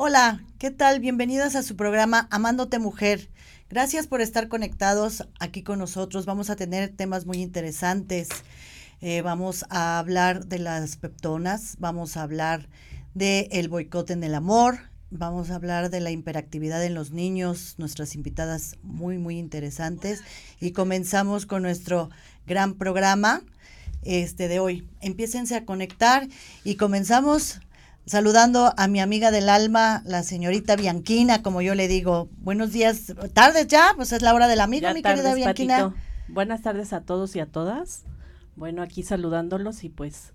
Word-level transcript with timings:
Hola, 0.00 0.44
¿qué 0.60 0.70
tal? 0.70 1.00
Bienvenidas 1.00 1.56
a 1.56 1.64
su 1.64 1.74
programa 1.74 2.28
Amándote 2.30 2.78
Mujer. 2.78 3.28
Gracias 3.68 4.06
por 4.06 4.20
estar 4.20 4.46
conectados 4.46 5.26
aquí 5.40 5.64
con 5.64 5.80
nosotros. 5.80 6.24
Vamos 6.24 6.50
a 6.50 6.54
tener 6.54 6.90
temas 6.90 7.26
muy 7.26 7.38
interesantes. 7.38 8.28
Eh, 9.00 9.22
vamos 9.22 9.64
a 9.70 9.98
hablar 9.98 10.46
de 10.46 10.60
las 10.60 10.96
peptonas, 10.98 11.74
vamos 11.80 12.16
a 12.16 12.22
hablar 12.22 12.68
del 13.14 13.48
el 13.50 13.68
boicot 13.68 14.08
en 14.10 14.22
el 14.22 14.36
amor, 14.36 14.78
vamos 15.10 15.50
a 15.50 15.56
hablar 15.56 15.90
de 15.90 15.98
la 15.98 16.12
hiperactividad 16.12 16.84
en 16.84 16.94
los 16.94 17.10
niños, 17.10 17.74
nuestras 17.78 18.14
invitadas 18.14 18.76
muy, 18.84 19.18
muy 19.18 19.36
interesantes. 19.36 20.22
Y 20.60 20.70
comenzamos 20.70 21.44
con 21.44 21.62
nuestro 21.62 22.08
gran 22.46 22.74
programa 22.74 23.42
este 24.02 24.46
de 24.46 24.60
hoy. 24.60 24.88
Empiécense 25.00 25.56
a 25.56 25.64
conectar 25.64 26.28
y 26.62 26.76
comenzamos 26.76 27.58
saludando 28.08 28.72
a 28.76 28.88
mi 28.88 29.00
amiga 29.00 29.30
del 29.30 29.48
alma, 29.48 30.02
la 30.04 30.22
señorita 30.22 30.76
Bianquina, 30.76 31.42
como 31.42 31.60
yo 31.62 31.74
le 31.74 31.88
digo. 31.88 32.28
Buenos 32.38 32.72
días, 32.72 33.14
tardes 33.34 33.66
ya, 33.68 33.92
pues 33.96 34.12
es 34.12 34.22
la 34.22 34.34
hora 34.34 34.48
del 34.48 34.60
amigo, 34.60 34.92
mi 34.94 35.02
querida 35.02 35.34
Bianquina. 35.34 35.94
Buenas 36.28 36.62
tardes 36.62 36.92
a 36.92 37.02
todos 37.02 37.36
y 37.36 37.40
a 37.40 37.46
todas. 37.46 38.04
Bueno, 38.56 38.82
aquí 38.82 39.02
saludándolos 39.02 39.84
y 39.84 39.88
pues 39.88 40.32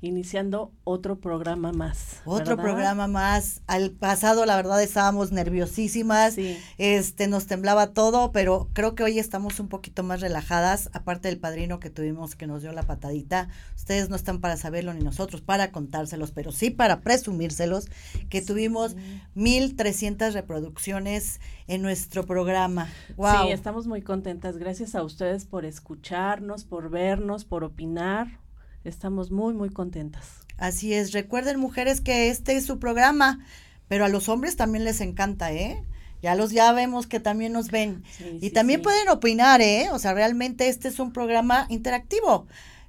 iniciando 0.00 0.72
otro 0.84 1.20
programa 1.20 1.72
más. 1.72 2.20
Otro 2.24 2.56
programa 2.56 3.06
más. 3.06 3.62
Al 3.66 3.90
pasado, 3.90 4.44
la 4.46 4.56
verdad, 4.56 4.82
estábamos 4.82 5.32
nerviosísimas, 5.32 6.36
este, 6.78 7.28
nos 7.28 7.46
temblaba 7.46 7.88
todo, 7.88 8.30
pero 8.32 8.68
creo 8.72 8.94
que 8.94 9.02
hoy 9.02 9.18
estamos 9.18 9.58
un 9.58 9.68
poquito 9.68 10.02
más 10.02 10.20
relajadas, 10.20 10.90
aparte 10.92 11.28
del 11.28 11.38
padrino 11.38 11.80
que 11.80 11.90
tuvimos 11.90 12.36
que 12.36 12.46
nos 12.46 12.62
dio 12.62 12.72
la 12.72 12.82
patadita. 12.82 13.48
Ustedes 13.74 14.08
no 14.10 14.16
están 14.16 14.40
para 14.40 14.56
saberlo 14.56 14.92
ni 14.92 15.02
nosotros 15.02 15.40
para 15.40 15.72
contárselos, 15.72 16.30
pero 16.30 16.52
sí 16.52 16.70
para 16.70 17.00
presumírselos, 17.00 17.88
que 18.28 18.42
tuvimos 18.42 18.96
1300 19.34 20.34
reproducciones 20.34 21.40
en 21.68 21.82
nuestro 21.82 22.26
programa. 22.26 22.88
Wow. 23.16 23.46
Sí, 23.46 23.52
estamos 23.52 23.86
muy 23.86 24.02
contentas. 24.02 24.58
Gracias 24.58 24.94
a 24.94 25.02
ustedes 25.02 25.46
por 25.46 25.64
escucharnos, 25.64 26.64
por 26.64 26.90
vernos, 26.90 27.44
por 27.44 27.64
opinar 27.64 28.45
Estamos 28.86 29.30
muy, 29.30 29.54
muy 29.54 29.70
contentas. 29.70 30.24
Así 30.58 30.94
es. 30.94 31.12
Recuerden, 31.12 31.58
mujeres, 31.58 32.00
que 32.00 32.30
este 32.30 32.56
es 32.56 32.64
su 32.64 32.78
programa, 32.78 33.44
pero 33.88 34.04
a 34.04 34.08
los 34.08 34.28
hombres 34.28 34.56
también 34.56 34.84
les 34.84 35.00
encanta, 35.00 35.52
¿eh? 35.52 35.82
Ya 36.22 36.34
los 36.34 36.50
ya 36.50 36.72
vemos 36.72 37.06
que 37.06 37.20
también 37.20 37.52
nos 37.52 37.70
ven. 37.70 38.02
y 38.40 38.50
también 38.50 38.82
pueden 38.82 39.08
opinar, 39.08 39.60
¿eh? 39.60 39.88
O 39.92 39.98
sea, 39.98 40.14
realmente 40.14 40.68
este 40.68 40.88
es 40.88 40.98
un 40.98 41.12
programa 41.12 41.66
interactivo. 41.68 42.46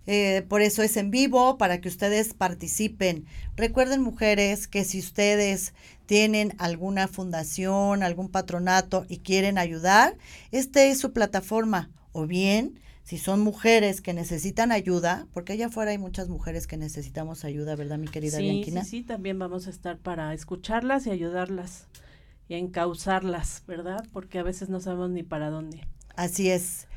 Eh, 0.09 0.45
por 0.47 0.61
eso 0.61 0.83
es 0.83 0.95
en 0.95 1.11
vivo, 1.11 1.57
para 1.57 1.81
que 1.81 1.89
ustedes 1.89 2.33
participen. 2.33 3.25
Recuerden, 3.57 4.01
mujeres, 4.01 4.67
que 4.67 4.85
si 4.85 4.99
ustedes 4.99 5.73
tienen 6.05 6.55
alguna 6.59 7.09
fundación, 7.09 8.01
algún 8.01 8.29
patronato 8.29 9.05
y 9.09 9.17
quieren 9.17 9.57
ayudar, 9.57 10.15
esta 10.51 10.83
es 10.83 10.99
su 10.99 11.11
plataforma. 11.11 11.89
O 12.13 12.25
bien, 12.25 12.79
si 13.07 13.17
son 13.17 13.39
mujeres 13.39 14.01
que 14.01 14.13
necesitan 14.13 14.73
ayuda, 14.73 15.27
porque 15.33 15.53
allá 15.53 15.67
afuera 15.67 15.91
hay 15.91 15.97
muchas 15.97 16.27
mujeres 16.27 16.67
que 16.67 16.75
necesitamos 16.75 17.45
ayuda, 17.45 17.77
¿verdad, 17.77 17.97
mi 17.97 18.09
querida 18.09 18.35
sí, 18.35 18.43
Bianquina? 18.43 18.83
Sí, 18.83 18.89
sí, 18.89 19.03
también 19.03 19.39
vamos 19.39 19.67
a 19.67 19.69
estar 19.69 19.97
para 19.97 20.33
escucharlas 20.33 21.07
y 21.07 21.11
ayudarlas 21.11 21.87
y 22.49 22.55
encauzarlas, 22.55 23.63
¿verdad? 23.65 24.05
Porque 24.11 24.39
a 24.39 24.43
veces 24.43 24.67
no 24.67 24.81
sabemos 24.81 25.11
ni 25.11 25.23
para 25.23 25.49
dónde. 25.49 25.87
Así 26.17 26.49
es. 26.49 26.87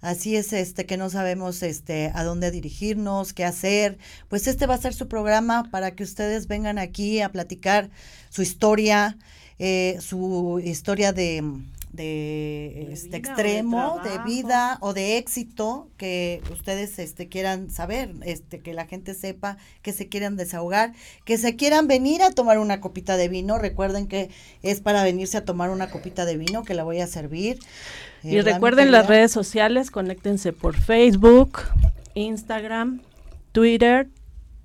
Así 0.00 0.34
es, 0.34 0.52
este, 0.52 0.86
que 0.86 0.96
no 0.96 1.08
sabemos 1.08 1.62
este, 1.62 2.10
a 2.16 2.24
dónde 2.24 2.50
dirigirnos, 2.50 3.32
qué 3.32 3.44
hacer. 3.44 3.96
Pues 4.26 4.48
este 4.48 4.66
va 4.66 4.74
a 4.74 4.78
ser 4.78 4.92
su 4.92 5.06
programa 5.06 5.68
para 5.70 5.92
que 5.92 6.02
ustedes 6.02 6.48
vengan 6.48 6.78
aquí 6.78 7.20
a 7.20 7.30
platicar 7.30 7.90
su 8.28 8.42
historia, 8.42 9.18
eh, 9.60 9.98
su 10.00 10.60
historia 10.64 11.12
de, 11.12 11.44
de, 11.92 12.88
este 12.92 13.16
extremo, 13.16 14.00
de, 14.04 14.18
vida 14.24 14.78
o 14.80 14.94
de 14.94 15.18
éxito 15.18 15.88
que 15.96 16.42
ustedes 16.52 16.98
este 16.98 17.28
quieran 17.28 17.70
saber, 17.70 18.12
este 18.22 18.60
que 18.60 18.74
la 18.74 18.86
gente 18.86 19.14
sepa 19.14 19.56
que 19.82 19.92
se 19.92 20.08
quieran 20.08 20.36
desahogar, 20.36 20.92
que 21.24 21.36
se 21.36 21.56
quieran 21.56 21.88
venir 21.88 22.22
a 22.22 22.30
tomar 22.30 22.58
una 22.58 22.80
copita 22.80 23.16
de 23.16 23.28
vino, 23.28 23.58
recuerden 23.58 24.06
que 24.06 24.30
es 24.62 24.80
para 24.80 25.02
venirse 25.02 25.36
a 25.36 25.44
tomar 25.44 25.70
una 25.70 25.90
copita 25.90 26.24
de 26.24 26.36
vino 26.36 26.62
que 26.62 26.74
la 26.74 26.84
voy 26.84 27.00
a 27.00 27.06
servir. 27.06 27.58
Y 28.22 28.40
recuerden 28.40 28.92
las 28.92 29.06
redes 29.06 29.32
sociales, 29.32 29.90
conéctense 29.90 30.52
por 30.52 30.76
Facebook, 30.76 31.60
Instagram, 32.14 33.00
Twitter 33.52 34.08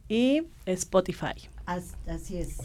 y 0.08 0.44
Spotify. 0.66 1.50
Así 1.66 2.38
es. 2.38 2.58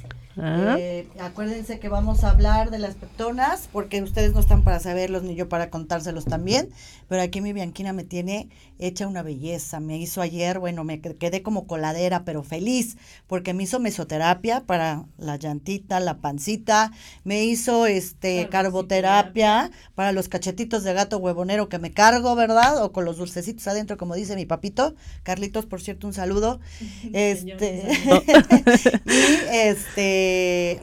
Eh, 0.42 1.08
acuérdense 1.20 1.78
que 1.78 1.88
vamos 1.88 2.24
a 2.24 2.30
hablar 2.30 2.70
de 2.70 2.78
las 2.78 2.94
peptonas, 2.94 3.68
porque 3.72 4.02
ustedes 4.02 4.32
no 4.32 4.40
están 4.40 4.64
para 4.64 4.80
saberlos 4.80 5.22
ni 5.22 5.34
yo 5.34 5.48
para 5.48 5.70
contárselos 5.70 6.24
también, 6.24 6.70
pero 7.08 7.22
aquí 7.22 7.40
mi 7.40 7.52
Bianquina 7.52 7.92
me 7.92 8.04
tiene 8.04 8.48
hecha 8.78 9.06
una 9.06 9.22
belleza. 9.22 9.80
Me 9.80 9.98
hizo 9.98 10.22
ayer, 10.22 10.58
bueno, 10.58 10.84
me 10.84 11.00
quedé 11.00 11.42
como 11.42 11.66
coladera, 11.66 12.24
pero 12.24 12.42
feliz, 12.42 12.96
porque 13.26 13.54
me 13.54 13.64
hizo 13.64 13.80
mesoterapia 13.80 14.64
para 14.64 15.04
la 15.18 15.36
llantita, 15.36 16.00
la 16.00 16.18
pancita, 16.18 16.92
me 17.24 17.44
hizo 17.44 17.86
este 17.86 18.48
carboterapia 18.48 19.70
para 19.94 20.12
los 20.12 20.28
cachetitos 20.28 20.84
de 20.84 20.94
gato 20.94 21.18
huevonero 21.18 21.68
que 21.68 21.78
me 21.78 21.92
cargo, 21.92 22.34
¿verdad? 22.34 22.82
O 22.82 22.92
con 22.92 23.04
los 23.04 23.18
dulcecitos 23.18 23.66
adentro, 23.66 23.96
como 23.96 24.14
dice 24.14 24.36
mi 24.36 24.46
papito. 24.46 24.94
Carlitos, 25.22 25.66
por 25.66 25.80
cierto, 25.80 26.06
un 26.06 26.14
saludo. 26.14 26.60
este 27.12 27.84
y 29.06 29.56
este 29.56 30.29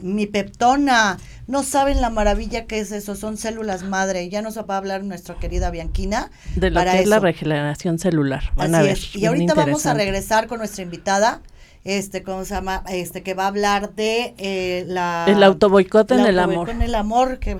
mi 0.02 0.26
peptona. 0.26 1.18
No 1.46 1.62
saben 1.62 2.00
la 2.00 2.10
maravilla 2.10 2.66
que 2.66 2.78
es 2.78 2.92
eso, 2.92 3.16
son 3.16 3.38
células 3.38 3.82
madre. 3.82 4.28
Ya 4.28 4.42
nos 4.42 4.58
va 4.58 4.74
a 4.74 4.76
hablar 4.76 5.02
nuestra 5.02 5.36
querida 5.36 5.70
Bianquina. 5.70 6.30
De 6.56 6.70
lo 6.70 6.82
que 6.82 7.00
es 7.00 7.08
la 7.08 7.20
regeneración 7.20 7.98
celular. 7.98 8.52
Van 8.54 8.74
a 8.74 8.82
ver, 8.82 8.98
Y 9.14 9.24
ahorita 9.24 9.54
vamos 9.54 9.86
a 9.86 9.94
regresar 9.94 10.46
con 10.46 10.58
nuestra 10.58 10.82
invitada 10.82 11.40
este, 11.88 12.22
¿cómo 12.22 12.44
se 12.44 12.54
llama? 12.54 12.84
Este, 12.90 13.22
que 13.22 13.32
va 13.32 13.44
a 13.44 13.46
hablar 13.46 13.94
de 13.94 14.34
eh, 14.36 14.84
la... 14.86 15.24
El 15.26 15.42
autoboicot 15.42 16.10
en 16.10 16.20
el 16.20 16.38
amor. 16.38 16.68
En 16.68 16.82
el 16.82 16.94
amor, 16.94 17.38
que... 17.38 17.56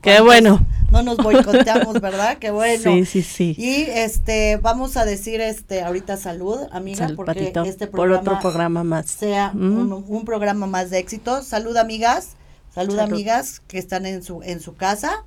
Qué 0.00 0.20
bueno. 0.20 0.66
No 0.90 1.04
nos 1.04 1.16
boicoteamos, 1.18 2.00
¿verdad? 2.00 2.38
Qué 2.38 2.50
bueno. 2.50 2.82
Sí, 2.82 3.04
sí, 3.04 3.22
sí. 3.22 3.54
Y 3.56 3.82
este, 3.88 4.56
vamos 4.56 4.96
a 4.96 5.04
decir, 5.04 5.40
este, 5.40 5.82
ahorita 5.82 6.16
salud, 6.16 6.58
amiga, 6.72 7.08
porque 7.14 7.52
este 7.64 7.86
programa... 7.86 8.24
Por 8.24 8.34
otro 8.34 8.40
programa 8.40 8.82
más. 8.82 9.06
Sea 9.06 9.52
mm. 9.54 10.10
un, 10.10 10.24
programa 10.24 10.66
más 10.66 10.90
de 10.90 10.98
éxito. 10.98 11.42
Salud, 11.42 11.76
amigas. 11.76 12.30
Salud, 12.74 12.98
amigas 12.98 13.60
que 13.68 13.78
están 13.78 14.06
en 14.06 14.24
su, 14.24 14.42
en 14.42 14.58
su 14.58 14.74
casa. 14.74 15.24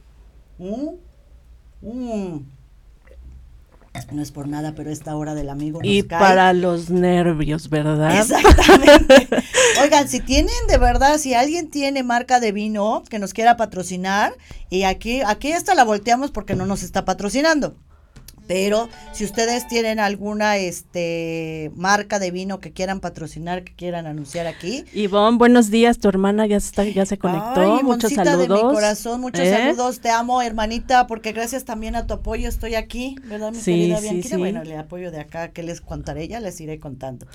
Mm. 0.57 0.95
Mm. 1.81 2.54
No 4.11 4.21
es 4.21 4.31
por 4.31 4.47
nada, 4.47 4.73
pero 4.75 4.91
esta 4.91 5.15
hora 5.15 5.35
del 5.35 5.49
amigo 5.49 5.79
nos 5.79 5.87
Y 5.91 6.03
para 6.03 6.53
los 6.53 6.89
nervios, 6.89 7.69
¿verdad? 7.69 8.17
Exactamente. 8.19 9.27
Oigan, 9.81 10.07
si 10.07 10.19
tienen 10.19 10.53
de 10.67 10.77
verdad, 10.77 11.17
si 11.17 11.33
alguien 11.33 11.69
tiene 11.69 12.03
marca 12.03 12.39
de 12.39 12.51
vino 12.51 13.03
que 13.09 13.19
nos 13.19 13.33
quiera 13.33 13.57
patrocinar, 13.57 14.33
y 14.69 14.83
aquí, 14.83 15.21
aquí 15.25 15.51
esta 15.51 15.75
la 15.75 15.83
volteamos 15.83 16.31
porque 16.31 16.55
no 16.55 16.65
nos 16.65 16.83
está 16.83 17.05
patrocinando. 17.05 17.75
Pero 18.47 18.89
si 19.11 19.25
ustedes 19.25 19.67
tienen 19.67 19.99
alguna 19.99 20.57
este 20.57 21.71
marca 21.75 22.19
de 22.19 22.31
vino 22.31 22.59
que 22.59 22.71
quieran 22.71 22.99
patrocinar, 22.99 23.63
que 23.63 23.73
quieran 23.73 24.05
anunciar 24.05 24.47
aquí. 24.47 24.85
Ivonne, 24.93 25.37
buenos 25.37 25.71
días, 25.71 25.99
tu 25.99 26.09
hermana 26.09 26.45
ya 26.45 26.57
está, 26.57 26.83
ya 26.83 27.05
se 27.05 27.17
conectó. 27.17 27.81
muchos 27.83 28.13
saludos. 28.13 28.47
de 28.47 28.49
mi 28.49 28.61
corazón, 28.61 29.21
muchos 29.21 29.41
¿Eh? 29.41 29.51
saludos, 29.51 29.99
te 29.99 30.09
amo, 30.09 30.41
hermanita, 30.41 31.07
porque 31.07 31.31
gracias 31.31 31.65
también 31.65 31.95
a 31.95 32.05
tu 32.05 32.13
apoyo 32.13 32.47
estoy 32.47 32.75
aquí, 32.75 33.15
¿verdad, 33.25 33.51
mi 33.51 33.59
querida 33.59 33.97
sí, 33.99 34.21
Bueno, 34.37 34.63
le 34.63 34.77
apoyo 34.77 35.11
de 35.11 35.19
acá, 35.19 35.51
que 35.51 35.63
les 35.63 35.81
contaré, 35.81 36.27
ya 36.27 36.39
les 36.39 36.59
iré 36.61 36.79
contando. 36.79 37.25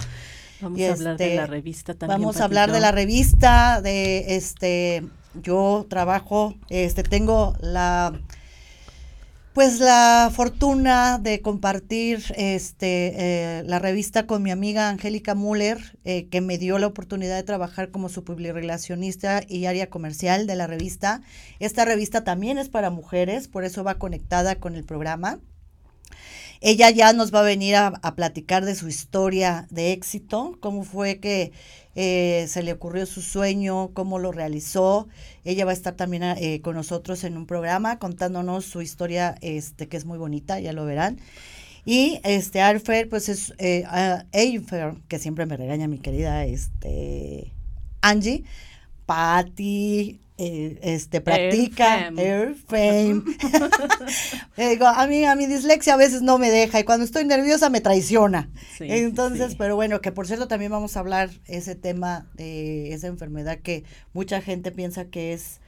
Vamos 0.60 0.80
a 0.80 0.92
hablar 0.92 1.16
de 1.16 1.24
este, 1.24 1.36
la 1.36 1.46
revista 1.46 1.94
también. 1.94 2.20
Vamos 2.20 2.40
a 2.40 2.44
hablar 2.44 2.70
de 2.70 2.80
la 2.80 2.92
revista, 2.92 3.80
de 3.80 4.36
este, 4.36 5.04
yo 5.42 5.86
trabajo, 5.88 6.54
este, 6.68 7.02
tengo 7.02 7.54
la 7.60 8.12
pues 9.52 9.80
la 9.80 10.30
fortuna 10.32 11.18
de 11.18 11.42
compartir 11.42 12.22
este 12.36 13.58
eh, 13.58 13.62
la 13.64 13.80
revista 13.80 14.26
con 14.26 14.42
mi 14.42 14.50
amiga 14.50 14.88
Angélica 14.88 15.34
Müller, 15.34 15.98
eh, 16.04 16.28
que 16.28 16.40
me 16.40 16.56
dio 16.56 16.78
la 16.78 16.86
oportunidad 16.86 17.36
de 17.36 17.42
trabajar 17.42 17.90
como 17.90 18.08
su 18.08 18.22
publirelacionista 18.22 19.42
y 19.48 19.66
área 19.66 19.90
comercial 19.90 20.46
de 20.46 20.54
la 20.54 20.66
revista. 20.66 21.22
Esta 21.58 21.84
revista 21.84 22.22
también 22.22 22.58
es 22.58 22.68
para 22.68 22.90
mujeres, 22.90 23.48
por 23.48 23.64
eso 23.64 23.82
va 23.82 23.98
conectada 23.98 24.54
con 24.56 24.76
el 24.76 24.84
programa. 24.84 25.40
Ella 26.62 26.90
ya 26.90 27.12
nos 27.14 27.34
va 27.34 27.40
a 27.40 27.44
venir 27.44 27.74
a, 27.74 27.92
platicar 28.14 28.66
de 28.66 28.74
su 28.74 28.86
historia 28.86 29.66
de 29.70 29.92
éxito, 29.92 30.58
cómo 30.60 30.84
fue 30.84 31.18
que 31.18 31.52
eh, 31.96 32.46
se 32.48 32.62
le 32.62 32.72
ocurrió 32.72 33.06
su 33.06 33.22
sueño, 33.22 33.90
cómo 33.94 34.18
lo 34.18 34.32
realizó. 34.32 35.08
Ella 35.44 35.64
va 35.64 35.72
a 35.72 35.74
estar 35.74 35.94
también 35.94 36.22
eh, 36.22 36.60
con 36.62 36.76
nosotros 36.76 37.24
en 37.24 37.36
un 37.36 37.46
programa 37.46 37.98
contándonos 37.98 38.64
su 38.64 38.82
historia, 38.82 39.36
este, 39.40 39.88
que 39.88 39.96
es 39.96 40.04
muy 40.04 40.18
bonita, 40.18 40.60
ya 40.60 40.72
lo 40.72 40.84
verán. 40.84 41.18
Y 41.84 42.20
este 42.24 42.60
Alfer, 42.60 43.08
pues 43.08 43.28
es 43.28 43.54
eh, 43.58 43.84
que 45.08 45.18
siempre 45.18 45.46
me 45.46 45.56
regaña 45.56 45.88
mi 45.88 45.98
querida 45.98 46.44
este, 46.44 47.52
Angie, 48.02 48.44
Patty, 49.06 50.20
eh, 50.42 50.78
este, 50.80 51.20
practica 51.20 52.08
Airframe. 52.16 53.24
Digo, 54.56 54.86
a 54.86 55.06
mí, 55.06 55.22
a 55.26 55.36
mi 55.36 55.44
dislexia 55.44 55.92
a 55.92 55.96
veces 55.98 56.22
no 56.22 56.38
me 56.38 56.50
deja 56.50 56.80
y 56.80 56.84
cuando 56.84 57.04
estoy 57.04 57.26
nerviosa 57.26 57.68
me 57.68 57.82
traiciona. 57.82 58.48
Entonces, 58.78 59.54
pero 59.54 59.76
bueno, 59.76 60.00
que 60.00 60.12
por 60.12 60.26
cierto 60.26 60.48
también 60.48 60.72
vamos 60.72 60.96
a 60.96 61.00
hablar 61.00 61.28
ese 61.44 61.74
tema 61.74 62.26
de 62.32 62.94
esa 62.94 63.08
enfermedad 63.08 63.58
que 63.58 63.84
mucha 64.14 64.40
gente 64.40 64.72
piensa 64.72 65.04
que 65.04 65.34
es 65.34 65.60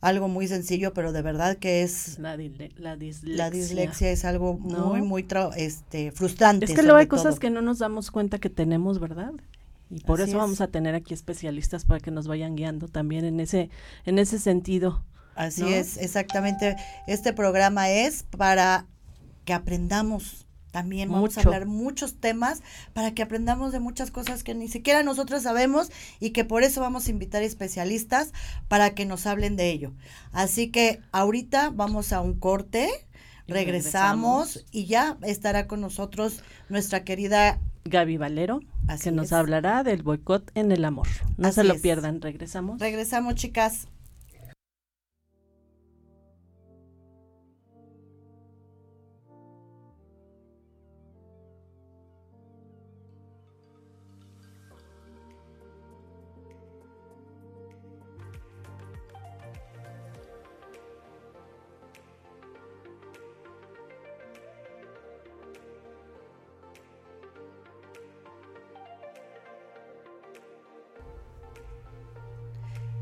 algo 0.00 0.28
muy 0.28 0.48
sencillo, 0.48 0.94
pero 0.94 1.12
de 1.12 1.20
verdad 1.20 1.58
que 1.58 1.82
es 1.82 2.18
la, 2.18 2.38
dislexia. 2.38 2.78
La 3.24 3.50
dislexia 3.50 4.10
es 4.10 4.24
algo 4.24 4.54
muy, 4.54 5.02
muy 5.02 5.26
este, 5.58 6.12
frustrante. 6.12 6.64
Es 6.64 6.72
que 6.72 6.82
luego 6.82 6.96
hay 6.96 7.08
cosas 7.08 7.38
que 7.38 7.50
no 7.50 7.60
nos 7.60 7.78
damos 7.78 8.10
cuenta 8.10 8.38
que 8.38 8.48
tenemos, 8.48 9.00
¿verdad? 9.00 9.32
Y 9.90 10.00
por 10.00 10.20
eso 10.20 10.36
vamos 10.36 10.60
a 10.60 10.68
tener 10.68 10.94
aquí 10.94 11.14
especialistas 11.14 11.84
para 11.84 12.00
que 12.00 12.10
nos 12.10 12.26
vayan 12.28 12.56
guiando 12.56 12.88
también 12.88 13.24
en 13.24 13.40
ese, 13.40 13.70
en 14.04 14.18
ese 14.18 14.38
sentido. 14.38 15.02
Así 15.34 15.72
es, 15.72 15.96
exactamente. 15.98 16.76
Este 17.06 17.32
programa 17.32 17.90
es 17.90 18.24
para 18.24 18.86
que 19.44 19.52
aprendamos 19.52 20.48
también. 20.70 21.10
Vamos 21.10 21.38
a 21.38 21.40
hablar 21.42 21.66
muchos 21.66 22.20
temas 22.20 22.62
para 22.92 23.14
que 23.14 23.22
aprendamos 23.22 23.72
de 23.72 23.80
muchas 23.80 24.10
cosas 24.10 24.42
que 24.42 24.54
ni 24.54 24.68
siquiera 24.68 25.02
nosotros 25.02 25.42
sabemos 25.42 25.90
y 26.20 26.30
que 26.30 26.44
por 26.44 26.62
eso 26.62 26.80
vamos 26.80 27.06
a 27.06 27.10
invitar 27.10 27.42
especialistas 27.42 28.32
para 28.68 28.90
que 28.90 29.06
nos 29.06 29.26
hablen 29.26 29.56
de 29.56 29.70
ello. 29.70 29.92
Así 30.32 30.70
que 30.70 31.00
ahorita 31.12 31.70
vamos 31.70 32.12
a 32.12 32.20
un 32.20 32.38
corte. 32.38 32.90
regresamos, 33.46 34.66
y 34.70 34.84
ya 34.84 35.16
estará 35.22 35.66
con 35.66 35.80
nosotros 35.80 36.42
nuestra 36.68 37.02
querida 37.02 37.58
Gaby 37.88 38.16
Valero 38.16 38.60
que 39.02 39.12
nos 39.12 39.32
hablará 39.32 39.82
del 39.84 40.02
boicot 40.02 40.50
en 40.54 40.72
el 40.72 40.84
amor. 40.84 41.08
No 41.36 41.52
se 41.52 41.64
lo 41.64 41.78
pierdan, 41.80 42.20
regresamos. 42.20 42.80
Regresamos, 42.80 43.34
chicas. 43.34 43.88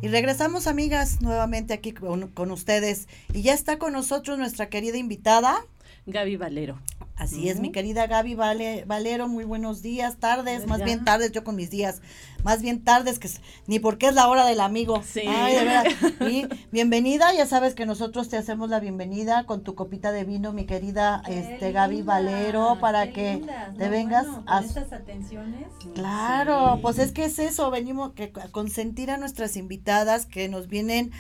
Y 0.03 0.09
regresamos, 0.09 0.67
amigas, 0.67 1.23
nuevamente 1.23 1.73
aquí 1.73 1.93
con, 1.93 2.51
ustedes. 2.51 3.09
Y 3.33 3.43
ya 3.43 3.55
está 3.55 3.79
con 3.79 3.93
nosotros 3.93 4.39
nuestra 4.39 4.69
querida 4.69 4.99
invitada. 4.99 5.65
Gaby 6.07 6.37
Valero. 6.37 6.79
Así 7.17 7.49
es, 7.49 7.61
mi 7.61 7.73
querida 7.73 8.07
Gaby 8.07 8.35
vale, 8.35 8.85
Valero, 8.87 9.27
muy 9.27 9.45
buenos 9.45 9.81
días, 9.81 10.19
tardes, 10.19 10.67
más 10.67 10.85
bien 10.85 11.03
tardes, 11.03 11.33
yo 11.33 11.45
con 11.45 11.57
mis 11.57 11.71
días, 11.71 12.03
más 12.45 12.61
bien 12.61 12.85
tardes, 12.85 13.19
que 13.19 13.31
ni 13.67 13.79
porque 13.79 14.09
es 14.09 14.15
la 14.15 14.29
hora 14.29 14.45
del 14.45 14.61
amigo. 14.61 15.03
Sí. 15.03 15.23
Ay, 15.27 15.55
de 15.57 15.65
verdad. 15.65 15.85
Y 16.31 16.47
bienvenida, 16.71 17.33
ya 17.33 17.47
sabes 17.47 17.75
que 17.75 17.87
nosotros 17.87 18.29
te 18.29 18.37
hacemos 18.37 18.69
la 18.69 18.81
bienvenida 18.81 19.47
con 19.47 19.63
tu 19.63 19.75
copita 19.75 20.13
de 20.13 20.25
vino, 20.25 20.53
mi 20.53 20.67
querida 20.67 21.23
este 21.27 21.73
Gaby 21.73 22.03
Valero, 22.03 22.77
para 22.81 23.11
que 23.13 23.43
te 23.79 23.89
vengas 23.89 24.27
a... 24.45 24.61
estas 24.61 24.93
atenciones. 24.93 25.69
Claro, 25.95 26.81
pues 26.83 26.99
es 26.99 27.13
que 27.13 27.25
es 27.25 27.39
eso, 27.39 27.71
venimos 27.71 28.13
que, 28.13 28.31
a 28.43 28.49
consentir 28.49 29.11
a 29.11 29.17
nuestras 29.17 29.57
invitadas 29.57 30.27
que 30.27 30.51
nos 30.51 30.69
vienen 30.69 31.13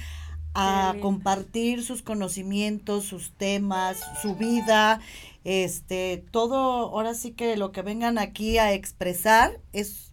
a 0.58 0.94
compartir 1.02 1.82
sus 1.84 2.00
conocimientos, 2.00 3.04
sus 3.04 3.32
temas, 3.32 3.98
su 4.22 4.36
vida, 4.36 5.00
este, 5.48 6.24
todo, 6.32 6.56
ahora 6.56 7.14
sí 7.14 7.30
que 7.30 7.56
lo 7.56 7.70
que 7.70 7.82
vengan 7.82 8.18
aquí 8.18 8.58
a 8.58 8.72
expresar 8.72 9.60
es 9.72 10.12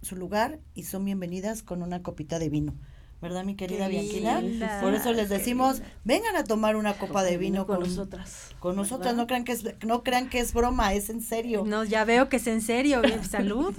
su 0.00 0.16
lugar 0.16 0.58
y 0.72 0.84
son 0.84 1.04
bienvenidas 1.04 1.62
con 1.62 1.82
una 1.82 2.02
copita 2.02 2.38
de 2.38 2.48
vino. 2.48 2.74
¿Verdad, 3.20 3.44
mi 3.44 3.56
querida 3.56 3.88
Bianquina? 3.88 4.42
Por 4.80 4.94
eso 4.94 5.12
les 5.12 5.28
decimos, 5.28 5.82
vengan 6.04 6.34
a 6.36 6.44
tomar 6.44 6.76
una 6.76 6.94
copa 6.94 7.22
de 7.22 7.36
vino 7.36 7.66
con, 7.66 7.80
nosotras. 7.80 8.54
Con 8.58 8.74
nosotras, 8.76 9.14
no 9.14 9.26
crean 9.26 9.44
que 9.44 9.52
es 9.52 9.64
no 9.84 10.02
crean 10.02 10.30
que 10.30 10.40
es 10.40 10.54
broma, 10.54 10.94
es 10.94 11.10
en 11.10 11.20
serio. 11.20 11.64
No, 11.66 11.84
ya 11.84 12.06
veo 12.06 12.30
que 12.30 12.36
es 12.36 12.46
en 12.46 12.62
serio. 12.62 13.02
Salud. 13.30 13.74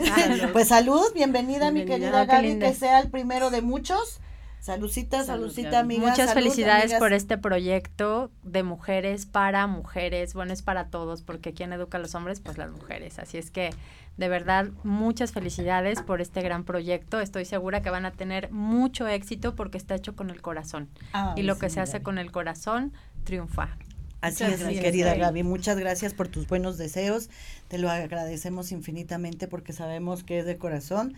pues 0.54 0.68
salud, 0.68 1.06
bienvenida, 1.16 1.72
mi 1.72 1.86
querida 1.86 2.26
Gaby, 2.26 2.60
que 2.60 2.76
sea 2.76 3.00
el 3.00 3.10
primero 3.10 3.50
de 3.50 3.64
muchos. 3.64 4.20
Saludcita, 4.66 5.24
saludcita, 5.24 5.78
amiga. 5.78 6.10
Muchas 6.10 6.34
felicidades 6.34 6.96
por 6.96 7.14
este 7.14 7.38
proyecto 7.38 8.32
de 8.42 8.64
mujeres 8.64 9.28
para 9.28 9.68
mujeres. 9.68 10.34
Bueno, 10.34 10.54
es 10.54 10.64
para 10.64 10.88
todos, 10.88 11.22
porque 11.22 11.54
quien 11.54 11.72
educa 11.72 12.00
a 12.00 12.02
los 12.02 12.16
hombres, 12.16 12.40
pues 12.40 12.58
las 12.58 12.72
mujeres. 12.72 13.20
Así 13.20 13.38
es 13.38 13.52
que, 13.52 13.70
de 14.18 14.28
verdad, 14.28 14.70
muchas 14.84 15.34
felicidades 15.34 16.02
por 16.02 16.20
este 16.20 16.42
gran 16.42 16.64
proyecto. 16.64 17.20
Estoy 17.20 17.46
segura 17.46 17.84
que 17.84 17.92
van 17.92 18.08
a 18.08 18.12
tener 18.14 18.50
mucho 18.50 19.08
éxito 19.08 19.56
porque 19.56 19.78
está 19.78 19.94
hecho 19.94 20.16
con 20.16 20.32
el 20.32 20.42
corazón. 20.42 20.90
y 21.36 21.44
lo 21.44 21.60
que 21.60 21.70
se 21.70 21.80
hace 21.80 22.02
con 22.02 22.18
el 22.18 22.32
corazón 22.32 22.92
triunfa. 23.24 23.78
Así 24.22 24.46
es, 24.46 24.66
mi 24.66 24.80
querida 24.80 25.14
Gaby. 25.14 25.44
Muchas 25.44 25.78
gracias 25.78 26.16
por 26.16 26.28
tus 26.28 26.48
buenos 26.48 26.80
deseos. 26.80 27.30
Te 27.68 27.78
lo 27.78 27.92
agradecemos 27.92 28.72
infinitamente 28.72 29.48
porque 29.48 29.74
sabemos 29.74 30.24
que 30.24 30.40
es 30.40 30.46
de 30.48 30.58
corazón. 30.58 31.16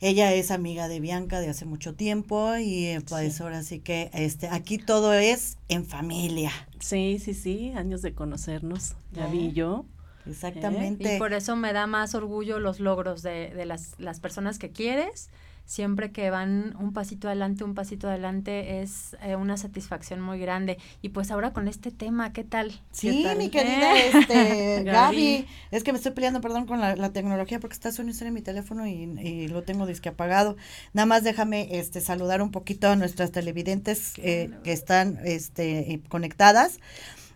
Ella 0.00 0.32
es 0.32 0.50
amiga 0.50 0.88
de 0.88 0.98
Bianca 0.98 1.40
de 1.40 1.50
hace 1.50 1.66
mucho 1.66 1.94
tiempo 1.94 2.56
y 2.56 2.86
eh, 2.86 3.00
pues 3.06 3.40
ahora 3.40 3.62
sí 3.62 3.80
que 3.80 4.10
este 4.14 4.48
aquí 4.48 4.78
todo 4.78 5.12
es 5.12 5.58
en 5.68 5.84
familia. 5.84 6.52
Sí, 6.78 7.18
sí, 7.22 7.34
sí, 7.34 7.72
años 7.72 8.00
de 8.00 8.14
conocernos, 8.14 8.96
ya 9.12 9.26
vi 9.26 9.48
ah, 9.48 9.52
yo. 9.52 9.84
Exactamente. 10.26 11.16
Y 11.16 11.18
por 11.18 11.34
eso 11.34 11.54
me 11.54 11.72
da 11.74 11.86
más 11.86 12.14
orgullo 12.14 12.58
los 12.60 12.80
logros 12.80 13.22
de, 13.22 13.50
de 13.54 13.66
las, 13.66 13.94
las 13.98 14.20
personas 14.20 14.58
que 14.58 14.70
quieres 14.70 15.28
siempre 15.66 16.10
que 16.10 16.30
van 16.30 16.76
un 16.78 16.92
pasito 16.92 17.28
adelante, 17.28 17.64
un 17.64 17.74
pasito 17.74 18.08
adelante, 18.08 18.82
es 18.82 19.16
eh, 19.22 19.36
una 19.36 19.56
satisfacción 19.56 20.20
muy 20.20 20.38
grande. 20.38 20.78
Y 21.02 21.10
pues 21.10 21.30
ahora 21.30 21.52
con 21.52 21.68
este 21.68 21.90
tema, 21.90 22.32
¿qué 22.32 22.44
tal? 22.44 22.80
Sí, 22.90 23.24
mi 23.38 23.50
querida 23.50 23.96
este, 23.96 24.82
Gaby. 24.84 25.46
Es 25.70 25.84
que 25.84 25.92
me 25.92 25.98
estoy 25.98 26.12
peleando, 26.12 26.40
perdón, 26.40 26.66
con 26.66 26.80
la, 26.80 27.10
tecnología 27.12 27.60
porque 27.60 27.74
está 27.74 27.92
sonido 27.92 28.26
en 28.26 28.34
mi 28.34 28.42
teléfono 28.42 28.86
y, 28.86 29.48
lo 29.48 29.62
tengo 29.62 29.86
disque 29.86 30.08
apagado. 30.08 30.56
Nada 30.92 31.06
más 31.06 31.22
déjame 31.24 31.78
este, 31.78 32.00
saludar 32.00 32.42
un 32.42 32.50
poquito 32.50 32.88
a 32.88 32.96
nuestras 32.96 33.32
televidentes 33.32 34.14
eh, 34.18 34.50
que 34.64 34.72
están 34.72 35.18
este, 35.24 36.00
conectadas 36.08 36.78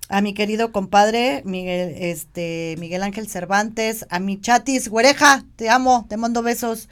a 0.08 0.20
mi 0.20 0.34
querido 0.34 0.72
compadre 0.72 1.42
Miguel, 1.44 1.94
este, 1.96 2.76
Miguel 2.78 3.02
Ángel 3.02 3.28
Cervantes, 3.28 4.06
a 4.10 4.20
mi 4.20 4.40
chatis, 4.40 4.88
güereja, 4.88 5.44
te 5.56 5.70
amo, 5.70 6.06
te 6.08 6.16
mando 6.16 6.42
besos 6.42 6.88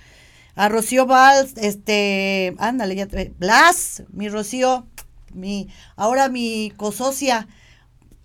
a 0.55 0.69
Rocío 0.69 1.07
Valls, 1.07 1.55
este, 1.57 2.55
ándale, 2.59 2.95
ya, 2.95 3.09
Blas, 3.39 4.03
mi 4.13 4.29
Rocío, 4.29 4.87
mi, 5.33 5.69
ahora 5.97 6.29
mi 6.29 6.73
cosocia, 6.77 7.49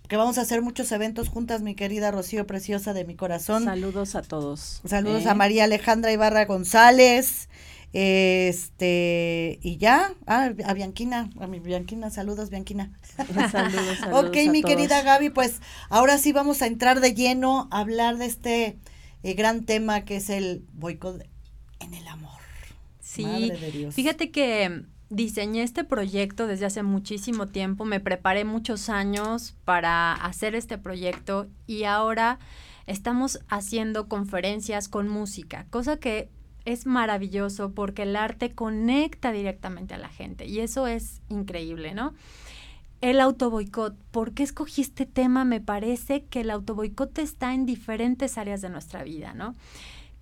que 0.08 0.16
vamos 0.16 0.38
a 0.38 0.42
hacer 0.42 0.62
muchos 0.62 0.90
eventos 0.92 1.28
juntas, 1.28 1.62
mi 1.62 1.74
querida 1.74 2.10
Rocío 2.10 2.46
Preciosa 2.46 2.92
de 2.92 3.04
mi 3.04 3.14
corazón. 3.14 3.64
Saludos 3.64 4.14
a 4.14 4.22
todos. 4.22 4.80
Saludos 4.86 5.26
a 5.26 5.32
¿eh? 5.32 5.34
María 5.34 5.64
Alejandra 5.64 6.12
Ibarra 6.12 6.44
González, 6.44 7.48
este, 7.94 9.58
y 9.62 9.78
ya, 9.78 10.14
ah, 10.26 10.50
a 10.66 10.74
Bianquina, 10.74 11.30
a 11.40 11.46
mi 11.46 11.58
Bianquina, 11.60 12.10
saludos 12.10 12.50
Bianquina. 12.50 12.92
saludos, 13.50 13.50
saludos 14.00 14.24
Ok, 14.24 14.36
mi 14.50 14.62
querida 14.62 15.02
Gaby, 15.02 15.30
pues 15.30 15.60
ahora 15.88 16.18
sí 16.18 16.32
vamos 16.32 16.60
a 16.60 16.66
entrar 16.66 17.00
de 17.00 17.14
lleno 17.14 17.68
a 17.70 17.80
hablar 17.80 18.18
de 18.18 18.26
este 18.26 18.78
eh, 19.22 19.34
gran 19.34 19.64
tema 19.64 20.04
que 20.04 20.16
es 20.16 20.28
el 20.28 20.64
boicot 20.74 21.22
en 21.80 21.94
el 21.94 22.06
amor. 22.06 22.38
Sí, 23.00 23.52
fíjate 23.92 24.30
que 24.30 24.84
diseñé 25.10 25.62
este 25.62 25.84
proyecto 25.84 26.46
desde 26.46 26.66
hace 26.66 26.82
muchísimo 26.82 27.46
tiempo, 27.46 27.84
me 27.84 28.00
preparé 28.00 28.44
muchos 28.44 28.88
años 28.88 29.54
para 29.64 30.12
hacer 30.12 30.54
este 30.54 30.76
proyecto 30.76 31.46
y 31.66 31.84
ahora 31.84 32.38
estamos 32.86 33.40
haciendo 33.48 34.08
conferencias 34.08 34.88
con 34.88 35.08
música, 35.08 35.66
cosa 35.70 35.98
que 35.98 36.28
es 36.64 36.84
maravilloso 36.84 37.72
porque 37.72 38.02
el 38.02 38.16
arte 38.16 38.52
conecta 38.54 39.32
directamente 39.32 39.94
a 39.94 39.98
la 39.98 40.08
gente 40.08 40.46
y 40.46 40.60
eso 40.60 40.86
es 40.86 41.22
increíble, 41.30 41.94
¿no? 41.94 42.14
El 43.00 43.20
autoboicot, 43.20 43.96
¿por 44.10 44.32
qué 44.32 44.42
escogí 44.42 44.82
este 44.82 45.06
tema? 45.06 45.44
Me 45.44 45.60
parece 45.60 46.24
que 46.24 46.40
el 46.40 46.50
autoboicot 46.50 47.16
está 47.18 47.54
en 47.54 47.64
diferentes 47.64 48.36
áreas 48.36 48.60
de 48.60 48.70
nuestra 48.70 49.04
vida, 49.04 49.34
¿no? 49.34 49.54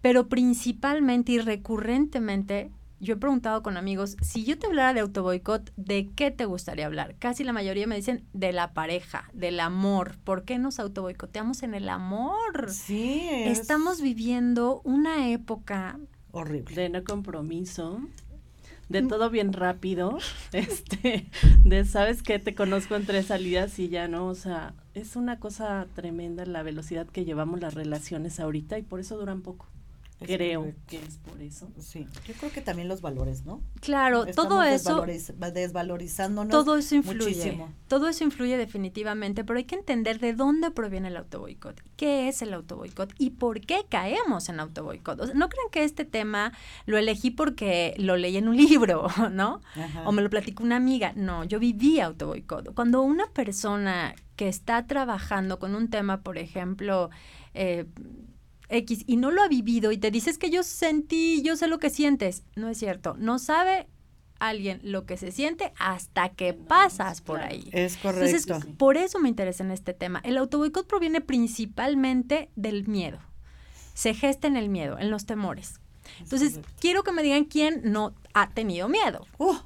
Pero 0.06 0.28
principalmente 0.28 1.32
y 1.32 1.40
recurrentemente, 1.40 2.70
yo 3.00 3.14
he 3.14 3.16
preguntado 3.16 3.64
con 3.64 3.76
amigos, 3.76 4.16
si 4.22 4.44
yo 4.44 4.56
te 4.56 4.68
hablara 4.68 4.94
de 4.94 5.00
autoboicot, 5.00 5.72
¿de 5.74 6.10
qué 6.14 6.30
te 6.30 6.44
gustaría 6.44 6.86
hablar? 6.86 7.16
Casi 7.18 7.42
la 7.42 7.52
mayoría 7.52 7.88
me 7.88 7.96
dicen 7.96 8.22
de 8.32 8.52
la 8.52 8.72
pareja, 8.72 9.28
del 9.32 9.58
amor. 9.58 10.16
¿Por 10.22 10.44
qué 10.44 10.58
nos 10.58 10.78
autoboicoteamos 10.78 11.64
en 11.64 11.74
el 11.74 11.88
amor? 11.88 12.70
Sí. 12.70 13.28
Estamos 13.46 14.00
viviendo 14.00 14.80
una 14.84 15.28
época 15.28 15.98
horrible. 16.30 16.76
De 16.76 16.88
no 16.88 17.02
compromiso. 17.02 18.00
de 18.88 19.02
mm. 19.02 19.08
todo 19.08 19.28
bien 19.28 19.52
rápido, 19.52 20.18
este, 20.52 21.28
de 21.64 21.84
sabes 21.84 22.22
que 22.22 22.38
te 22.38 22.54
conozco 22.54 22.94
en 22.94 23.06
tres 23.06 23.26
salidas 23.26 23.76
y 23.80 23.88
ya 23.88 24.06
no, 24.06 24.28
o 24.28 24.36
sea, 24.36 24.72
es 24.94 25.16
una 25.16 25.40
cosa 25.40 25.88
tremenda 25.96 26.46
la 26.46 26.62
velocidad 26.62 27.08
que 27.08 27.24
llevamos 27.24 27.60
las 27.60 27.74
relaciones 27.74 28.38
ahorita 28.38 28.78
y 28.78 28.82
por 28.82 29.00
eso 29.00 29.18
duran 29.18 29.42
poco. 29.42 29.66
Creo 30.18 30.72
que 30.86 30.96
es 30.96 31.18
por 31.18 31.42
eso. 31.42 31.68
Sí, 31.78 32.06
yo 32.26 32.34
creo 32.34 32.50
que 32.50 32.62
también 32.62 32.88
los 32.88 33.02
valores, 33.02 33.44
¿no? 33.44 33.60
Claro, 33.80 34.24
todo 34.26 34.62
eso. 34.62 35.04
desvalorizándonos. 35.52 36.50
Todo 36.50 36.78
eso 36.78 36.94
influye. 36.94 37.62
Todo 37.86 38.08
eso 38.08 38.24
influye 38.24 38.56
definitivamente, 38.56 39.44
pero 39.44 39.58
hay 39.58 39.64
que 39.64 39.74
entender 39.74 40.18
de 40.18 40.32
dónde 40.32 40.70
proviene 40.70 41.08
el 41.08 41.18
autoboicot, 41.18 41.82
qué 41.96 42.28
es 42.28 42.40
el 42.40 42.54
autoboicot 42.54 43.12
y 43.18 43.30
por 43.30 43.60
qué 43.60 43.84
caemos 43.88 44.48
en 44.48 44.60
autoboicot. 44.60 45.20
O 45.20 45.34
no 45.34 45.48
crean 45.50 45.68
que 45.70 45.84
este 45.84 46.06
tema 46.06 46.52
lo 46.86 46.96
elegí 46.96 47.30
porque 47.30 47.94
lo 47.98 48.16
leí 48.16 48.38
en 48.38 48.48
un 48.48 48.56
libro, 48.66 49.08
¿no? 49.30 49.60
O 50.06 50.12
me 50.12 50.22
lo 50.22 50.30
platicó 50.30 50.62
una 50.62 50.76
amiga. 50.76 51.12
No, 51.14 51.44
yo 51.44 51.58
viví 51.58 52.00
autoboicot. 52.00 52.74
Cuando 52.74 53.02
una 53.02 53.26
persona 53.28 54.14
que 54.36 54.48
está 54.48 54.86
trabajando 54.86 55.58
con 55.58 55.74
un 55.74 55.88
tema, 55.88 56.22
por 56.22 56.38
ejemplo, 56.38 57.10
eh, 57.54 57.86
X 58.68 59.04
y 59.06 59.16
no 59.16 59.30
lo 59.30 59.42
ha 59.42 59.48
vivido 59.48 59.92
y 59.92 59.98
te 59.98 60.10
dices 60.10 60.38
que 60.38 60.50
yo 60.50 60.62
sentí, 60.62 61.42
yo 61.42 61.56
sé 61.56 61.68
lo 61.68 61.78
que 61.78 61.90
sientes, 61.90 62.42
no 62.54 62.68
es 62.68 62.78
cierto. 62.78 63.14
No 63.18 63.38
sabe 63.38 63.86
alguien 64.38 64.80
lo 64.82 65.06
que 65.06 65.16
se 65.16 65.32
siente 65.32 65.72
hasta 65.78 66.30
que 66.30 66.52
pasas 66.52 67.20
por 67.20 67.40
ahí. 67.40 67.68
Es 67.72 67.96
correcto. 67.96 68.26
Entonces, 68.26 68.74
por 68.76 68.96
eso 68.96 69.18
me 69.18 69.28
interesa 69.28 69.64
en 69.64 69.70
este 69.70 69.94
tema. 69.94 70.20
El 70.24 70.36
autoboicot 70.38 70.86
proviene 70.86 71.20
principalmente 71.20 72.50
del 72.56 72.86
miedo. 72.86 73.18
Se 73.94 74.14
gesta 74.14 74.46
en 74.46 74.56
el 74.56 74.68
miedo, 74.68 74.98
en 74.98 75.10
los 75.10 75.26
temores. 75.26 75.80
Entonces, 76.20 76.60
quiero 76.80 77.02
que 77.02 77.12
me 77.12 77.22
digan 77.22 77.44
quién 77.44 77.80
no 77.84 78.14
ha 78.34 78.50
tenido 78.50 78.88
miedo. 78.88 79.26
Uh, 79.38 79.56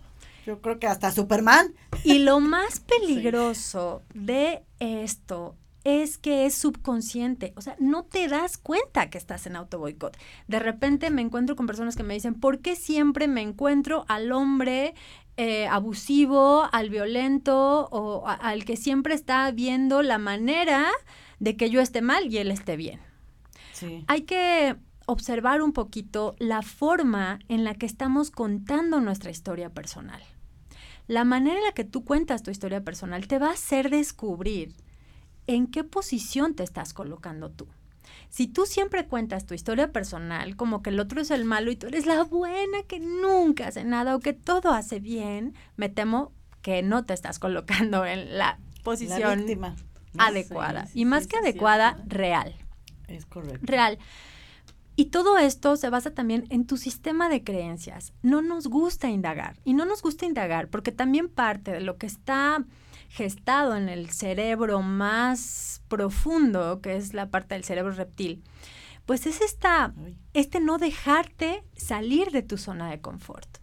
yo 0.46 0.60
creo 0.60 0.78
que 0.78 0.86
hasta 0.86 1.10
Superman. 1.10 1.74
Y 2.04 2.20
lo 2.20 2.40
más 2.40 2.80
peligroso 2.80 4.02
de 4.14 4.62
esto 4.78 5.56
es 5.84 6.18
que 6.18 6.46
es 6.46 6.54
subconsciente, 6.54 7.52
o 7.56 7.60
sea, 7.60 7.76
no 7.78 8.04
te 8.04 8.28
das 8.28 8.58
cuenta 8.58 9.08
que 9.08 9.18
estás 9.18 9.46
en 9.46 9.56
auto 9.56 9.78
boicot. 9.78 10.16
De 10.46 10.58
repente 10.58 11.10
me 11.10 11.22
encuentro 11.22 11.56
con 11.56 11.66
personas 11.66 11.96
que 11.96 12.02
me 12.02 12.14
dicen, 12.14 12.34
¿por 12.34 12.60
qué 12.60 12.76
siempre 12.76 13.28
me 13.28 13.40
encuentro 13.40 14.04
al 14.08 14.32
hombre 14.32 14.94
eh, 15.36 15.66
abusivo, 15.68 16.68
al 16.70 16.90
violento 16.90 17.88
o 17.90 18.26
al 18.26 18.64
que 18.64 18.76
siempre 18.76 19.14
está 19.14 19.50
viendo 19.52 20.02
la 20.02 20.18
manera 20.18 20.86
de 21.38 21.56
que 21.56 21.70
yo 21.70 21.80
esté 21.80 22.02
mal 22.02 22.32
y 22.32 22.38
él 22.38 22.50
esté 22.50 22.76
bien? 22.76 23.00
Hay 24.08 24.22
que 24.22 24.76
observar 25.06 25.62
un 25.62 25.72
poquito 25.72 26.36
la 26.38 26.60
forma 26.60 27.38
en 27.48 27.64
la 27.64 27.74
que 27.74 27.86
estamos 27.86 28.30
contando 28.30 29.00
nuestra 29.00 29.30
historia 29.30 29.70
personal. 29.70 30.22
La 31.06 31.24
manera 31.24 31.58
en 31.58 31.64
la 31.64 31.72
que 31.72 31.84
tú 31.84 32.04
cuentas 32.04 32.42
tu 32.42 32.50
historia 32.50 32.84
personal 32.84 33.26
te 33.26 33.38
va 33.38 33.48
a 33.48 33.54
hacer 33.54 33.90
descubrir 33.90 34.74
en 35.54 35.66
qué 35.66 35.84
posición 35.84 36.54
te 36.54 36.62
estás 36.62 36.92
colocando 36.94 37.50
tú. 37.50 37.68
Si 38.28 38.46
tú 38.46 38.64
siempre 38.64 39.06
cuentas 39.06 39.46
tu 39.46 39.54
historia 39.54 39.92
personal 39.92 40.56
como 40.56 40.82
que 40.82 40.90
el 40.90 41.00
otro 41.00 41.20
es 41.20 41.30
el 41.30 41.44
malo 41.44 41.70
y 41.70 41.76
tú 41.76 41.88
eres 41.88 42.06
la 42.06 42.22
buena 42.22 42.82
que 42.86 43.00
nunca 43.00 43.68
hace 43.68 43.84
nada 43.84 44.14
o 44.14 44.20
que 44.20 44.32
todo 44.32 44.70
hace 44.70 45.00
bien, 45.00 45.54
me 45.76 45.88
temo 45.88 46.32
que 46.62 46.82
no 46.82 47.04
te 47.04 47.14
estás 47.14 47.38
colocando 47.38 48.04
en 48.06 48.38
la 48.38 48.58
posición 48.84 49.46
adecuada. 50.16 50.88
y 50.94 51.04
más 51.04 51.26
que 51.26 51.38
adecuada, 51.38 52.02
real. 52.06 52.54
Es 53.08 53.26
correcto. 53.26 53.60
Real. 53.62 53.98
Y 54.96 55.06
todo 55.06 55.38
esto 55.38 55.76
se 55.76 55.88
basa 55.88 56.12
también 56.12 56.44
en 56.50 56.66
tu 56.66 56.76
sistema 56.76 57.28
de 57.28 57.42
creencias. 57.42 58.12
No 58.22 58.42
nos 58.42 58.66
gusta 58.66 59.08
indagar. 59.08 59.56
Y 59.64 59.72
no 59.72 59.86
nos 59.86 60.02
gusta 60.02 60.26
indagar 60.26 60.68
porque 60.68 60.92
también 60.92 61.28
parte 61.28 61.72
de 61.72 61.80
lo 61.80 61.96
que 61.96 62.06
está 62.06 62.64
gestado 63.10 63.76
en 63.76 63.88
el 63.88 64.08
cerebro 64.10 64.82
más 64.82 65.82
profundo, 65.88 66.80
que 66.80 66.96
es 66.96 67.12
la 67.12 67.28
parte 67.28 67.56
del 67.56 67.64
cerebro 67.64 67.92
reptil, 67.92 68.44
pues 69.04 69.26
es 69.26 69.40
esta, 69.40 69.92
este 70.32 70.60
no 70.60 70.78
dejarte 70.78 71.64
salir 71.74 72.30
de 72.30 72.42
tu 72.42 72.56
zona 72.56 72.88
de 72.88 73.00
confort. 73.00 73.58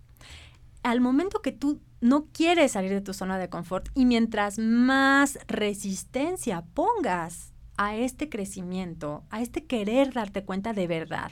Al 0.83 0.99
momento 0.99 1.41
que 1.41 1.53
tú 1.53 1.81
no 2.01 2.25
quieres 2.25 2.73
salir 2.73 2.91
de 2.91 3.01
tu 3.01 3.13
zona 3.13 3.39
de 3.39 3.49
confort 3.49 3.87
y 3.95 4.05
mientras 4.05 4.59
más 4.59 5.39
resistencia 5.47 6.65
pongas 6.73 7.53
a 7.77 7.95
este 7.95 8.27
crecimiento, 8.27 9.23
a 9.29 9.41
este 9.41 9.65
querer 9.65 10.11
darte 10.11 10.43
cuenta 10.43 10.73
de 10.73 10.87
verdad, 10.87 11.31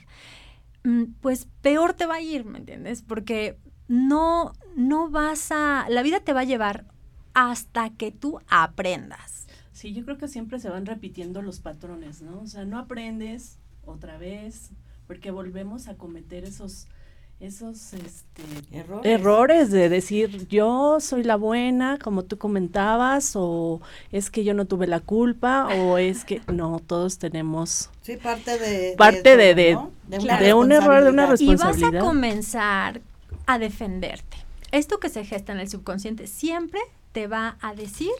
mm, 0.85 1.03
pues 1.19 1.49
peor 1.61 1.93
te 1.93 2.05
va 2.05 2.15
a 2.15 2.21
ir, 2.21 2.45
¿me 2.45 2.59
entiendes? 2.59 3.01
Porque 3.01 3.59
no, 3.89 4.53
no 4.77 5.09
vas 5.09 5.51
a, 5.51 5.85
la 5.89 6.01
vida 6.01 6.21
te 6.21 6.31
va 6.31 6.41
a 6.41 6.45
llevar 6.45 6.85
hasta 7.35 7.91
que 7.91 8.11
tú 8.11 8.39
aprendas. 8.49 9.45
Sí, 9.73 9.93
yo 9.93 10.03
creo 10.05 10.17
que 10.17 10.27
siempre 10.27 10.57
se 10.59 10.69
van 10.69 10.85
repitiendo 10.85 11.41
los 11.41 11.59
patrones, 11.59 12.21
¿no? 12.21 12.39
O 12.39 12.47
sea, 12.47 12.65
no 12.65 12.79
aprendes 12.79 13.59
otra 13.85 14.17
vez, 14.17 14.71
porque 15.05 15.29
volvemos 15.31 15.87
a 15.87 15.95
cometer 15.95 16.45
esos 16.45 16.87
esos 17.41 17.91
este, 17.91 18.43
errores. 18.71 19.11
errores. 19.11 19.69
de 19.69 19.89
decir 19.89 20.47
yo 20.47 21.01
soy 21.01 21.21
la 21.21 21.35
buena 21.35 21.99
como 22.01 22.23
tú 22.23 22.37
comentabas 22.37 23.33
o 23.35 23.81
es 24.13 24.29
que 24.29 24.45
yo 24.45 24.53
no 24.53 24.63
tuve 24.63 24.87
la 24.87 25.01
culpa 25.01 25.67
o 25.67 25.97
es 25.97 26.23
que 26.23 26.41
no 26.47 26.79
todos 26.79 27.17
tenemos 27.17 27.89
sí 28.03 28.15
parte 28.15 28.57
de 28.57 28.95
parte 28.97 29.35
de, 29.35 29.53
de, 29.53 29.77
de, 30.07 30.53
un 30.53 30.71
error 30.71 31.03
de 31.03 31.09
una 31.09 31.25
responsabilidad 31.25 31.89
y 31.89 31.95
vas 31.95 32.01
a 32.01 32.05
comenzar 32.05 33.01
a 33.47 33.59
defenderte 33.59 34.37
esto 34.71 35.01
que 35.01 35.09
se 35.09 35.25
gesta 35.25 35.51
en 35.51 35.59
el 35.59 35.69
subconsciente 35.69 36.27
siempre 36.27 36.79
te 37.15 37.27
va 37.27 37.57
a 37.61 37.73
decir 37.73 38.11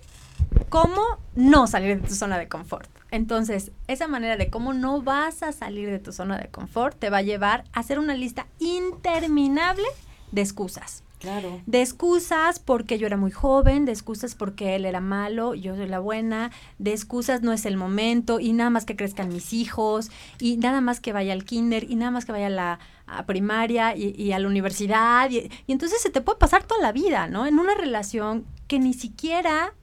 cómo 0.69 1.01
no 1.35 1.67
salir 1.67 2.01
de 2.01 2.07
tu 2.07 2.15
zona 2.15 2.37
de 2.37 2.47
confort. 2.47 2.89
Entonces, 3.11 3.73
esa 3.87 4.07
manera 4.07 4.37
de 4.37 4.49
cómo 4.49 4.73
no 4.73 5.01
vas 5.01 5.43
a 5.43 5.51
salir 5.51 5.89
de 5.89 5.99
tu 5.99 6.13
zona 6.13 6.37
de 6.37 6.47
confort 6.47 6.97
te 6.97 7.09
va 7.09 7.17
a 7.17 7.21
llevar 7.21 7.65
a 7.73 7.81
hacer 7.81 7.99
una 7.99 8.15
lista 8.15 8.47
interminable 8.57 9.83
de 10.31 10.41
excusas. 10.41 11.03
Claro. 11.25 11.59
De 11.65 11.81
excusas 11.81 12.59
porque 12.59 12.99
yo 12.99 13.07
era 13.07 13.17
muy 13.17 13.31
joven, 13.31 13.85
de 13.85 13.91
excusas 13.91 14.35
porque 14.35 14.75
él 14.75 14.85
era 14.85 15.01
malo, 15.01 15.55
yo 15.55 15.75
soy 15.75 15.87
la 15.87 15.97
buena, 15.97 16.51
de 16.77 16.91
excusas 16.91 17.41
no 17.41 17.51
es 17.51 17.65
el 17.65 17.77
momento 17.77 18.39
y 18.39 18.53
nada 18.53 18.69
más 18.69 18.85
que 18.85 18.95
crezcan 18.95 19.29
mis 19.29 19.51
hijos 19.51 20.11
y 20.39 20.57
nada 20.57 20.81
más 20.81 20.99
que 20.99 21.13
vaya 21.13 21.33
al 21.33 21.45
kinder 21.45 21.89
y 21.89 21.95
nada 21.95 22.11
más 22.11 22.25
que 22.25 22.31
vaya 22.31 22.47
a 22.47 22.49
la 22.49 22.79
primaria 23.25 23.95
y, 23.95 24.31
a 24.33 24.39
la 24.39 24.47
universidad 24.47 25.31
y, 25.31 25.49
y 25.65 25.71
entonces 25.71 25.99
se 25.99 26.11
te 26.11 26.21
puede 26.21 26.37
pasar 26.37 26.63
toda 26.63 26.81
la 26.81 26.91
vida, 26.91 27.27
¿no? 27.27 27.47
En 27.47 27.57
una 27.57 27.73
relación 27.73 28.45
que 28.67 28.77
ni 28.77 28.93
siquiera 28.93 29.73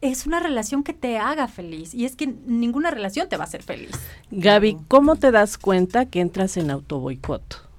es 0.00 0.26
una 0.26 0.40
relación 0.40 0.82
que 0.82 0.94
te 0.94 1.18
haga 1.18 1.46
feliz. 1.48 1.94
Y 1.94 2.04
es 2.04 2.16
que 2.16 2.26
ninguna 2.26 2.90
relación 2.90 3.28
te 3.28 3.36
va 3.36 3.44
a 3.44 3.46
hacer 3.46 3.62
feliz. 3.62 3.90
Gaby, 4.30 4.78
¿cómo 4.88 5.16
te 5.16 5.30
das 5.30 5.58
cuenta 5.58 6.06
que 6.06 6.20
entras 6.20 6.56
en 6.56 6.70
autoboicot? 6.70 7.69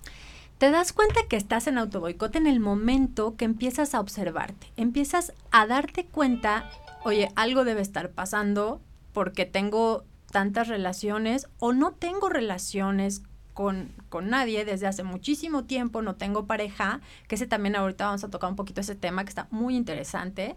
Te 0.61 0.69
das 0.69 0.93
cuenta 0.93 1.21
que 1.27 1.37
estás 1.37 1.65
en 1.65 1.79
autoboicot 1.79 2.35
en 2.35 2.45
el 2.45 2.59
momento 2.59 3.35
que 3.35 3.45
empiezas 3.45 3.95
a 3.95 3.99
observarte. 3.99 4.71
Empiezas 4.77 5.33
a 5.49 5.65
darte 5.65 6.05
cuenta, 6.05 6.69
oye, 7.03 7.31
algo 7.35 7.63
debe 7.63 7.81
estar 7.81 8.11
pasando 8.11 8.79
porque 9.11 9.47
tengo 9.47 10.03
tantas 10.31 10.67
relaciones 10.67 11.47
o 11.57 11.73
no 11.73 11.93
tengo 11.93 12.29
relaciones 12.29 13.23
con, 13.55 13.89
nadie 14.21 14.63
desde 14.63 14.85
hace 14.85 15.01
muchísimo 15.01 15.63
tiempo, 15.63 16.03
no 16.03 16.13
tengo 16.13 16.45
pareja, 16.45 17.01
que 17.27 17.33
ese 17.33 17.47
también 17.47 17.75
ahorita 17.75 18.05
vamos 18.05 18.23
a 18.23 18.29
tocar 18.29 18.51
un 18.51 18.55
poquito 18.55 18.81
ese 18.81 18.93
tema 18.93 19.23
que 19.23 19.29
está 19.29 19.47
muy 19.49 19.75
interesante. 19.75 20.55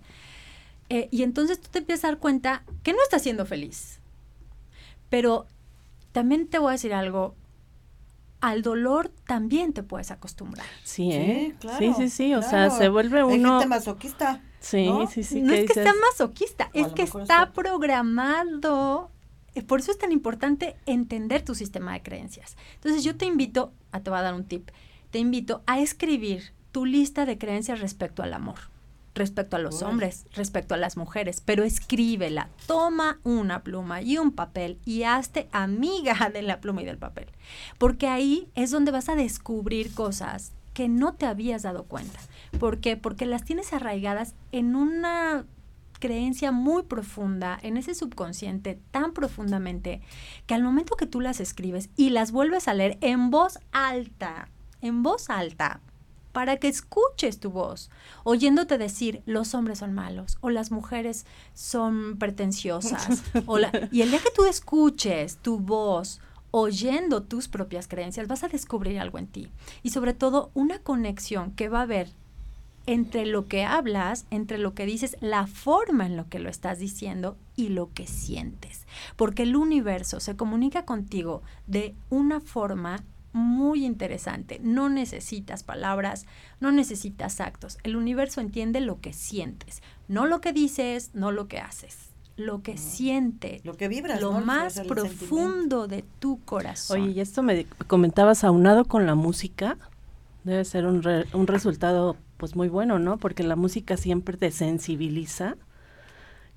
Eh, 0.90 1.08
y 1.12 1.22
entonces 1.22 1.58
tú 1.58 1.70
te 1.70 1.78
empiezas 1.78 2.04
a 2.04 2.08
dar 2.08 2.18
cuenta 2.18 2.62
que 2.82 2.92
no 2.92 3.02
estás 3.02 3.22
siendo 3.22 3.46
feliz. 3.46 4.00
Pero 5.08 5.46
también 6.12 6.46
te 6.46 6.58
voy 6.58 6.68
a 6.68 6.72
decir 6.72 6.92
algo, 6.92 7.34
al 8.44 8.60
dolor 8.60 9.10
también 9.26 9.72
te 9.72 9.82
puedes 9.82 10.10
acostumbrar. 10.10 10.66
Sí, 10.82 11.10
¿eh? 11.12 11.54
Sí, 11.78 11.94
sí, 11.96 12.10
sí, 12.10 12.34
o 12.34 12.42
sea, 12.42 12.68
se 12.68 12.90
vuelve 12.90 13.24
uno... 13.24 13.60
Hay 13.60 13.66
masoquista. 13.66 14.42
Sí, 14.60 14.86
sí, 15.10 15.24
sí. 15.24 15.40
No 15.40 15.54
es 15.54 15.66
que 15.66 15.74
sea 15.74 15.94
masoquista, 16.10 16.70
es 16.74 16.88
que 16.88 17.02
está 17.04 17.52
programado 17.52 19.10
eh, 19.54 19.62
por 19.62 19.80
eso 19.80 19.92
es 19.92 19.98
tan 19.98 20.12
importante 20.12 20.76
entender 20.84 21.42
tu 21.42 21.54
sistema 21.54 21.94
de 21.94 22.02
creencias. 22.02 22.56
Entonces 22.74 23.02
yo 23.02 23.16
te 23.16 23.24
invito, 23.24 23.72
a, 23.92 24.00
te 24.00 24.10
voy 24.10 24.18
a 24.18 24.22
dar 24.22 24.34
un 24.34 24.44
tip, 24.44 24.70
te 25.10 25.18
invito 25.18 25.62
a 25.66 25.80
escribir 25.80 26.52
tu 26.72 26.84
lista 26.84 27.24
de 27.24 27.38
creencias 27.38 27.80
respecto 27.80 28.22
al 28.22 28.34
amor, 28.34 28.58
respecto 29.14 29.56
a 29.56 29.60
los 29.60 29.82
hombres, 29.82 30.26
respecto 30.32 30.74
a 30.74 30.78
las 30.78 30.96
mujeres, 30.96 31.40
pero 31.40 31.64
escríbela, 31.64 32.48
toma 32.66 33.20
una 33.22 33.62
pluma 33.62 34.02
y 34.02 34.18
un 34.18 34.32
papel 34.32 34.78
y 34.84 35.04
hazte 35.04 35.48
amiga 35.52 36.30
de 36.32 36.42
la 36.42 36.60
pluma 36.60 36.82
y 36.82 36.86
del 36.86 36.98
papel, 36.98 37.26
porque 37.78 38.08
ahí 38.08 38.48
es 38.54 38.70
donde 38.70 38.92
vas 38.92 39.08
a 39.08 39.16
descubrir 39.16 39.94
cosas 39.94 40.52
que 40.72 40.88
no 40.88 41.14
te 41.14 41.26
habías 41.26 41.62
dado 41.62 41.84
cuenta. 41.84 42.18
¿Por 42.58 42.80
qué? 42.80 42.96
Porque 42.96 43.26
las 43.26 43.44
tienes 43.44 43.72
arraigadas 43.72 44.34
en 44.50 44.74
una 44.74 45.46
creencia 46.00 46.52
muy 46.52 46.82
profunda 46.82 47.58
en 47.62 47.76
ese 47.76 47.94
subconsciente 47.94 48.78
tan 48.90 49.12
profundamente 49.14 50.02
que 50.46 50.54
al 50.54 50.62
momento 50.62 50.96
que 50.96 51.06
tú 51.06 51.20
las 51.20 51.40
escribes 51.40 51.88
y 51.96 52.10
las 52.10 52.32
vuelves 52.32 52.68
a 52.68 52.74
leer 52.74 52.98
en 53.00 53.30
voz 53.30 53.58
alta, 53.72 54.48
en 54.82 55.02
voz 55.02 55.30
alta, 55.30 55.80
para 56.34 56.56
que 56.56 56.66
escuches 56.66 57.38
tu 57.38 57.50
voz, 57.50 57.90
oyéndote 58.24 58.76
decir 58.76 59.22
los 59.24 59.54
hombres 59.54 59.78
son 59.78 59.94
malos 59.94 60.36
o 60.40 60.50
las 60.50 60.72
mujeres 60.72 61.26
son 61.54 62.18
pretenciosas. 62.18 63.22
o 63.46 63.60
y 63.92 64.02
el 64.02 64.10
día 64.10 64.18
que 64.18 64.32
tú 64.34 64.44
escuches 64.44 65.36
tu 65.36 65.60
voz, 65.60 66.20
oyendo 66.50 67.22
tus 67.22 67.46
propias 67.46 67.86
creencias, 67.86 68.26
vas 68.26 68.42
a 68.42 68.48
descubrir 68.48 68.98
algo 68.98 69.18
en 69.18 69.28
ti. 69.28 69.52
Y 69.84 69.90
sobre 69.90 70.12
todo 70.12 70.50
una 70.54 70.80
conexión 70.80 71.52
que 71.52 71.68
va 71.68 71.78
a 71.78 71.82
haber 71.82 72.10
entre 72.86 73.26
lo 73.26 73.46
que 73.46 73.64
hablas, 73.64 74.26
entre 74.32 74.58
lo 74.58 74.74
que 74.74 74.86
dices, 74.86 75.16
la 75.20 75.46
forma 75.46 76.04
en 76.04 76.16
lo 76.16 76.28
que 76.28 76.40
lo 76.40 76.50
estás 76.50 76.80
diciendo 76.80 77.36
y 77.54 77.68
lo 77.68 77.92
que 77.92 78.08
sientes. 78.08 78.86
Porque 79.14 79.44
el 79.44 79.54
universo 79.54 80.18
se 80.18 80.36
comunica 80.36 80.84
contigo 80.84 81.42
de 81.68 81.94
una 82.10 82.40
forma 82.40 83.04
muy 83.34 83.84
interesante. 83.84 84.60
No 84.62 84.88
necesitas 84.88 85.62
palabras, 85.64 86.24
no 86.60 86.72
necesitas 86.72 87.40
actos. 87.40 87.78
El 87.82 87.96
universo 87.96 88.40
entiende 88.40 88.80
lo 88.80 89.00
que 89.00 89.12
sientes, 89.12 89.82
no 90.08 90.26
lo 90.26 90.40
que 90.40 90.52
dices, 90.52 91.10
no 91.12 91.32
lo 91.32 91.48
que 91.48 91.58
haces. 91.58 92.10
Lo 92.36 92.62
que 92.62 92.78
siente, 92.78 93.60
lo 93.62 93.76
que 93.76 93.86
vibras, 93.86 94.20
lo 94.20 94.32
más 94.32 94.80
profundo 94.88 95.86
de 95.86 96.04
tu 96.18 96.40
corazón. 96.44 97.02
Oye, 97.02 97.12
y 97.12 97.20
esto 97.20 97.44
me 97.44 97.64
comentabas 97.86 98.42
aunado 98.42 98.86
con 98.86 99.06
la 99.06 99.14
música, 99.14 99.78
debe 100.42 100.64
ser 100.64 100.86
un, 100.86 101.00
un 101.32 101.46
resultado 101.46 102.16
pues 102.36 102.56
muy 102.56 102.68
bueno, 102.68 102.98
¿no? 102.98 103.18
Porque 103.18 103.44
la 103.44 103.54
música 103.54 103.96
siempre 103.96 104.36
te 104.36 104.50
sensibiliza. 104.50 105.56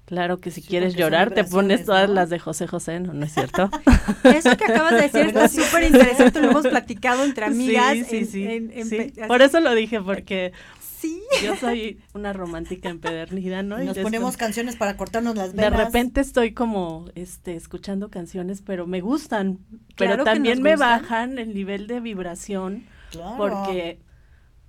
Claro 0.08 0.40
que 0.40 0.52
si 0.52 0.62
quieres 0.62 0.96
llorar 0.96 1.34
te 1.34 1.44
pones 1.44 1.84
todas 1.84 2.10
las 2.10 2.30
de 2.30 2.40
José 2.40 2.66
José, 2.66 3.02
¿no? 3.02 3.12
¿No 3.12 3.26
es 3.26 3.34
cierto? 3.34 3.70
Eso 4.24 4.56
que 4.56 4.64
acabas 4.64 4.94
de 4.94 5.02
decir 5.02 5.26
está 5.26 5.50
súper 5.50 5.84
interesante, 5.84 6.42
lo 6.42 6.52
hemos 6.52 6.66
platicado 6.66 7.26
entre 7.26 7.44
amigas. 7.44 7.98
Sí, 8.08 8.24
sí, 8.24 8.64
sí. 8.86 9.14
Por 9.28 9.42
eso 9.42 9.60
lo 9.60 9.76
dije, 9.76 10.00
porque 10.00 10.54
sí. 10.98 11.22
yo 11.44 11.58
soy 11.58 12.00
una 12.14 12.32
romántica 12.32 12.88
empedernida, 12.88 13.64
¿no? 13.64 13.84
Y 13.84 13.86
nos 13.86 13.98
ponemos 13.98 14.38
canciones 14.38 14.78
para 14.78 14.96
cortarnos 14.96 15.36
las 15.36 15.52
venas. 15.54 15.72
De 15.72 15.84
repente 15.84 16.22
estoy 16.22 16.54
como 16.54 17.10
este 17.16 17.58
escuchando 17.58 18.10
canciones, 18.10 18.62
pero 18.62 18.88
me 18.88 19.02
gustan, 19.02 19.60
pero 19.98 20.24
también 20.24 20.62
me 20.62 20.78
bajan 20.78 21.38
el 21.38 21.54
nivel 21.54 21.88
de 21.88 22.00
vibración 22.00 22.86
claro. 23.12 23.36
porque 23.38 24.00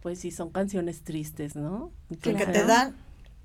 pues 0.00 0.18
sí, 0.18 0.32
son 0.32 0.50
canciones 0.50 1.04
tristes, 1.04 1.54
¿no? 1.54 1.92
Que 2.20 2.34
te 2.34 2.64
dan 2.64 2.96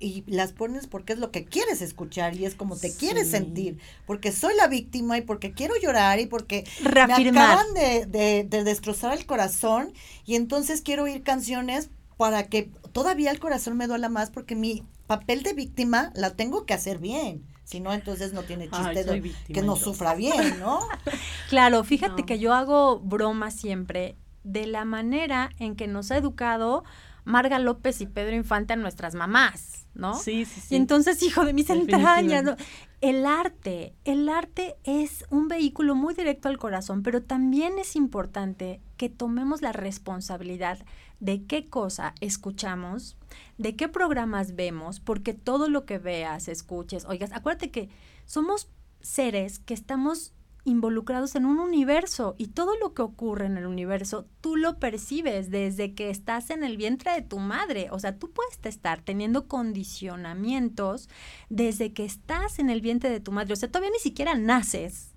y 0.04 0.22
las 0.26 0.52
pones 0.52 0.86
porque 0.86 1.14
es 1.14 1.18
lo 1.18 1.30
que 1.30 1.46
quieres 1.46 1.80
escuchar 1.80 2.36
y 2.36 2.44
es 2.44 2.54
como 2.54 2.76
te 2.76 2.94
quieres 2.94 3.30
sentir, 3.30 3.78
porque 4.06 4.32
soy 4.32 4.54
la 4.54 4.68
víctima 4.68 5.16
y 5.16 5.22
porque 5.22 5.52
quiero 5.52 5.74
llorar 5.80 6.20
y 6.20 6.26
porque 6.26 6.64
me 6.82 7.00
acaban 7.00 7.72
de, 7.72 8.44
de, 8.44 8.64
destrozar 8.64 9.16
el 9.16 9.24
corazón 9.24 9.94
y 10.26 10.34
entonces 10.34 10.82
quiero 10.82 11.04
oír 11.04 11.22
canciones 11.22 11.88
para 12.18 12.44
que 12.48 12.70
todavía 12.92 13.30
el 13.30 13.40
corazón 13.40 13.78
me 13.78 13.86
duela 13.86 14.10
más 14.10 14.30
porque 14.30 14.54
mi 14.54 14.84
papel 15.06 15.42
de 15.42 15.54
víctima 15.54 16.12
la 16.14 16.36
tengo 16.36 16.66
que 16.66 16.74
hacer 16.74 16.98
bien. 16.98 17.42
Si 17.64 17.80
no, 17.80 17.94
entonces 17.94 18.34
no 18.34 18.42
tiene 18.42 18.68
chiste 18.68 19.32
que 19.46 19.62
no 19.62 19.76
sufra 19.76 20.14
bien, 20.14 20.60
¿no? 20.60 20.80
claro, 21.48 21.82
fíjate 21.82 22.24
que 22.24 22.38
yo 22.38 22.52
hago 22.52 23.00
broma 23.00 23.50
siempre 23.50 24.16
de 24.42 24.66
la 24.66 24.84
manera 24.84 25.48
en 25.58 25.74
que 25.74 25.86
nos 25.86 26.10
ha 26.10 26.18
educado 26.18 26.84
Marga 27.24 27.58
López 27.58 28.00
y 28.00 28.06
Pedro 28.06 28.36
Infante 28.36 28.74
a 28.74 28.76
nuestras 28.76 29.14
mamás, 29.14 29.86
¿no? 29.94 30.14
Sí, 30.14 30.44
sí, 30.44 30.60
sí. 30.60 30.74
Y 30.74 30.76
entonces, 30.76 31.22
hijo 31.22 31.44
de 31.44 31.52
mis 31.52 31.70
entrañas, 31.70 32.44
¿no? 32.44 32.56
el 33.04 33.26
arte, 33.26 33.94
el 34.04 34.30
arte 34.30 34.76
es 34.84 35.26
un 35.28 35.46
vehículo 35.48 35.94
muy 35.94 36.14
directo 36.14 36.48
al 36.48 36.56
corazón, 36.56 37.02
pero 37.02 37.22
también 37.22 37.78
es 37.78 37.96
importante 37.96 38.80
que 38.96 39.10
tomemos 39.10 39.60
la 39.60 39.72
responsabilidad 39.72 40.78
de 41.20 41.44
qué 41.44 41.66
cosa 41.66 42.14
escuchamos, 42.20 43.18
de 43.58 43.76
qué 43.76 43.88
programas 43.88 44.56
vemos, 44.56 45.00
porque 45.00 45.34
todo 45.34 45.68
lo 45.68 45.84
que 45.84 45.98
veas, 45.98 46.48
escuches, 46.48 47.04
oigas, 47.04 47.32
acuérdate 47.32 47.70
que 47.70 47.90
somos 48.24 48.70
seres 49.02 49.58
que 49.58 49.74
estamos 49.74 50.32
involucrados 50.64 51.34
en 51.34 51.44
un 51.44 51.58
universo 51.58 52.34
y 52.38 52.48
todo 52.48 52.76
lo 52.78 52.94
que 52.94 53.02
ocurre 53.02 53.46
en 53.46 53.56
el 53.56 53.66
universo 53.66 54.26
tú 54.40 54.56
lo 54.56 54.78
percibes 54.78 55.50
desde 55.50 55.94
que 55.94 56.10
estás 56.10 56.50
en 56.50 56.64
el 56.64 56.76
vientre 56.76 57.12
de 57.12 57.22
tu 57.22 57.38
madre. 57.38 57.88
O 57.90 57.98
sea, 57.98 58.18
tú 58.18 58.30
puedes 58.30 58.58
estar 58.64 59.02
teniendo 59.02 59.46
condicionamientos 59.46 61.08
desde 61.50 61.92
que 61.92 62.04
estás 62.04 62.58
en 62.58 62.70
el 62.70 62.80
vientre 62.80 63.10
de 63.10 63.20
tu 63.20 63.32
madre. 63.32 63.52
O 63.52 63.56
sea, 63.56 63.70
todavía 63.70 63.92
ni 63.92 63.98
siquiera 63.98 64.34
naces. 64.34 65.14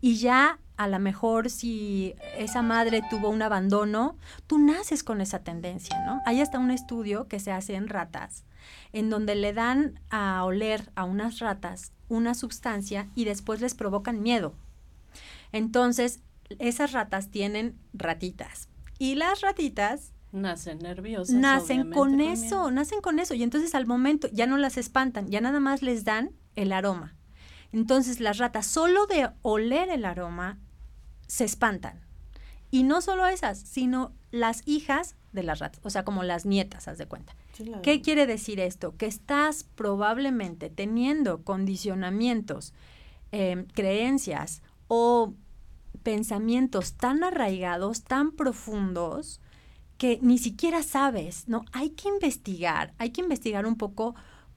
Y 0.00 0.16
ya 0.16 0.58
a 0.76 0.88
lo 0.88 0.98
mejor 0.98 1.48
si 1.48 2.14
esa 2.36 2.60
madre 2.60 3.02
tuvo 3.08 3.28
un 3.28 3.40
abandono, 3.40 4.16
tú 4.46 4.58
naces 4.58 5.04
con 5.04 5.20
esa 5.20 5.44
tendencia, 5.44 6.04
¿no? 6.04 6.20
Hay 6.26 6.40
hasta 6.40 6.58
un 6.58 6.70
estudio 6.70 7.28
que 7.28 7.38
se 7.38 7.52
hace 7.52 7.74
en 7.74 7.88
ratas, 7.88 8.44
en 8.92 9.10
donde 9.10 9.36
le 9.36 9.52
dan 9.52 10.00
a 10.10 10.44
oler 10.44 10.90
a 10.96 11.04
unas 11.04 11.38
ratas 11.38 11.92
una 12.08 12.34
sustancia 12.34 13.08
y 13.14 13.24
después 13.24 13.60
les 13.60 13.74
provocan 13.74 14.22
miedo. 14.22 14.54
Entonces, 15.52 16.20
esas 16.58 16.92
ratas 16.92 17.30
tienen 17.30 17.78
ratitas. 17.92 18.68
Y 18.98 19.14
las 19.14 19.40
ratitas 19.40 20.12
Nacen 20.32 20.78
nerviosas. 20.78 21.36
Nacen 21.36 21.90
con 21.92 22.22
eso, 22.22 22.70
nacen 22.70 23.02
con 23.02 23.18
eso. 23.18 23.34
Y 23.34 23.42
entonces 23.42 23.74
al 23.74 23.86
momento 23.86 24.28
ya 24.32 24.46
no 24.46 24.56
las 24.56 24.78
espantan, 24.78 25.28
ya 25.28 25.42
nada 25.42 25.60
más 25.60 25.82
les 25.82 26.04
dan 26.04 26.32
el 26.56 26.72
aroma. 26.72 27.14
Entonces 27.70 28.18
las 28.18 28.38
ratas, 28.38 28.66
solo 28.66 29.06
de 29.06 29.28
oler 29.42 29.90
el 29.90 30.06
aroma, 30.06 30.58
se 31.26 31.44
espantan. 31.44 32.00
Y 32.70 32.82
no 32.82 33.02
solo 33.02 33.26
esas, 33.26 33.58
sino 33.58 34.14
las 34.30 34.62
hijas 34.66 35.16
de 35.32 35.42
las 35.42 35.58
ratas, 35.58 35.80
o 35.82 35.90
sea, 35.90 36.04
como 36.04 36.22
las 36.22 36.46
nietas, 36.46 36.88
haz 36.88 36.96
de 36.96 37.06
cuenta. 37.06 37.36
¿Qué 37.82 38.00
quiere 38.00 38.26
decir 38.26 38.60
esto? 38.60 38.96
Que 38.96 39.06
estás 39.06 39.64
probablemente 39.64 40.70
teniendo 40.70 41.42
condicionamientos, 41.42 42.72
eh, 43.30 43.66
creencias 43.74 44.62
o 44.88 45.34
pensamientos 46.02 46.94
tan 46.94 47.24
arraigados, 47.24 48.02
tan 48.02 48.32
profundos, 48.32 49.40
que 49.98 50.18
ni 50.20 50.38
siquiera 50.38 50.82
sabes, 50.82 51.48
¿no? 51.48 51.64
Hay 51.72 51.90
que 51.90 52.08
investigar, 52.08 52.92
hay 52.98 53.10
que 53.10 53.20
investigar 53.20 53.66
un 53.66 53.76
poco 53.76 54.14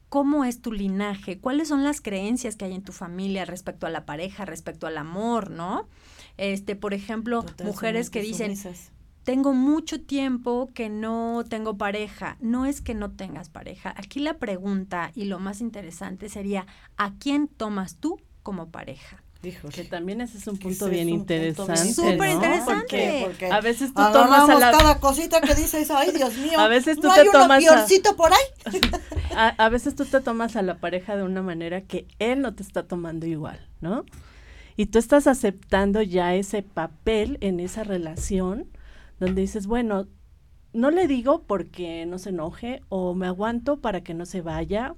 cómo 0.10 0.46
es 0.46 0.62
tu 0.62 0.72
linaje, 0.72 1.40
cuáles 1.40 1.68
son 1.68 1.84
las 1.84 2.02
creencias 2.02 2.56
que 2.56 2.66
hay 2.66 2.74
en 2.74 2.84
tu 2.84 2.94
familia 2.94 3.46
respecto 3.46 3.86
a 3.86 3.90
la 3.90 4.06
pareja, 4.06 4.46
respecto 4.46 4.88
al 4.88 4.98
amor, 4.98 5.52
¿no? 5.52 5.88
Este, 6.38 6.76
por 6.76 6.94
ejemplo, 6.94 7.46
mujeres 7.64 8.10
que 8.10 8.22
dicen, 8.22 8.56
tengo 9.26 9.54
mucho 9.54 10.02
tiempo 10.02 10.70
que 10.74 10.90
no 10.90 11.44
tengo 11.50 11.78
pareja. 11.78 12.38
No 12.40 12.66
es 12.66 12.80
que 12.80 12.94
no 12.94 13.12
tengas 13.12 13.50
pareja. 13.50 13.94
Aquí 13.98 14.20
la 14.20 14.38
pregunta 14.38 15.12
y 15.16 15.26
lo 15.26 15.40
más 15.40 15.62
interesante 15.62 16.30
sería, 16.30 16.68
¿a 16.96 17.16
quién 17.16 17.48
tomas 17.48 17.98
tú 17.98 18.22
como 18.44 18.70
pareja? 18.70 19.25
Que 19.74 19.84
también 19.84 20.22
ese 20.22 20.38
es 20.38 20.48
un 20.48 20.58
punto 20.58 20.88
bien 20.90 21.10
interesante. 21.10 21.94
Súper 21.94 22.32
interesante. 22.32 23.24
Porque, 23.26 23.48
a 23.48 23.62
veces 23.62 23.94
tú 23.94 24.02
tomas 24.12 24.50
a 24.50 24.60
la... 24.60 24.72
cada 24.72 25.00
cosita 25.00 25.42
que 25.42 25.54
dices, 25.56 25.92
ay 25.92 26.12
Dios 26.12 26.36
mío. 26.38 26.60
A 26.60 26.68
veces 26.68 26.98
tú 26.98 27.08
¿no 27.08 27.14
te 27.14 27.22
hay 27.22 27.28
tomas 27.32 27.64
uno 27.64 28.16
por 28.16 28.32
ahí. 28.34 28.80
a, 29.36 29.70
veces 29.70 29.96
tú 29.96 30.06
te 30.06 30.22
tomas 30.22 30.56
a 30.56 30.62
la 30.62 30.78
pareja 30.78 31.16
de 31.16 31.24
una 31.24 31.42
manera 31.42 31.82
que 31.82 32.08
él 32.20 32.42
no 32.42 32.56
te 32.56 32.64
está 32.64 32.84
tomando 32.84 33.26
igual, 33.26 33.60
¿no? 33.82 34.06
Y 34.78 34.88
tú 34.88 35.00
estás 35.00 35.28
aceptando 35.28 36.02
ya 36.02 36.36
ese 36.36 36.62
papel 36.62 37.38
en 37.42 37.60
esa 37.60 37.84
relación 37.84 38.68
donde 39.20 39.42
dices, 39.42 39.68
bueno, 39.68 40.08
no 40.74 40.92
le 40.92 41.08
digo 41.08 41.44
porque 41.44 42.06
no 42.06 42.20
se 42.20 42.30
enoje 42.30 42.82
o 42.90 43.14
me 43.14 43.28
aguanto 43.28 43.78
para 43.78 44.02
que 44.02 44.14
no 44.14 44.26
se 44.26 44.42
vaya 44.42 44.96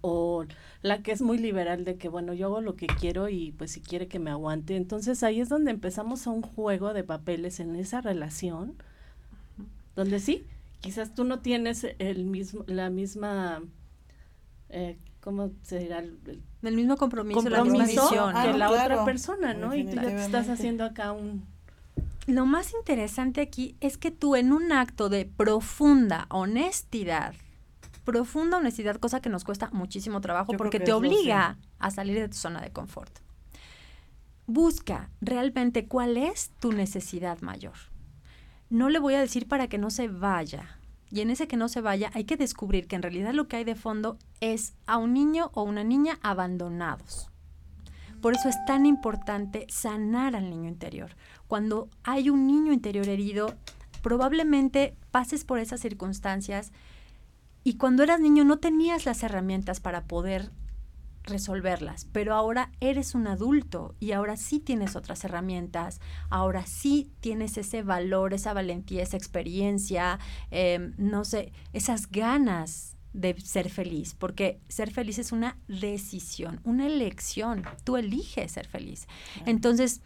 o 0.00 0.44
la 0.82 1.02
que 1.02 1.12
es 1.12 1.20
muy 1.20 1.38
liberal 1.38 1.84
de 1.84 1.96
que, 1.96 2.08
bueno, 2.08 2.32
yo 2.32 2.46
hago 2.46 2.60
lo 2.60 2.74
que 2.74 2.86
quiero 2.86 3.28
y 3.28 3.52
pues 3.52 3.72
si 3.72 3.80
quiere 3.80 4.08
que 4.08 4.18
me 4.18 4.30
aguante. 4.30 4.76
Entonces 4.76 5.22
ahí 5.22 5.40
es 5.40 5.48
donde 5.48 5.70
empezamos 5.70 6.26
a 6.26 6.30
un 6.30 6.42
juego 6.42 6.94
de 6.94 7.04
papeles 7.04 7.60
en 7.60 7.76
esa 7.76 8.00
relación, 8.00 8.74
donde 9.94 10.20
sí, 10.20 10.46
quizás 10.80 11.14
tú 11.14 11.24
no 11.24 11.40
tienes 11.40 11.86
el 11.98 12.24
mismo, 12.24 12.64
la 12.66 12.88
misma, 12.88 13.62
eh, 14.70 14.96
¿cómo 15.20 15.50
se 15.62 15.78
dirá? 15.80 15.98
El, 15.98 16.74
mismo 16.74 16.96
compromiso, 16.96 17.46
la 17.48 17.62
misma 17.62 17.84
visión 17.84 18.34
que 18.34 18.52
la 18.54 18.70
otra 18.70 19.04
persona, 19.04 19.52
¿no? 19.52 19.74
Y 19.74 19.84
tú 19.84 19.96
ya 19.96 20.02
te 20.02 20.24
estás 20.24 20.48
haciendo 20.48 20.84
acá 20.84 21.12
un... 21.12 21.44
Lo 22.26 22.46
más 22.46 22.72
interesante 22.74 23.40
aquí 23.40 23.76
es 23.80 23.98
que 23.98 24.10
tú 24.10 24.36
en 24.36 24.52
un 24.52 24.72
acto 24.72 25.08
de 25.08 25.26
profunda 25.26 26.26
honestidad, 26.30 27.34
profunda 28.10 28.56
honestidad, 28.56 28.96
cosa 28.96 29.20
que 29.20 29.28
nos 29.28 29.44
cuesta 29.44 29.70
muchísimo 29.72 30.20
trabajo 30.20 30.54
porque 30.56 30.80
te 30.80 30.92
obliga 30.92 31.58
a 31.78 31.90
salir 31.92 32.18
de 32.18 32.28
tu 32.28 32.36
zona 32.36 32.60
de 32.60 32.72
confort. 32.72 33.20
Busca 34.46 35.10
realmente 35.20 35.86
cuál 35.86 36.16
es 36.16 36.50
tu 36.58 36.72
necesidad 36.72 37.40
mayor. 37.40 37.74
No 38.68 38.88
le 38.88 38.98
voy 38.98 39.14
a 39.14 39.20
decir 39.20 39.46
para 39.46 39.68
que 39.68 39.78
no 39.78 39.90
se 39.90 40.08
vaya. 40.08 40.76
Y 41.12 41.20
en 41.20 41.30
ese 41.30 41.46
que 41.46 41.56
no 41.56 41.68
se 41.68 41.80
vaya 41.80 42.10
hay 42.12 42.24
que 42.24 42.36
descubrir 42.36 42.88
que 42.88 42.96
en 42.96 43.02
realidad 43.02 43.32
lo 43.32 43.46
que 43.46 43.58
hay 43.58 43.64
de 43.64 43.76
fondo 43.76 44.18
es 44.40 44.74
a 44.86 44.96
un 44.96 45.14
niño 45.14 45.52
o 45.54 45.62
una 45.62 45.84
niña 45.84 46.18
abandonados. 46.20 47.30
Por 48.20 48.34
eso 48.34 48.48
es 48.48 48.56
tan 48.66 48.86
importante 48.86 49.66
sanar 49.68 50.34
al 50.34 50.50
niño 50.50 50.68
interior. 50.68 51.12
Cuando 51.46 51.88
hay 52.02 52.28
un 52.28 52.48
niño 52.48 52.72
interior 52.72 53.08
herido, 53.08 53.54
probablemente 54.02 54.96
pases 55.12 55.44
por 55.44 55.60
esas 55.60 55.80
circunstancias 55.80 56.72
y 57.64 57.74
cuando 57.74 58.02
eras 58.02 58.20
niño 58.20 58.44
no 58.44 58.58
tenías 58.58 59.04
las 59.06 59.22
herramientas 59.22 59.80
para 59.80 60.04
poder 60.04 60.50
resolverlas, 61.24 62.06
pero 62.12 62.34
ahora 62.34 62.72
eres 62.80 63.14
un 63.14 63.26
adulto 63.26 63.94
y 64.00 64.12
ahora 64.12 64.36
sí 64.36 64.58
tienes 64.58 64.96
otras 64.96 65.24
herramientas, 65.24 66.00
ahora 66.30 66.66
sí 66.66 67.10
tienes 67.20 67.58
ese 67.58 67.82
valor, 67.82 68.32
esa 68.34 68.54
valentía, 68.54 69.02
esa 69.02 69.16
experiencia, 69.16 70.18
em, 70.50 70.94
no 70.96 71.24
sé, 71.24 71.52
esas 71.72 72.10
ganas 72.10 72.96
de 73.12 73.38
ser 73.40 73.70
feliz, 73.70 74.14
porque 74.14 74.60
ser 74.68 74.90
feliz 74.92 75.18
es 75.18 75.32
una 75.32 75.58
decisión, 75.68 76.60
una 76.64 76.86
elección, 76.86 77.64
tú 77.84 77.96
eliges 77.96 78.52
ser 78.52 78.68
feliz. 78.68 79.06
Entonces, 79.46 80.00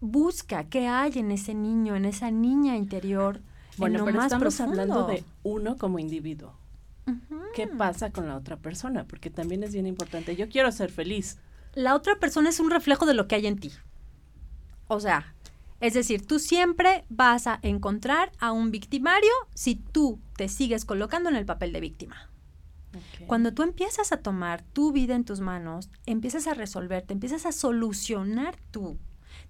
busca 0.00 0.64
qué 0.64 0.86
hay 0.86 1.18
en 1.18 1.32
ese 1.32 1.54
niño, 1.54 1.96
en 1.96 2.04
esa 2.04 2.30
niña 2.30 2.76
interior. 2.76 3.40
Bueno, 3.78 4.04
pero 4.04 4.22
estamos 4.22 4.60
hablando 4.60 5.06
de 5.06 5.24
uno 5.42 5.76
como 5.76 5.98
individuo. 5.98 6.52
¿Qué 7.54 7.66
pasa 7.66 8.10
con 8.10 8.28
la 8.28 8.36
otra 8.36 8.56
persona? 8.56 9.04
Porque 9.04 9.30
también 9.30 9.62
es 9.62 9.72
bien 9.72 9.86
importante. 9.86 10.36
Yo 10.36 10.48
quiero 10.48 10.70
ser 10.72 10.90
feliz. 10.90 11.38
La 11.74 11.94
otra 11.94 12.18
persona 12.18 12.48
es 12.48 12.60
un 12.60 12.70
reflejo 12.70 13.06
de 13.06 13.14
lo 13.14 13.28
que 13.28 13.36
hay 13.36 13.46
en 13.46 13.58
ti. 13.58 13.72
O 14.88 15.00
sea, 15.00 15.34
es 15.80 15.94
decir, 15.94 16.26
tú 16.26 16.38
siempre 16.38 17.04
vas 17.08 17.46
a 17.46 17.58
encontrar 17.62 18.32
a 18.38 18.52
un 18.52 18.70
victimario 18.70 19.30
si 19.54 19.76
tú 19.76 20.20
te 20.36 20.48
sigues 20.48 20.84
colocando 20.84 21.28
en 21.28 21.36
el 21.36 21.46
papel 21.46 21.72
de 21.72 21.80
víctima. 21.80 22.30
Cuando 23.26 23.52
tú 23.52 23.62
empiezas 23.62 24.10
a 24.12 24.18
tomar 24.18 24.62
tu 24.62 24.92
vida 24.92 25.14
en 25.14 25.24
tus 25.24 25.40
manos, 25.40 25.90
empiezas 26.06 26.46
a 26.46 26.54
resolver, 26.54 27.02
te 27.02 27.12
empiezas 27.12 27.44
a 27.44 27.52
solucionar 27.52 28.56
tú 28.70 28.98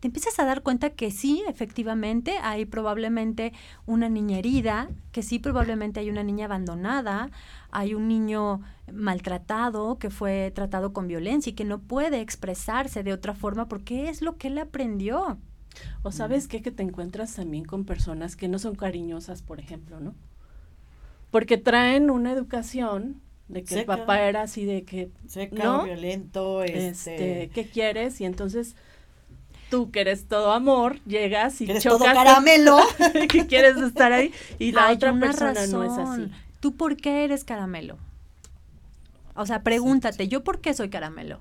te 0.00 0.08
empiezas 0.08 0.38
a 0.38 0.44
dar 0.44 0.62
cuenta 0.62 0.90
que 0.90 1.10
sí, 1.10 1.42
efectivamente, 1.48 2.36
hay 2.42 2.66
probablemente 2.66 3.52
una 3.86 4.08
niña 4.08 4.38
herida, 4.38 4.88
que 5.12 5.22
sí, 5.22 5.38
probablemente 5.38 6.00
hay 6.00 6.10
una 6.10 6.22
niña 6.22 6.46
abandonada, 6.46 7.30
hay 7.70 7.94
un 7.94 8.08
niño 8.08 8.60
maltratado 8.92 9.98
que 9.98 10.10
fue 10.10 10.52
tratado 10.54 10.92
con 10.92 11.08
violencia 11.08 11.50
y 11.50 11.54
que 11.54 11.64
no 11.64 11.80
puede 11.80 12.20
expresarse 12.20 13.02
de 13.02 13.12
otra 13.12 13.34
forma 13.34 13.68
porque 13.68 14.08
es 14.08 14.22
lo 14.22 14.36
que 14.36 14.48
él 14.48 14.58
aprendió. 14.58 15.38
O 16.02 16.12
sabes 16.12 16.48
qué, 16.48 16.62
que 16.62 16.70
te 16.70 16.82
encuentras 16.82 17.34
también 17.34 17.64
con 17.64 17.84
personas 17.84 18.36
que 18.36 18.48
no 18.48 18.58
son 18.58 18.76
cariñosas, 18.76 19.42
por 19.42 19.60
ejemplo, 19.60 20.00
¿no? 20.00 20.14
Porque 21.30 21.58
traen 21.58 22.10
una 22.10 22.32
educación 22.32 23.20
de 23.48 23.62
que 23.62 23.80
el 23.80 23.84
papá 23.84 24.22
era 24.22 24.42
así 24.42 24.64
de 24.64 24.84
que 24.84 25.10
¿no? 25.52 25.84
violento, 25.84 26.62
este... 26.62 26.86
este, 26.88 27.50
¿qué 27.52 27.68
quieres? 27.68 28.20
Y 28.20 28.24
entonces 28.24 28.74
tú 29.70 29.90
que 29.90 30.00
eres 30.00 30.28
todo 30.28 30.52
amor, 30.52 31.00
llegas 31.04 31.60
y 31.60 31.70
eres 31.70 31.82
todo 31.82 32.04
caramelo, 32.04 32.78
que 33.28 33.46
quieres 33.46 33.76
estar 33.76 34.12
ahí 34.12 34.32
y 34.58 34.72
la 34.72 34.90
otra 34.90 35.18
persona 35.18 35.66
no 35.66 35.84
es 35.84 35.92
así. 35.92 36.30
¿Tú 36.60 36.76
por 36.76 36.96
qué 36.96 37.24
eres 37.24 37.44
caramelo? 37.44 37.98
O 39.34 39.46
sea, 39.46 39.62
pregúntate, 39.62 40.28
¿yo 40.28 40.42
por 40.42 40.60
qué 40.60 40.74
soy 40.74 40.88
caramelo? 40.88 41.40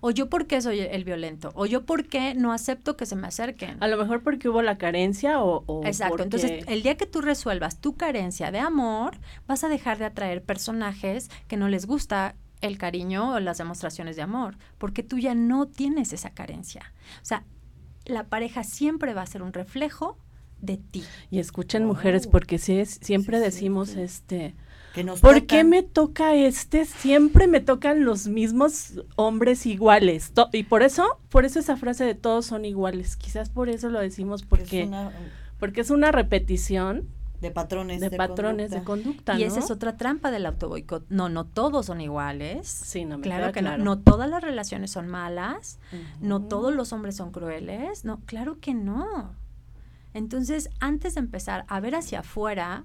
O 0.00 0.10
yo 0.10 0.28
por 0.28 0.46
qué 0.46 0.60
soy 0.60 0.80
el 0.80 1.04
violento, 1.04 1.52
o 1.54 1.66
yo 1.66 1.86
por 1.86 2.04
qué 2.04 2.34
no 2.34 2.52
acepto 2.52 2.96
que 2.96 3.06
se 3.06 3.16
me 3.16 3.26
acerquen. 3.28 3.82
A 3.82 3.88
lo 3.88 3.96
mejor 3.96 4.22
porque 4.22 4.48
hubo 4.48 4.60
la 4.60 4.76
carencia 4.76 5.40
o... 5.40 5.64
o 5.66 5.86
Exacto, 5.86 6.22
entonces 6.22 6.64
el 6.68 6.82
día 6.82 6.96
que 6.96 7.06
tú 7.06 7.22
resuelvas 7.22 7.80
tu 7.80 7.96
carencia 7.96 8.50
de 8.50 8.58
amor, 8.58 9.18
vas 9.46 9.64
a 9.64 9.68
dejar 9.68 9.98
de 9.98 10.04
atraer 10.04 10.42
personajes 10.42 11.30
que 11.48 11.56
no 11.56 11.68
les 11.68 11.86
gusta 11.86 12.34
el 12.60 12.78
cariño 12.78 13.34
o 13.34 13.40
las 13.40 13.58
demostraciones 13.58 14.16
de 14.16 14.22
amor, 14.22 14.56
porque 14.78 15.02
tú 15.02 15.18
ya 15.18 15.34
no 15.34 15.66
tienes 15.66 16.12
esa 16.12 16.30
carencia. 16.30 16.92
O 17.22 17.24
sea, 17.24 17.44
la 18.04 18.24
pareja 18.24 18.64
siempre 18.64 19.14
va 19.14 19.22
a 19.22 19.26
ser 19.26 19.42
un 19.42 19.52
reflejo 19.52 20.18
de 20.60 20.78
ti. 20.78 21.04
Y 21.30 21.38
escuchen 21.38 21.84
mujeres, 21.84 22.26
porque 22.26 22.58
si 22.58 22.78
es, 22.78 22.98
siempre 23.02 23.40
decimos 23.40 23.94
este... 23.96 24.54
Que 24.94 25.04
¿Por 25.04 25.44
qué 25.44 25.62
me 25.62 25.82
toca 25.82 26.34
este? 26.34 26.86
Siempre 26.86 27.48
me 27.48 27.60
tocan 27.60 28.06
los 28.06 28.28
mismos 28.28 29.02
hombres 29.16 29.66
iguales. 29.66 30.32
y 30.52 30.62
por 30.62 30.82
eso, 30.82 31.20
por 31.28 31.44
eso 31.44 31.58
esa 31.58 31.76
frase 31.76 32.04
de 32.04 32.14
todos 32.14 32.46
son 32.46 32.64
iguales. 32.64 33.16
Quizás 33.16 33.50
por 33.50 33.68
eso 33.68 33.90
lo 33.90 34.00
decimos 34.00 34.42
porque, 34.42 34.88
porque 35.58 35.82
es 35.82 35.90
una 35.90 36.12
repetición 36.12 37.10
de 37.40 37.50
patrones 37.50 38.00
de, 38.00 38.10
patrones 38.10 38.70
de 38.70 38.82
conducta. 38.82 39.38
y 39.38 39.44
esa 39.44 39.60
es 39.60 39.70
otra 39.70 39.96
trampa 39.96 40.30
del 40.30 40.46
autoboicot. 40.46 41.06
No 41.08 41.28
no 41.28 41.44
todos 41.44 41.86
son 41.86 42.00
iguales. 42.00 42.68
Sí 42.68 43.04
no 43.04 43.18
me 43.18 43.22
claro 43.22 43.52
que 43.52 43.62
no. 43.62 43.76
no 43.78 43.98
todas 43.98 44.28
las 44.28 44.42
relaciones 44.42 44.90
son 44.90 45.08
malas. 45.08 45.78
No 46.20 46.42
todos 46.42 46.74
los 46.74 46.92
hombres 46.92 47.16
son 47.16 47.32
crueles. 47.32 48.04
No 48.04 48.20
claro 48.20 48.58
que 48.60 48.74
no. 48.74 49.34
Entonces 50.14 50.70
antes 50.80 51.14
de 51.14 51.20
empezar 51.20 51.64
a 51.68 51.80
ver 51.80 51.94
hacia 51.94 52.20
afuera 52.20 52.84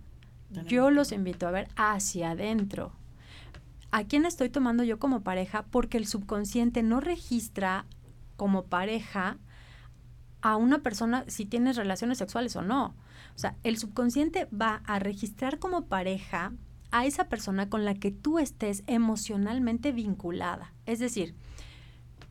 yo 0.66 0.92
los 0.92 1.12
invito 1.14 1.48
a 1.48 1.52
ver 1.52 1.70
hacia 1.76 2.32
adentro. 2.32 2.92
A 3.92 4.04
quién 4.04 4.26
estoy 4.26 4.50
tomando 4.50 4.84
yo 4.84 5.00
como 5.00 5.22
pareja 5.22 5.66
porque 5.72 5.98
el 5.98 6.08
subconsciente 6.08 6.84
no 6.84 7.00
registra 7.00 7.86
como 8.36 8.64
pareja 8.66 9.38
a 10.42 10.56
una 10.56 10.80
persona 10.80 11.24
si 11.28 11.46
tienes 11.46 11.78
relaciones 11.78 12.18
sexuales 12.18 12.56
o 12.56 12.62
no 12.62 12.96
o 13.36 13.39
sea, 13.39 13.56
el 13.63 13.78
subconsciente 13.78 14.48
va 14.48 14.82
a 14.86 15.00
registrar 15.00 15.60
como 15.60 15.86
pareja 15.86 16.54
a 16.91 17.06
esa 17.06 17.30
persona 17.30 17.70
con 17.70 17.86
la 17.86 17.96
que 17.96 18.12
tú 18.12 18.39
estés 18.39 18.84
emocionalmente 18.88 19.91
vinculada. 19.91 20.74
Es 20.86 21.00
decir, 21.00 21.36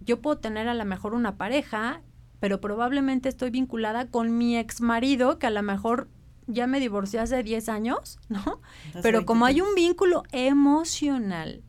yo 0.00 0.20
puedo 0.20 0.38
tener 0.38 0.68
a 0.68 0.74
lo 0.74 0.84
mejor 0.84 1.14
una 1.14 1.36
pareja, 1.36 2.02
pero 2.38 2.60
probablemente 2.60 3.28
estoy 3.28 3.50
vinculada 3.50 4.06
con 4.06 4.36
mi 4.36 4.56
ex 4.56 4.80
marido, 4.80 5.38
que 5.38 5.46
a 5.46 5.50
lo 5.50 5.62
mejor 5.62 6.08
ya 6.46 6.66
me 6.66 6.80
divorcié 6.80 7.20
hace 7.20 7.42
10 7.42 7.68
años, 7.68 8.18
¿no? 8.28 8.60
pero 9.02 9.24
como 9.24 9.46
hay 9.46 9.60
un 9.60 9.74
vínculo 9.74 10.24
emocional, 10.32 11.62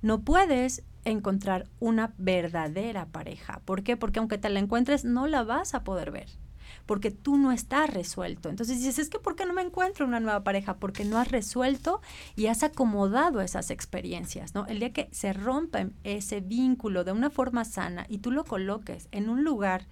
no 0.00 0.22
puedes 0.22 0.84
encontrar 1.04 1.68
una 1.80 2.14
verdadera 2.18 3.06
pareja. 3.06 3.60
¿Por 3.64 3.82
qué? 3.82 3.96
Porque 3.96 4.20
aunque 4.20 4.38
te 4.38 4.50
la 4.50 4.60
encuentres, 4.60 5.04
no 5.04 5.26
la 5.26 5.42
vas 5.42 5.74
a 5.74 5.82
poder 5.82 6.12
ver 6.12 6.41
porque 6.86 7.10
tú 7.10 7.36
no 7.36 7.52
estás 7.52 7.90
resuelto. 7.90 8.48
Entonces 8.48 8.78
dices, 8.78 8.98
es 8.98 9.08
que 9.08 9.18
¿por 9.18 9.36
qué 9.36 9.46
no 9.46 9.52
me 9.52 9.62
encuentro 9.62 10.06
una 10.06 10.20
nueva 10.20 10.44
pareja? 10.44 10.76
Porque 10.76 11.04
no 11.04 11.18
has 11.18 11.30
resuelto 11.30 12.00
y 12.36 12.46
has 12.46 12.62
acomodado 12.62 13.40
esas 13.40 13.70
experiencias, 13.70 14.54
¿no? 14.54 14.66
El 14.66 14.80
día 14.80 14.92
que 14.92 15.08
se 15.12 15.32
rompa 15.32 15.86
ese 16.04 16.40
vínculo 16.40 17.04
de 17.04 17.12
una 17.12 17.30
forma 17.30 17.64
sana 17.64 18.06
y 18.08 18.18
tú 18.18 18.30
lo 18.30 18.44
coloques 18.44 19.08
en 19.12 19.28
un 19.28 19.44
lugar 19.44 19.86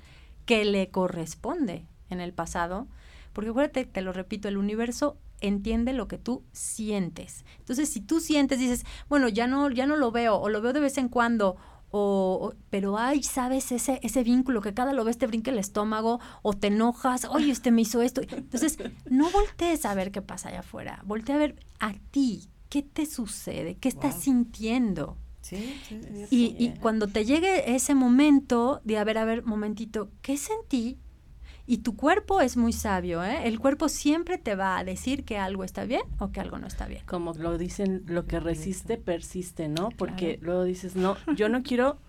que 0.45 0.65
le 0.65 0.91
corresponde 0.91 1.87
en 2.09 2.21
el 2.21 2.33
pasado, 2.33 2.89
porque 3.33 3.51
acuérdate, 3.51 3.85
te 3.85 4.03
lo 4.03 4.13
repito, 4.13 4.49
el 4.49 4.57
universo 4.57 5.17
entiende 5.41 5.93
lo 5.93 6.09
que 6.09 6.19
tú 6.19 6.43
sientes. 6.53 7.45
Entonces, 7.59 7.89
si 7.89 8.01
tú 8.01 8.21
sientes, 8.21 8.59
dices, 8.59 8.85
bueno, 9.09 9.29
ya 9.29 9.47
no, 9.47 9.71
ya 9.71 9.87
no 9.87 9.97
lo 9.97 10.11
veo, 10.11 10.37
o 10.37 10.49
lo 10.49 10.61
veo 10.61 10.73
de 10.73 10.81
vez 10.81 10.99
en 10.99 11.09
cuando, 11.09 11.57
o, 11.91 12.55
pero 12.71 12.99
ay, 12.99 13.23
sabes, 13.23 13.73
ese, 13.73 13.99
ese 14.03 14.23
vínculo 14.23 14.61
que 14.61 14.75
cada 14.75 14.93
lo 14.93 15.05
ves 15.05 15.19
te 15.19 15.27
brinca 15.27 15.51
el 15.51 15.59
estómago 15.59 16.21
o 16.43 16.53
te 16.53 16.69
enojas, 16.69 17.25
oye, 17.25 17.51
este 17.51 17.71
me 17.71 17.83
hizo 17.83 18.03
esto. 18.03 18.21
Entonces, 18.21 18.79
no 19.09 19.31
voltees 19.31 19.85
a 19.85 19.95
ver 19.95 20.13
qué 20.13 20.23
pasa 20.23 20.51
allá 20.51 20.61
afuera, 20.61 21.03
voltea 21.05 21.35
a 21.37 21.39
ver 21.39 21.57
a 21.81 21.93
ti, 22.11 22.49
qué 22.69 22.83
te 22.83 23.07
sucede, 23.07 23.77
qué 23.77 23.89
estás 23.89 24.21
sintiendo. 24.23 25.17
Sí, 25.43 25.75
sí, 25.89 26.01
y, 26.31 26.55
y 26.59 26.75
cuando 26.81 27.09
te 27.09 27.25
llegue 27.25 27.75
ese 27.75 27.95
momento 27.95 28.81
de, 28.85 28.99
a 28.99 29.05
ver, 29.05 29.19
a 29.19 29.25
ver, 29.25 29.45
momentito, 29.45 30.11
¿qué 30.23 30.37
sentí? 30.37 30.99
Y 31.71 31.79
tu 31.79 31.95
cuerpo 31.95 32.41
es 32.41 32.57
muy 32.57 32.73
sabio, 32.73 33.23
¿eh? 33.23 33.47
El 33.47 33.61
cuerpo 33.61 33.89
siempre 33.89 34.39
te 34.39 34.57
va 34.57 34.77
a 34.77 34.83
decir 34.83 35.25
que 35.25 35.39
algo 35.39 35.63
está 35.63 35.85
bien 35.85 36.03
o 36.19 36.33
que 36.33 36.41
algo 36.41 36.59
no 36.59 36.67
está 36.67 36.87
bien. 36.87 37.05
Como 37.07 37.33
lo 37.35 37.59
dicen, 37.59 38.03
lo 38.07 38.27
que 38.27 38.41
resiste 38.41 38.97
persiste, 38.97 39.69
¿no? 39.69 39.91
Porque 39.97 40.41
luego 40.43 40.65
dices, 40.65 40.97
no, 40.97 41.17
yo 41.37 41.49
no 41.49 41.63
quiero 41.63 42.01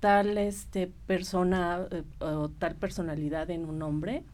tal 0.00 0.36
este 0.36 0.88
persona 1.06 1.86
eh, 1.92 2.02
o 2.18 2.48
tal 2.48 2.74
personalidad 2.74 3.50
en 3.50 3.66
un 3.66 3.80
hombre. 3.82 4.24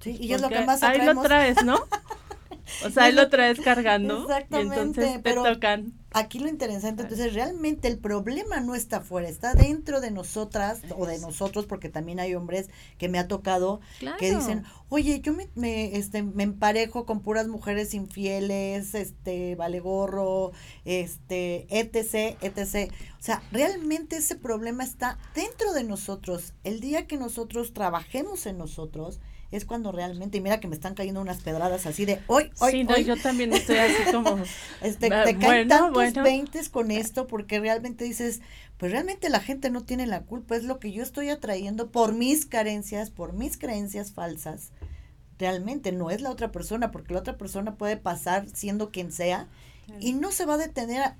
Sí, 0.00 0.16
y 0.18 0.32
es 0.32 0.42
lo 0.42 0.48
que 0.48 0.66
más 0.66 0.82
Ahí 0.82 1.06
lo 1.06 1.22
traes, 1.22 1.64
¿no? 1.64 1.76
O 2.84 2.90
sea, 2.90 3.04
ahí 3.04 3.12
lo 3.12 3.28
traes 3.28 3.60
cargando. 3.60 4.22
Exactamente. 4.22 4.76
Y 4.76 4.78
entonces 4.78 5.22
te 5.22 5.34
tocan. 5.34 5.92
Aquí 6.12 6.38
lo 6.38 6.48
interesante, 6.48 7.02
entonces 7.02 7.34
realmente 7.34 7.88
el 7.88 7.98
problema 7.98 8.60
no 8.60 8.74
está 8.74 8.98
afuera, 8.98 9.28
está 9.28 9.52
dentro 9.52 10.00
de 10.00 10.10
nosotras 10.10 10.80
o 10.96 11.04
de 11.04 11.18
nosotros, 11.18 11.66
porque 11.66 11.90
también 11.90 12.20
hay 12.20 12.34
hombres 12.34 12.70
que 12.96 13.10
me 13.10 13.18
ha 13.18 13.28
tocado 13.28 13.80
que 14.18 14.34
dicen, 14.34 14.64
oye, 14.88 15.20
yo 15.20 15.34
me, 15.34 15.50
me, 15.54 15.96
este, 15.96 16.22
me 16.22 16.44
emparejo 16.44 17.04
con 17.04 17.20
puras 17.20 17.48
mujeres 17.48 17.92
infieles, 17.92 18.94
este, 18.94 19.56
vale 19.56 19.78
gorro, 19.80 20.52
este, 20.86 21.66
etc, 21.68 22.38
etc. 22.40 22.90
O 23.20 23.22
sea, 23.22 23.42
realmente 23.52 24.16
ese 24.16 24.36
problema 24.36 24.84
está 24.84 25.18
dentro 25.34 25.74
de 25.74 25.84
nosotros. 25.84 26.54
El 26.64 26.80
día 26.80 27.06
que 27.06 27.18
nosotros 27.18 27.74
trabajemos 27.74 28.46
en 28.46 28.56
nosotros, 28.56 29.20
es 29.50 29.64
cuando 29.64 29.92
realmente, 29.92 30.38
y 30.38 30.40
mira 30.40 30.60
que 30.60 30.68
me 30.68 30.74
están 30.74 30.94
cayendo 30.94 31.20
unas 31.20 31.40
pedradas 31.40 31.86
así 31.86 32.04
de 32.04 32.20
hoy, 32.26 32.50
hoy, 32.58 32.72
sí, 32.72 32.84
no, 32.84 32.98
yo 32.98 33.16
también 33.16 33.52
estoy 33.52 33.76
así 33.76 34.12
como. 34.12 34.38
este, 34.82 35.08
te 35.08 35.38
caen 35.38 35.68
tantos 35.68 36.14
veintes 36.14 36.68
con 36.68 36.90
esto 36.90 37.26
porque 37.26 37.60
realmente 37.60 38.04
dices, 38.04 38.40
pues 38.76 38.92
realmente 38.92 39.28
la 39.28 39.40
gente 39.40 39.70
no 39.70 39.84
tiene 39.84 40.06
la 40.06 40.22
culpa, 40.22 40.56
es 40.56 40.64
lo 40.64 40.78
que 40.78 40.92
yo 40.92 41.02
estoy 41.02 41.30
atrayendo 41.30 41.90
por 41.90 42.12
mis 42.12 42.46
carencias, 42.46 43.10
por 43.10 43.32
mis 43.32 43.56
creencias 43.56 44.12
falsas 44.12 44.72
realmente, 45.38 45.92
no 45.92 46.10
es 46.10 46.20
la 46.20 46.30
otra 46.30 46.50
persona, 46.52 46.90
porque 46.90 47.14
la 47.14 47.20
otra 47.20 47.36
persona 47.36 47.76
puede 47.76 47.96
pasar 47.96 48.46
siendo 48.52 48.90
quien 48.90 49.12
sea 49.12 49.48
y 50.00 50.14
no 50.14 50.32
se 50.32 50.46
va 50.46 50.54
a 50.54 50.58
detener 50.58 51.14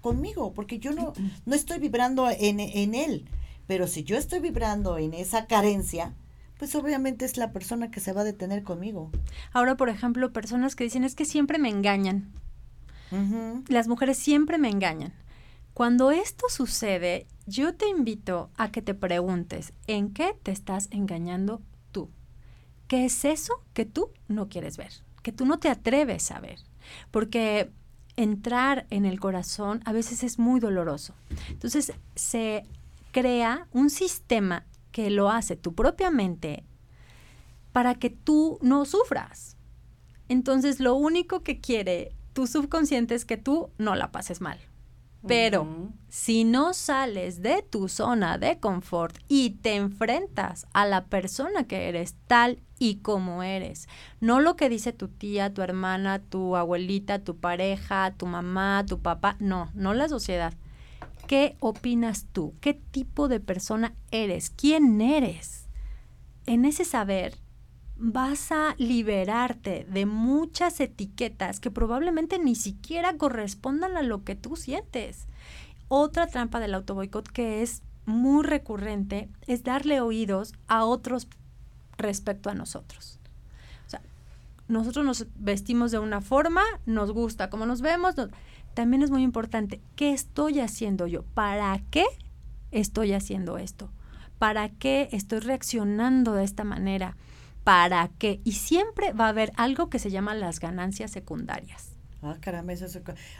conmigo, 0.00 0.52
porque 0.52 0.78
yo 0.78 0.92
no, 0.92 1.12
no 1.44 1.54
estoy 1.54 1.78
vibrando 1.78 2.28
en, 2.30 2.60
en 2.60 2.94
él. 2.94 3.26
Pero 3.66 3.88
si 3.88 4.04
yo 4.04 4.16
estoy 4.16 4.38
vibrando 4.38 4.98
en 4.98 5.14
esa 5.14 5.46
carencia, 5.46 6.14
pues 6.58 6.74
obviamente 6.74 7.24
es 7.24 7.36
la 7.36 7.52
persona 7.52 7.90
que 7.90 8.00
se 8.00 8.12
va 8.12 8.22
a 8.22 8.24
detener 8.24 8.62
conmigo. 8.62 9.10
Ahora, 9.52 9.76
por 9.76 9.88
ejemplo, 9.88 10.32
personas 10.32 10.74
que 10.76 10.84
dicen 10.84 11.04
es 11.04 11.14
que 11.14 11.24
siempre 11.24 11.58
me 11.58 11.68
engañan. 11.68 12.32
Las 13.68 13.88
mujeres 13.88 14.18
siempre 14.18 14.58
me 14.58 14.68
engañan. 14.68 15.12
Cuando 15.74 16.10
esto 16.10 16.46
sucede, 16.48 17.26
yo 17.46 17.74
te 17.74 17.88
invito 17.88 18.50
a 18.56 18.70
que 18.70 18.82
te 18.82 18.94
preguntes, 18.94 19.72
¿en 19.86 20.12
qué 20.12 20.36
te 20.42 20.50
estás 20.50 20.88
engañando 20.90 21.62
tú? 21.92 22.10
¿Qué 22.88 23.04
es 23.04 23.24
eso 23.24 23.54
que 23.74 23.84
tú 23.84 24.10
no 24.26 24.48
quieres 24.48 24.76
ver? 24.76 24.92
Que 25.22 25.32
tú 25.32 25.46
no 25.46 25.58
te 25.58 25.68
atreves 25.68 26.30
a 26.30 26.40
ver. 26.40 26.58
Porque 27.10 27.70
entrar 28.16 28.86
en 28.90 29.04
el 29.04 29.20
corazón 29.20 29.82
a 29.84 29.92
veces 29.92 30.24
es 30.24 30.38
muy 30.38 30.60
doloroso. 30.60 31.14
Entonces 31.48 31.92
se 32.14 32.64
crea 33.12 33.68
un 33.72 33.90
sistema 33.90 34.64
que 34.96 35.10
lo 35.10 35.28
hace 35.28 35.56
tu 35.56 35.74
propia 35.74 36.10
mente 36.10 36.64
para 37.72 37.96
que 37.96 38.08
tú 38.08 38.58
no 38.62 38.86
sufras. 38.86 39.58
Entonces 40.26 40.80
lo 40.80 40.94
único 40.94 41.42
que 41.42 41.60
quiere 41.60 42.16
tu 42.32 42.46
subconsciente 42.46 43.14
es 43.14 43.26
que 43.26 43.36
tú 43.36 43.68
no 43.76 43.94
la 43.94 44.10
pases 44.10 44.40
mal. 44.40 44.58
Pero 45.28 45.90
si 46.08 46.44
no 46.44 46.72
sales 46.72 47.42
de 47.42 47.62
tu 47.62 47.88
zona 47.90 48.38
de 48.38 48.58
confort 48.58 49.18
y 49.28 49.50
te 49.50 49.74
enfrentas 49.74 50.66
a 50.72 50.86
la 50.86 51.04
persona 51.04 51.64
que 51.64 51.90
eres 51.90 52.14
tal 52.26 52.62
y 52.78 53.00
como 53.00 53.42
eres, 53.42 53.88
no 54.20 54.40
lo 54.40 54.56
que 54.56 54.70
dice 54.70 54.94
tu 54.94 55.08
tía, 55.08 55.52
tu 55.52 55.60
hermana, 55.60 56.20
tu 56.20 56.56
abuelita, 56.56 57.18
tu 57.18 57.36
pareja, 57.36 58.14
tu 58.16 58.24
mamá, 58.24 58.86
tu 58.88 59.02
papá, 59.02 59.36
no, 59.40 59.70
no 59.74 59.92
la 59.92 60.08
sociedad. 60.08 60.54
¿Qué 61.26 61.56
opinas 61.60 62.26
tú? 62.32 62.54
¿Qué 62.60 62.74
tipo 62.74 63.28
de 63.28 63.40
persona 63.40 63.94
eres? 64.10 64.50
¿Quién 64.50 65.00
eres? 65.00 65.66
En 66.46 66.64
ese 66.64 66.84
saber 66.84 67.38
vas 67.96 68.52
a 68.52 68.74
liberarte 68.78 69.86
de 69.90 70.06
muchas 70.06 70.78
etiquetas 70.80 71.60
que 71.60 71.70
probablemente 71.70 72.38
ni 72.38 72.54
siquiera 72.54 73.16
correspondan 73.16 73.96
a 73.96 74.02
lo 74.02 74.22
que 74.22 74.36
tú 74.36 74.54
sientes. 74.54 75.26
Otra 75.88 76.26
trampa 76.26 76.60
del 76.60 76.74
autoboicot 76.74 77.28
que 77.28 77.62
es 77.62 77.82
muy 78.04 78.44
recurrente 78.44 79.28
es 79.46 79.64
darle 79.64 80.00
oídos 80.00 80.52
a 80.68 80.84
otros 80.84 81.26
respecto 81.96 82.50
a 82.50 82.54
nosotros. 82.54 83.18
O 83.86 83.90
sea, 83.90 84.02
nosotros 84.68 85.04
nos 85.04 85.26
vestimos 85.36 85.90
de 85.90 85.98
una 85.98 86.20
forma, 86.20 86.62
nos 86.84 87.10
gusta 87.10 87.50
cómo 87.50 87.66
nos 87.66 87.80
vemos. 87.80 88.14
También 88.76 89.02
es 89.02 89.10
muy 89.10 89.24
importante, 89.24 89.80
¿qué 89.96 90.12
estoy 90.12 90.60
haciendo 90.60 91.08
yo? 91.08 91.24
¿Para 91.24 91.82
qué 91.90 92.04
estoy 92.70 93.12
haciendo 93.12 93.58
esto? 93.58 93.90
¿Para 94.38 94.68
qué 94.68 95.08
estoy 95.10 95.40
reaccionando 95.40 96.34
de 96.34 96.44
esta 96.44 96.62
manera? 96.62 97.16
para 97.66 98.08
qué. 98.20 98.38
Y 98.44 98.52
siempre 98.52 99.12
va 99.12 99.26
a 99.26 99.30
haber 99.30 99.52
algo 99.56 99.90
que 99.90 99.98
se 99.98 100.08
llama 100.08 100.36
las 100.36 100.60
ganancias 100.60 101.10
secundarias. 101.10 101.88
Ah, 102.22 102.36
caramba, 102.40 102.72
eso 102.72 102.84
es... 102.84 102.96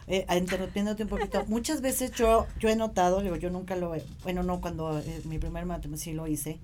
Eh, 0.08 0.26
interrumpiéndote 0.36 1.04
un 1.04 1.08
poquito. 1.08 1.44
Muchas 1.46 1.80
veces 1.80 2.10
yo, 2.10 2.48
yo 2.58 2.68
he 2.68 2.74
notado, 2.74 3.20
digo, 3.20 3.36
yo 3.36 3.50
nunca 3.50 3.76
lo... 3.76 3.94
Bueno, 4.24 4.42
no, 4.42 4.60
cuando 4.60 4.98
eh, 4.98 5.22
mi 5.26 5.38
primer 5.38 5.64
matrimonio 5.64 6.02
sí 6.02 6.12
lo 6.12 6.26
hice, 6.26 6.58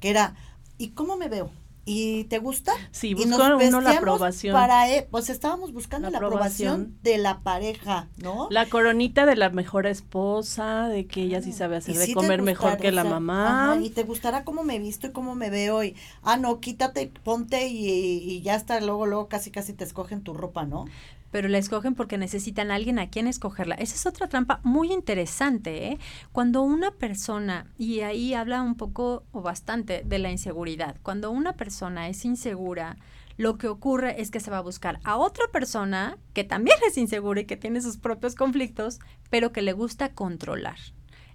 que 0.00 0.10
era, 0.10 0.34
¿y 0.78 0.88
cómo 0.88 1.16
me 1.16 1.28
veo? 1.28 1.52
¿Y 1.88 2.24
te 2.24 2.38
gusta? 2.38 2.72
Sí, 2.90 3.14
buscó 3.14 3.36
uno 3.36 3.80
la 3.80 3.92
aprobación. 3.92 4.52
Para, 4.52 4.90
e, 4.90 5.06
pues 5.08 5.30
estábamos 5.30 5.72
buscando 5.72 6.10
la, 6.10 6.18
aprobación. 6.18 6.98
de 7.04 7.16
la 7.16 7.38
pareja, 7.38 8.08
¿no? 8.16 8.48
La 8.50 8.66
coronita 8.66 9.24
de 9.24 9.36
la 9.36 9.50
mejor 9.50 9.86
esposa, 9.86 10.88
de 10.88 11.06
que 11.06 11.22
ella 11.22 11.40
sí 11.42 11.52
sabe 11.52 11.76
hacer 11.76 11.96
de 11.96 12.12
comer 12.12 12.42
mejor 12.42 12.76
que 12.76 12.90
la 12.90 13.04
mamá. 13.04 13.78
y 13.80 13.90
te 13.90 14.02
gustará 14.02 14.42
cómo 14.42 14.64
me 14.64 14.80
visto 14.80 15.06
y 15.06 15.12
cómo 15.12 15.36
me 15.36 15.48
veo 15.48 15.84
y, 15.84 15.94
ah, 16.24 16.36
no, 16.36 16.58
quítate, 16.58 17.12
ponte 17.22 17.68
y, 17.68 17.86
y 17.88 18.42
ya 18.42 18.56
está, 18.56 18.80
luego, 18.80 19.06
luego 19.06 19.28
casi, 19.28 19.52
casi 19.52 19.72
te 19.72 19.84
escogen 19.84 20.22
tu 20.22 20.34
ropa, 20.34 20.66
¿no? 20.66 20.86
Pero 21.30 21.48
la 21.48 21.58
escogen 21.58 21.94
porque 21.94 22.18
necesitan 22.18 22.70
a 22.70 22.76
alguien 22.76 22.98
a 22.98 23.08
quien 23.08 23.26
escogerla. 23.26 23.74
Esa 23.76 23.94
es 23.94 24.06
otra 24.06 24.28
trampa 24.28 24.60
muy 24.62 24.92
interesante, 24.92 25.88
¿eh? 25.88 25.98
Cuando 26.32 26.62
una 26.62 26.90
persona, 26.92 27.66
y 27.78 28.00
ahí 28.00 28.34
habla 28.34 28.62
un 28.62 28.76
poco 28.76 29.24
o 29.32 29.42
bastante 29.42 30.02
de 30.04 30.18
la 30.18 30.30
inseguridad, 30.30 30.96
cuando 31.02 31.30
una 31.30 31.54
persona 31.54 32.08
es 32.08 32.24
insegura, 32.24 32.96
lo 33.36 33.58
que 33.58 33.68
ocurre 33.68 34.20
es 34.20 34.30
que 34.30 34.40
se 34.40 34.50
va 34.50 34.58
a 34.58 34.62
buscar 34.62 34.98
a 35.04 35.16
otra 35.16 35.44
persona 35.52 36.16
que 36.32 36.44
también 36.44 36.78
es 36.88 36.96
insegura 36.96 37.40
y 37.40 37.44
que 37.44 37.56
tiene 37.56 37.82
sus 37.82 37.98
propios 37.98 38.34
conflictos, 38.34 38.98
pero 39.28 39.52
que 39.52 39.62
le 39.62 39.74
gusta 39.74 40.12
controlar. 40.12 40.78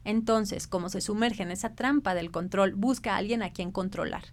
Entonces, 0.04 0.68
como 0.68 0.90
se 0.90 1.00
sumerge 1.00 1.44
en 1.44 1.52
esa 1.52 1.76
trampa 1.76 2.16
del 2.16 2.32
control, 2.32 2.74
busca 2.74 3.14
a 3.14 3.18
alguien 3.18 3.44
a 3.44 3.52
quien 3.52 3.72
controlar. 3.72 4.24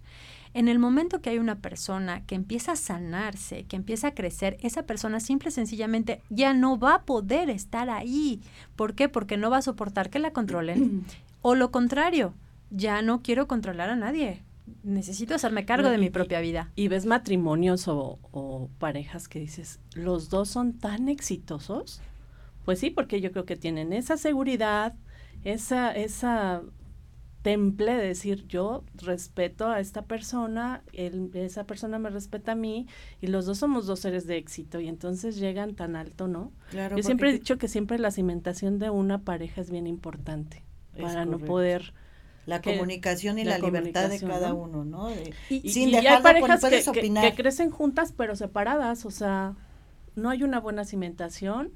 En 0.53 0.67
el 0.67 0.79
momento 0.79 1.21
que 1.21 1.29
hay 1.29 1.37
una 1.37 1.59
persona 1.59 2.25
que 2.25 2.35
empieza 2.35 2.71
a 2.71 2.75
sanarse, 2.75 3.65
que 3.65 3.75
empieza 3.75 4.07
a 4.07 4.15
crecer, 4.15 4.57
esa 4.61 4.83
persona 4.83 5.19
simple 5.19 5.49
y 5.49 5.51
sencillamente 5.51 6.21
ya 6.29 6.53
no 6.53 6.79
va 6.79 6.95
a 6.95 7.03
poder 7.03 7.49
estar 7.49 7.89
ahí. 7.89 8.41
¿Por 8.75 8.95
qué? 8.95 9.09
Porque 9.09 9.37
no 9.37 9.49
va 9.49 9.57
a 9.57 9.61
soportar 9.61 10.09
que 10.09 10.19
la 10.19 10.33
controlen. 10.33 11.05
o 11.41 11.55
lo 11.55 11.71
contrario, 11.71 12.33
ya 12.71 13.01
no 13.01 13.21
quiero 13.21 13.47
controlar 13.47 13.89
a 13.89 13.95
nadie. 13.95 14.43
Necesito 14.83 15.35
hacerme 15.35 15.65
cargo 15.65 15.89
de 15.89 15.97
mi 15.97 16.09
propia 16.09 16.39
vida. 16.39 16.71
Y 16.75 16.87
ves 16.87 17.05
matrimonios 17.05 17.87
o, 17.87 18.19
o 18.31 18.69
parejas 18.79 19.27
que 19.27 19.39
dices, 19.39 19.79
los 19.93 20.29
dos 20.29 20.49
son 20.49 20.73
tan 20.73 21.09
exitosos. 21.09 22.01
Pues 22.65 22.79
sí, 22.79 22.89
porque 22.89 23.21
yo 23.21 23.31
creo 23.31 23.45
que 23.45 23.55
tienen 23.55 23.93
esa 23.93 24.17
seguridad, 24.17 24.95
esa, 25.43 25.91
esa 25.91 26.61
temple 27.49 27.95
de 27.95 28.05
decir 28.05 28.45
yo 28.47 28.83
respeto 28.93 29.69
a 29.69 29.79
esta 29.79 30.03
persona, 30.03 30.83
esa 30.93 31.63
persona 31.63 31.97
me 31.97 32.11
respeta 32.11 32.51
a 32.51 32.55
mí 32.55 32.85
y 33.21 33.27
los 33.27 33.47
dos 33.47 33.57
somos 33.57 33.87
dos 33.87 34.01
seres 34.01 34.27
de 34.27 34.37
éxito 34.37 34.79
y 34.79 34.87
entonces 34.87 35.37
llegan 35.37 35.73
tan 35.73 35.95
alto, 35.95 36.27
¿no? 36.27 36.51
Claro, 36.69 36.95
yo 36.95 37.01
siempre 37.01 37.31
he 37.31 37.33
dicho 37.33 37.57
que 37.57 37.67
siempre 37.67 37.97
la 37.97 38.11
cimentación 38.11 38.77
de 38.77 38.91
una 38.91 39.23
pareja 39.23 39.61
es 39.61 39.71
bien 39.71 39.87
importante 39.87 40.63
para 41.01 41.25
no 41.25 41.39
poder 41.39 41.91
la 42.45 42.61
comunicación 42.61 43.39
y 43.39 43.45
la, 43.45 43.57
libertad 43.57 44.09
de 44.09 44.19
cada 44.19 44.53
uno, 44.53 44.85
¿no? 44.85 45.09
y, 45.49 45.71
sin 45.71 45.89
dejar 45.89 46.17
hay 46.17 46.41
parejas 46.41 46.91
que, 46.91 47.33
crecen 47.35 47.71
juntas 47.71 48.13
pero 48.15 48.35
separadas, 48.35 49.07
o 49.07 49.11
sea, 49.11 49.55
no 50.15 50.29
hay 50.29 50.43
una 50.43 50.59
buena 50.59 50.85
cimentación. 50.85 51.71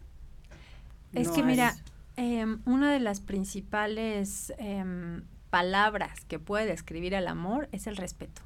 Es 1.14 1.30
que 1.30 1.42
mira, 1.42 1.76
em, 2.16 2.62
una 2.66 2.92
de 2.92 3.00
las 3.00 3.22
principales 3.22 4.54
em, 4.60 5.24
palabras 5.54 6.26
que 6.26 6.40
puede 6.40 6.66
describir 6.66 7.14
el 7.14 7.28
amor 7.28 7.70
es 7.72 7.86
el 7.86 7.96
respeto. 7.96 8.42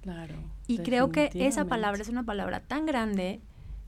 Claro. 0.00 0.36
Y 0.68 0.78
creo 0.78 1.10
que 1.10 1.28
esa 1.34 1.64
palabra 1.64 2.00
es 2.00 2.08
una 2.08 2.22
palabra 2.22 2.60
tan 2.60 2.86
grande 2.86 3.40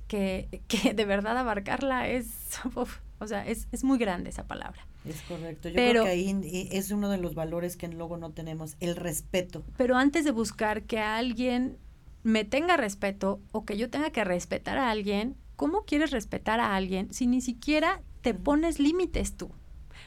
que, 0.08 0.48
que 0.66 0.92
de 0.92 1.04
verdad 1.04 1.38
abarcarla 1.38 2.08
es, 2.08 2.26
o 3.20 3.26
sea, 3.28 3.46
es, 3.46 3.68
es, 3.70 3.84
muy 3.84 3.96
grande 3.96 4.30
esa 4.30 4.48
palabra. 4.48 4.84
Es 5.04 5.20
correcto. 5.22 5.68
Yo 5.68 5.76
creo 5.76 6.02
que 6.02 6.10
ahí 6.10 6.68
es 6.72 6.90
uno 6.90 7.10
de 7.10 7.18
los 7.18 7.36
valores 7.36 7.76
que 7.76 7.86
luego 7.86 8.16
no 8.16 8.32
tenemos, 8.32 8.74
el 8.80 8.96
respeto. 8.96 9.62
Pero 9.76 9.96
antes 9.96 10.24
de 10.24 10.32
buscar 10.32 10.82
que 10.82 10.98
alguien 10.98 11.78
me 12.24 12.44
tenga 12.44 12.76
respeto 12.76 13.38
o 13.52 13.64
que 13.64 13.76
yo 13.76 13.88
tenga 13.88 14.10
que 14.10 14.24
respetar 14.24 14.78
a 14.78 14.90
alguien, 14.90 15.36
¿cómo 15.54 15.84
quieres 15.84 16.10
respetar 16.10 16.58
a 16.58 16.74
alguien 16.74 17.14
si 17.14 17.28
ni 17.28 17.40
siquiera 17.40 18.02
te 18.20 18.34
pones 18.34 18.80
límites 18.80 19.36
tú? 19.36 19.52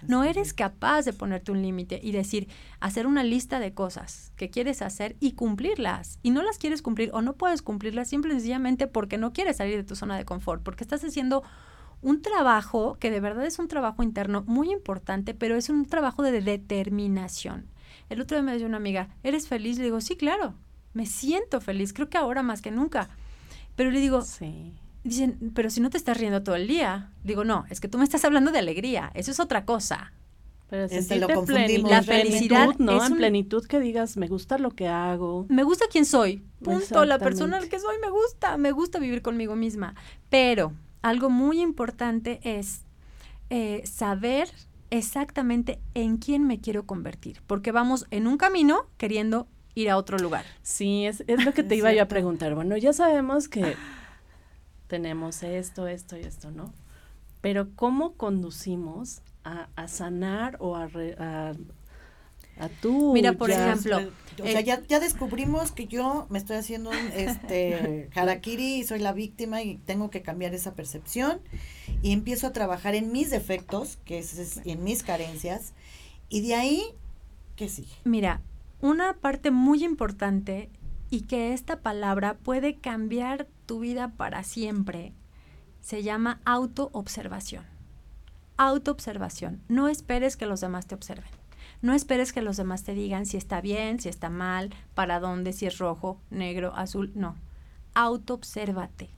No 0.05 0.23
eres 0.23 0.53
capaz 0.53 1.03
de 1.03 1.13
ponerte 1.13 1.51
un 1.51 1.61
límite 1.61 1.99
y 2.01 2.11
decir, 2.11 2.47
hacer 2.79 3.07
una 3.07 3.23
lista 3.23 3.59
de 3.59 3.73
cosas 3.73 4.31
que 4.35 4.49
quieres 4.49 4.81
hacer 4.81 5.15
y 5.19 5.33
cumplirlas. 5.33 6.19
Y 6.23 6.31
no 6.31 6.41
las 6.43 6.57
quieres 6.57 6.81
cumplir 6.81 7.09
o 7.13 7.21
no 7.21 7.33
puedes 7.33 7.61
cumplirlas 7.61 8.09
simple 8.09 8.33
y 8.33 8.37
sencillamente 8.37 8.87
porque 8.87 9.17
no 9.17 9.33
quieres 9.33 9.57
salir 9.57 9.77
de 9.77 9.83
tu 9.83 9.95
zona 9.95 10.17
de 10.17 10.25
confort, 10.25 10.63
porque 10.63 10.83
estás 10.83 11.03
haciendo 11.03 11.43
un 12.01 12.21
trabajo 12.21 12.97
que 12.99 13.11
de 13.11 13.19
verdad 13.19 13.45
es 13.45 13.59
un 13.59 13.67
trabajo 13.67 14.03
interno 14.03 14.43
muy 14.45 14.71
importante, 14.71 15.33
pero 15.33 15.55
es 15.55 15.69
un 15.69 15.85
trabajo 15.85 16.21
de 16.21 16.41
determinación. 16.41 17.67
El 18.09 18.21
otro 18.21 18.37
día 18.37 18.43
me 18.43 18.53
decía 18.53 18.67
una 18.67 18.77
amiga, 18.77 19.09
¿eres 19.23 19.47
feliz? 19.47 19.77
Le 19.77 19.85
digo, 19.85 19.99
sí, 20.01 20.15
claro, 20.15 20.53
me 20.93 21.05
siento 21.05 21.59
feliz, 21.59 21.93
creo 21.93 22.09
que 22.09 22.17
ahora 22.17 22.43
más 22.43 22.61
que 22.61 22.71
nunca. 22.71 23.09
Pero 23.75 23.91
le 23.91 23.99
digo, 23.99 24.21
sí. 24.21 24.73
Dicen, 25.07 25.51
pero 25.55 25.69
si 25.69 25.79
no 25.79 25.89
te 25.89 25.97
estás 25.97 26.17
riendo 26.17 26.43
todo 26.43 26.55
el 26.55 26.67
día. 26.67 27.11
Digo, 27.23 27.45
no, 27.45 27.65
es 27.69 27.79
que 27.79 27.87
tú 27.87 27.97
me 27.97 28.03
estás 28.03 28.25
hablando 28.25 28.51
de 28.51 28.59
alegría. 28.59 29.09
Eso 29.13 29.31
es 29.31 29.39
otra 29.39 29.63
cosa. 29.63 30.11
Pero 30.69 30.89
si 30.89 31.15
lo 31.15 31.29
confundimos. 31.29 31.89
La 31.89 32.03
felicidad, 32.03 32.75
¿no? 32.77 33.05
en 33.05 33.15
plenitud 33.15 33.65
que 33.65 33.79
digas, 33.79 34.17
me 34.17 34.27
gusta 34.27 34.57
lo 34.57 34.71
que 34.71 34.89
hago. 34.89 35.45
Me 35.47 35.63
gusta 35.63 35.85
quién 35.89 36.05
soy. 36.05 36.43
Punto. 36.61 37.05
La 37.05 37.19
persona 37.19 37.59
que 37.61 37.79
soy 37.79 37.95
me 38.01 38.09
gusta. 38.09 38.57
Me 38.57 38.71
gusta 38.73 38.99
vivir 38.99 39.21
conmigo 39.21 39.55
misma. 39.55 39.95
Pero 40.29 40.73
algo 41.01 41.29
muy 41.29 41.61
importante 41.61 42.41
es 42.43 42.81
eh, 43.49 43.81
saber 43.85 44.49
exactamente 44.89 45.79
en 45.93 46.17
quién 46.17 46.45
me 46.45 46.59
quiero 46.59 46.85
convertir. 46.85 47.41
Porque 47.47 47.71
vamos 47.71 48.07
en 48.11 48.27
un 48.27 48.35
camino 48.35 48.87
queriendo 48.97 49.47
ir 49.73 49.89
a 49.89 49.95
otro 49.95 50.17
lugar. 50.17 50.43
Sí, 50.63 51.05
es, 51.05 51.23
es 51.27 51.45
lo 51.45 51.53
que 51.53 51.63
te 51.63 51.77
iba 51.77 51.93
yo 51.93 52.03
a 52.03 52.07
preguntar. 52.09 52.55
Bueno, 52.55 52.75
ya 52.75 52.91
sabemos 52.91 53.47
que 53.47 53.77
tenemos 54.87 55.43
esto, 55.43 55.87
esto 55.87 56.17
y 56.17 56.21
esto, 56.21 56.51
¿no? 56.51 56.73
Pero 57.41 57.69
¿cómo 57.75 58.13
conducimos 58.13 59.21
a, 59.43 59.87
sanar 59.87 60.57
o 60.59 60.75
a, 60.75 60.89
a, 61.19 61.53
a 62.59 62.69
tú? 62.81 63.13
Mira, 63.13 63.33
por 63.33 63.51
ejemplo, 63.51 63.99
o 64.41 64.45
sea, 64.45 64.61
ya, 64.61 64.83
ya 64.87 64.99
descubrimos 64.99 65.71
que 65.71 65.87
yo 65.87 66.27
me 66.29 66.39
estoy 66.39 66.57
haciendo 66.57 66.89
un 66.89 67.11
este 67.15 68.09
harakiri 68.15 68.79
y 68.79 68.83
soy 68.83 68.99
la 68.99 69.13
víctima 69.13 69.61
y 69.61 69.77
tengo 69.77 70.09
que 70.09 70.21
cambiar 70.21 70.53
esa 70.53 70.73
percepción 70.73 71.39
y 72.01 72.11
empiezo 72.11 72.47
a 72.47 72.53
trabajar 72.53 72.95
en 72.95 73.11
mis 73.11 73.29
defectos, 73.29 73.97
que 74.05 74.19
es, 74.19 74.61
en 74.65 74.83
mis 74.83 75.03
carencias 75.03 75.73
y 76.29 76.41
de 76.41 76.55
ahí 76.55 76.83
¿qué 77.55 77.69
sigue? 77.69 77.93
Mira, 78.03 78.41
una 78.81 79.13
parte 79.13 79.51
muy 79.51 79.83
importante 79.83 80.69
y 81.09 81.21
que 81.21 81.53
esta 81.53 81.81
palabra 81.81 82.37
puede 82.37 82.75
cambiar 82.75 83.47
tu 83.65 83.79
vida 83.79 84.13
para 84.17 84.43
siempre 84.43 85.13
se 85.87 86.03
llama 86.03 86.41
autoobservación. 86.43 87.63
Autoobservación. 88.57 89.61
No 89.69 89.87
esperes 89.87 90.35
que 90.35 90.45
los 90.45 90.59
demás 90.59 90.85
te 90.85 90.95
observen. 90.95 91.29
No 91.81 91.93
esperes 91.93 92.33
que 92.33 92.41
los 92.41 92.57
demás 92.57 92.83
te 92.83 92.93
digan 92.93 93.25
si 93.25 93.37
está 93.37 93.61
bien, 93.61 93.99
si 94.01 94.09
está 94.09 94.29
mal, 94.29 94.73
para 94.95 95.21
dónde, 95.21 95.53
si 95.53 95.65
es 95.65 95.77
rojo, 95.77 96.19
negro, 96.29 96.75
azul. 96.75 97.13
No. 97.15 97.35
Autoobsérvate. 97.93 99.11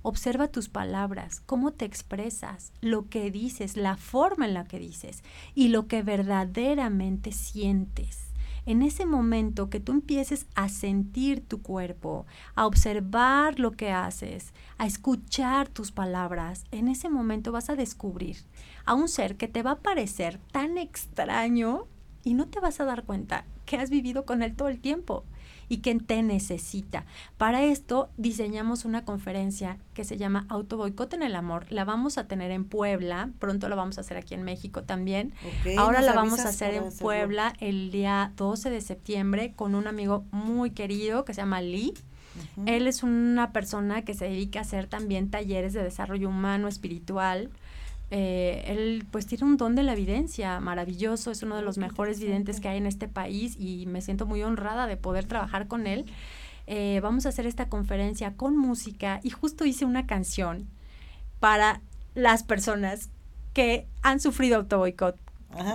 Observa 0.00 0.48
tus 0.48 0.70
palabras, 0.70 1.40
cómo 1.44 1.72
te 1.72 1.84
expresas, 1.84 2.72
lo 2.80 3.10
que 3.10 3.30
dices, 3.30 3.76
la 3.76 3.96
forma 3.96 4.46
en 4.46 4.54
la 4.54 4.64
que 4.64 4.78
dices 4.78 5.22
y 5.54 5.68
lo 5.68 5.86
que 5.86 6.02
verdaderamente 6.02 7.32
sientes 7.32 8.25
en 8.66 8.82
ese 8.82 9.06
momento 9.06 9.70
que 9.70 9.80
tú 9.80 9.92
empieces 9.92 10.46
a 10.54 10.68
sentir 10.68 11.46
tu 11.46 11.62
cuerpo, 11.62 12.26
a 12.54 12.66
observar 12.66 13.60
lo 13.60 13.72
que 13.72 13.92
haces, 13.92 14.52
a 14.76 14.86
escuchar 14.86 15.68
tus 15.68 15.92
palabras, 15.92 16.64
en 16.72 16.88
ese 16.88 17.08
momento 17.08 17.52
vas 17.52 17.70
a 17.70 17.76
descubrir 17.76 18.38
a 18.84 18.94
un 18.94 19.08
ser 19.08 19.36
que 19.36 19.48
te 19.48 19.62
va 19.62 19.72
a 19.72 19.80
parecer 19.80 20.40
tan 20.50 20.78
extraño 20.78 21.86
y 22.24 22.34
no 22.34 22.48
te 22.48 22.60
vas 22.60 22.80
a 22.80 22.84
dar 22.84 23.04
cuenta 23.04 23.46
que 23.64 23.76
has 23.76 23.88
vivido 23.88 24.24
con 24.24 24.42
él 24.42 24.54
todo 24.56 24.68
el 24.68 24.80
tiempo 24.80 25.24
y 25.68 25.78
que 25.78 25.94
te 25.96 26.22
necesita. 26.22 27.04
Para 27.36 27.64
esto 27.64 28.10
diseñamos 28.16 28.84
una 28.84 29.04
conferencia 29.04 29.78
que 29.94 30.04
se 30.04 30.16
llama 30.16 30.46
Auto 30.48 30.76
Boicot 30.76 31.12
en 31.14 31.22
el 31.22 31.34
Amor. 31.34 31.66
La 31.70 31.84
vamos 31.84 32.18
a 32.18 32.26
tener 32.28 32.50
en 32.50 32.64
Puebla, 32.64 33.30
pronto 33.38 33.68
la 33.68 33.76
vamos 33.76 33.98
a 33.98 34.02
hacer 34.02 34.16
aquí 34.16 34.34
en 34.34 34.42
México 34.42 34.82
también. 34.82 35.32
Ahora 35.76 36.02
la 36.02 36.12
vamos 36.12 36.40
a 36.40 36.48
hacer 36.48 36.74
en 36.74 36.92
Puebla 36.92 37.54
el 37.60 37.90
día 37.90 38.32
12 38.36 38.70
de 38.70 38.80
septiembre 38.80 39.52
con 39.54 39.74
un 39.74 39.86
amigo 39.86 40.24
muy 40.30 40.70
querido 40.70 41.24
que 41.24 41.34
se 41.34 41.40
llama 41.40 41.60
Lee. 41.60 41.94
Él 42.66 42.86
es 42.86 43.02
una 43.02 43.52
persona 43.52 44.02
que 44.02 44.14
se 44.14 44.26
dedica 44.26 44.58
a 44.58 44.62
hacer 44.62 44.86
también 44.86 45.30
talleres 45.30 45.72
de 45.72 45.82
desarrollo 45.82 46.28
humano, 46.28 46.68
espiritual. 46.68 47.50
Eh, 48.10 48.64
él 48.68 49.04
pues 49.10 49.26
tiene 49.26 49.44
un 49.44 49.56
don 49.56 49.74
de 49.74 49.82
la 49.82 49.92
evidencia 49.92 50.60
maravilloso, 50.60 51.32
es 51.32 51.42
uno 51.42 51.56
de 51.56 51.62
los 51.62 51.76
mejores 51.76 52.20
videntes 52.20 52.60
que 52.60 52.68
hay 52.68 52.78
en 52.78 52.86
este 52.86 53.08
país 53.08 53.56
y 53.58 53.86
me 53.86 54.00
siento 54.00 54.26
muy 54.26 54.42
honrada 54.42 54.86
de 54.86 54.96
poder 54.96 55.24
trabajar 55.24 55.66
con 55.66 55.86
él. 55.86 56.06
Eh, 56.68 57.00
vamos 57.02 57.26
a 57.26 57.30
hacer 57.30 57.46
esta 57.46 57.68
conferencia 57.68 58.34
con 58.34 58.56
música 58.56 59.20
y 59.22 59.30
justo 59.30 59.64
hice 59.64 59.84
una 59.84 60.06
canción 60.06 60.68
para 61.40 61.80
las 62.14 62.42
personas 62.42 63.10
que 63.52 63.86
han 64.02 64.20
sufrido 64.20 64.56
autoboicot. 64.56 65.16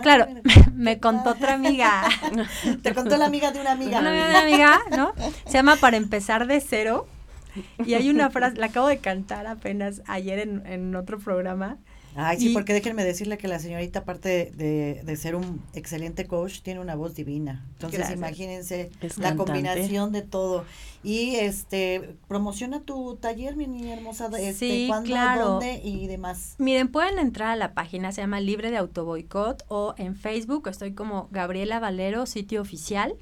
claro, 0.02 0.28
me 0.74 1.00
contó 1.00 1.32
otra 1.32 1.54
amiga. 1.54 2.04
Te 2.84 2.94
contó 2.94 3.18
la 3.18 3.26
amiga 3.26 3.52
de 3.52 3.60
una 3.60 3.72
amiga. 3.72 4.00
Una, 4.00 4.42
amiga, 4.42 4.82
¿no? 4.96 5.14
Se 5.46 5.54
llama 5.54 5.76
Para 5.76 5.98
empezar 5.98 6.48
de 6.48 6.62
cero. 6.62 7.08
Y 7.86 7.96
hay 7.96 8.10
una 8.10 8.30
frase, 8.30 8.56
la 8.58 8.68
acabo 8.68 8.88
de 8.88 9.00
cantar 9.00 9.46
apenas 9.46 10.02
ayer 10.08 10.40
en, 10.40 10.66
en 10.66 10.96
otro 10.96 11.20
programa, 11.20 11.78
Ay, 12.16 12.40
sí, 12.40 12.50
porque 12.50 12.74
déjenme 12.74 13.04
decirle 13.04 13.38
que 13.38 13.48
la 13.48 13.60
señorita, 13.60 14.00
aparte 14.00 14.52
de, 14.56 15.02
de, 15.04 15.16
ser 15.16 15.36
un 15.36 15.62
excelente 15.74 16.28
coach, 16.28 16.62
tiene 16.62 16.80
una 16.80 16.96
voz 16.96 17.16
divina. 17.16 17.66
Entonces, 17.74 18.12
imagínense 18.12 18.90
la 19.18 19.36
combinación 19.36 20.12
de 20.12 20.22
todo. 20.22 20.66
Y 21.04 21.36
este, 21.36 22.16
promociona 22.28 22.82
tu 22.82 23.16
taller, 23.16 23.56
mi 23.56 23.68
niña 23.68 23.96
hermosa. 23.96 24.28
Este, 24.38 24.54
sí, 24.54 24.86
¿Cuándo, 24.88 25.08
claro. 25.08 25.46
dónde 25.52 25.82
y 25.84 26.08
demás? 26.08 26.56
Miren, 26.58 26.90
pueden 26.90 27.18
entrar 27.18 27.50
a 27.50 27.56
la 27.56 27.74
página, 27.74 28.12
se 28.12 28.22
llama 28.22 28.40
Libre 28.40 28.72
de 28.72 28.78
Autoboicot, 28.78 29.64
o 29.68 29.96
en 29.98 30.16
Facebook, 30.16 30.68
estoy 30.68 30.94
como 30.94 31.30
Gabriela 31.32 31.80
Valero, 31.80 32.26
sitio 32.26 32.62
oficial. 32.62 33.16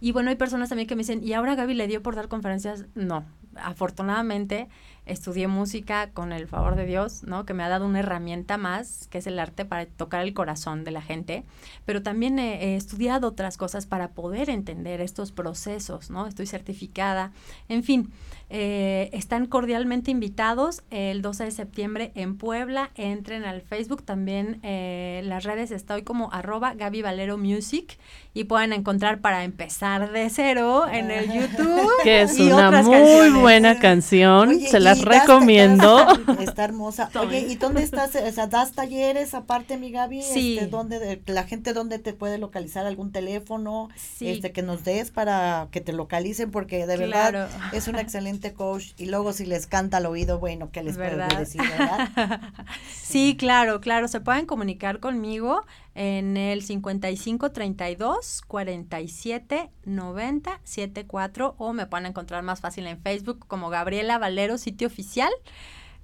Y 0.00 0.12
bueno, 0.12 0.30
hay 0.30 0.36
personas 0.36 0.68
también 0.68 0.88
que 0.88 0.96
me 0.96 1.00
dicen, 1.00 1.22
¿y 1.22 1.32
ahora 1.34 1.54
Gaby 1.54 1.74
le 1.74 1.86
dio 1.86 2.02
por 2.02 2.16
dar 2.16 2.28
conferencias? 2.28 2.86
No, 2.94 3.24
afortunadamente 3.56 4.68
estudié 5.04 5.48
música 5.48 6.10
con 6.10 6.32
el 6.32 6.46
favor 6.46 6.76
de 6.76 6.86
Dios, 6.86 7.24
¿no? 7.24 7.44
Que 7.44 7.54
me 7.54 7.64
ha 7.64 7.68
dado 7.68 7.86
una 7.86 8.00
herramienta 8.00 8.56
más, 8.56 9.08
que 9.08 9.18
es 9.18 9.26
el 9.26 9.38
arte 9.38 9.64
para 9.64 9.86
tocar 9.86 10.22
el 10.22 10.34
corazón 10.34 10.84
de 10.84 10.92
la 10.92 11.02
gente, 11.02 11.44
pero 11.84 12.02
también 12.02 12.38
he, 12.38 12.76
estudiado 12.76 13.28
otras 13.28 13.56
cosas 13.56 13.86
para 13.86 14.12
poder 14.12 14.48
entender 14.48 15.00
estos 15.00 15.32
procesos, 15.32 16.10
¿no? 16.10 16.26
Estoy 16.26 16.46
certificada, 16.46 17.32
en 17.68 17.82
fin, 17.82 18.12
eh, 18.54 19.08
están 19.14 19.46
cordialmente 19.46 20.10
invitados 20.10 20.82
el 20.90 21.22
12 21.22 21.44
de 21.44 21.50
septiembre 21.52 22.12
en 22.14 22.36
Puebla, 22.36 22.90
entren 22.96 23.44
al 23.44 23.62
Facebook, 23.62 24.02
también 24.02 24.60
eh, 24.62 25.22
las 25.24 25.44
redes 25.44 25.70
estoy 25.70 26.02
como 26.02 26.30
arroba 26.34 26.74
Gaby 26.74 27.00
Valero 27.00 27.38
Music 27.38 27.96
y 28.34 28.44
pueden 28.44 28.74
encontrar 28.74 29.22
para 29.22 29.44
empezar 29.44 30.12
de 30.12 30.28
cero 30.28 30.84
en 30.90 31.10
el 31.10 31.32
YouTube. 31.32 31.90
Que 32.02 32.22
es 32.22 32.38
una 32.38 32.82
muy 32.82 33.30
buena 33.30 33.78
canción, 33.78 34.60
se 34.60 34.80
la 34.80 34.94
recomiendo. 34.94 36.06
Está, 36.38 36.64
hermosa. 36.64 37.10
Oye, 37.20 37.46
¿y 37.48 37.54
dónde 37.54 37.82
estás? 37.82 38.14
O 38.16 38.32
sea, 38.32 38.48
¿das 38.48 38.72
talleres 38.72 39.32
aparte, 39.32 39.78
mi 39.78 39.90
Gaby? 39.90 40.22
Sí. 40.22 40.58
Este, 40.58 40.66
¿dónde, 40.68 41.22
la 41.24 41.44
gente 41.44 41.72
dónde 41.72 41.98
te 41.98 42.12
puede 42.12 42.36
localizar? 42.36 42.84
¿Algún 42.84 43.12
teléfono? 43.12 43.88
Sí. 43.96 44.28
Este, 44.28 44.52
que 44.52 44.60
nos 44.60 44.84
des 44.84 45.10
para 45.10 45.68
que 45.70 45.80
te 45.80 45.94
localicen, 45.94 46.50
porque 46.50 46.86
de 46.86 46.98
verdad 46.98 47.48
es 47.72 47.88
un 47.88 47.96
excelente 47.96 48.41
coach. 48.50 48.92
Y 48.96 49.06
luego 49.06 49.32
si 49.32 49.46
les 49.46 49.66
canta 49.66 49.98
al 49.98 50.06
oído, 50.06 50.38
bueno, 50.38 50.70
¿qué 50.72 50.82
les 50.82 50.96
puedo 50.96 51.16
decir, 51.38 51.62
verdad? 51.62 52.10
sí, 52.92 53.36
claro, 53.38 53.80
claro. 53.80 54.08
Se 54.08 54.20
pueden 54.20 54.46
comunicar 54.46 54.98
conmigo 54.98 55.64
en 55.94 56.36
el 56.36 56.62
55 56.62 57.52
32 57.52 58.42
47 58.46 59.70
90 59.84 60.60
74 60.64 61.54
o 61.58 61.72
me 61.72 61.86
pueden 61.86 62.06
encontrar 62.06 62.42
más 62.42 62.60
fácil 62.60 62.86
en 62.86 63.00
Facebook 63.00 63.46
como 63.46 63.70
Gabriela 63.70 64.18
Valero, 64.18 64.58
sitio 64.58 64.88
oficial. 64.88 65.30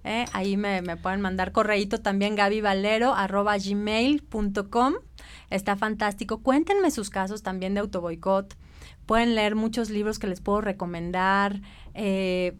Eh, 0.04 0.26
ahí 0.32 0.56
me, 0.56 0.80
me, 0.80 0.96
pueden 0.96 1.20
mandar 1.20 1.50
correíto 1.52 2.00
también 2.00 2.36
gabyvalero 2.36 3.14
arroba 3.14 3.58
gmail.com. 3.58 4.94
Está 5.50 5.76
fantástico. 5.76 6.42
Cuéntenme 6.42 6.90
sus 6.90 7.10
casos 7.10 7.42
también 7.42 7.74
de 7.74 7.80
autoboicot. 7.80 8.56
Pueden 9.08 9.34
leer 9.34 9.56
muchos 9.56 9.88
libros 9.88 10.20
que 10.20 10.26
les 10.26 10.40
puedo 10.40 10.60
recomendar, 10.60 11.62
eh, 11.94 12.56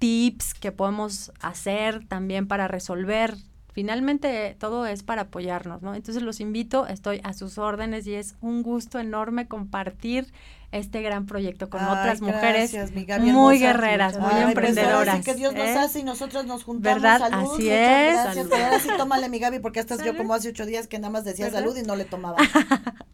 tips 0.00 0.54
que 0.54 0.72
podemos 0.72 1.30
hacer 1.40 2.08
también 2.08 2.48
para 2.48 2.66
resolver 2.66 3.36
finalmente 3.72 4.56
todo 4.58 4.86
es 4.86 5.02
para 5.02 5.22
apoyarnos, 5.22 5.82
¿no? 5.82 5.94
Entonces 5.94 6.22
los 6.22 6.40
invito, 6.40 6.86
estoy 6.86 7.20
a 7.24 7.32
sus 7.32 7.58
órdenes 7.58 8.06
y 8.06 8.14
es 8.14 8.36
un 8.40 8.62
gusto 8.62 8.98
enorme 8.98 9.48
compartir 9.48 10.32
este 10.70 11.02
gran 11.02 11.26
proyecto 11.26 11.68
con 11.68 11.84
otras 11.84 12.22
mujeres 12.22 12.74
muy 13.20 13.58
guerreras, 13.58 14.18
muy 14.18 14.30
pues 14.30 14.48
emprendedoras. 14.48 15.24
que 15.24 15.34
Dios 15.34 15.52
nos 15.54 15.66
¿eh? 15.66 15.78
hace 15.78 16.00
y 16.00 16.02
nosotros 16.02 16.46
nos 16.46 16.64
juntamos. 16.64 17.02
¿Verdad? 17.02 17.28
Así 17.30 17.68
es. 17.68 18.14
Gracias. 18.14 18.52
Ahora 18.52 18.78
sí, 18.80 18.88
tómale, 18.96 19.28
mi 19.28 19.38
Gaby, 19.38 19.58
porque 19.58 19.80
estás 19.80 20.02
yo 20.04 20.16
como 20.16 20.32
hace 20.32 20.48
ocho 20.48 20.64
días 20.64 20.86
que 20.86 20.98
nada 20.98 21.10
más 21.10 21.24
decía 21.24 21.50
salud 21.50 21.76
y 21.76 21.82
no 21.82 21.96
le 21.96 22.04
tomaba. 22.04 22.36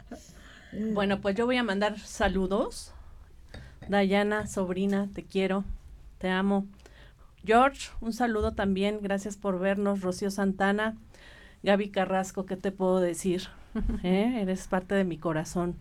bueno, 0.92 1.20
pues 1.20 1.34
yo 1.36 1.46
voy 1.46 1.56
a 1.56 1.62
mandar 1.62 1.98
saludos. 1.98 2.92
Dayana, 3.88 4.46
sobrina, 4.46 5.08
te 5.14 5.24
quiero, 5.24 5.64
te 6.18 6.28
amo. 6.28 6.66
George, 7.44 7.90
un 8.00 8.12
saludo 8.12 8.52
también, 8.52 9.00
gracias 9.02 9.36
por 9.36 9.58
vernos. 9.58 10.02
Rocío 10.02 10.30
Santana, 10.30 10.96
Gaby 11.62 11.90
Carrasco, 11.90 12.44
¿qué 12.46 12.56
te 12.56 12.72
puedo 12.72 13.00
decir? 13.00 13.44
¿Eh? 14.02 14.40
Eres 14.42 14.68
parte 14.68 14.94
de 14.94 15.04
mi 15.04 15.18
corazón. 15.18 15.76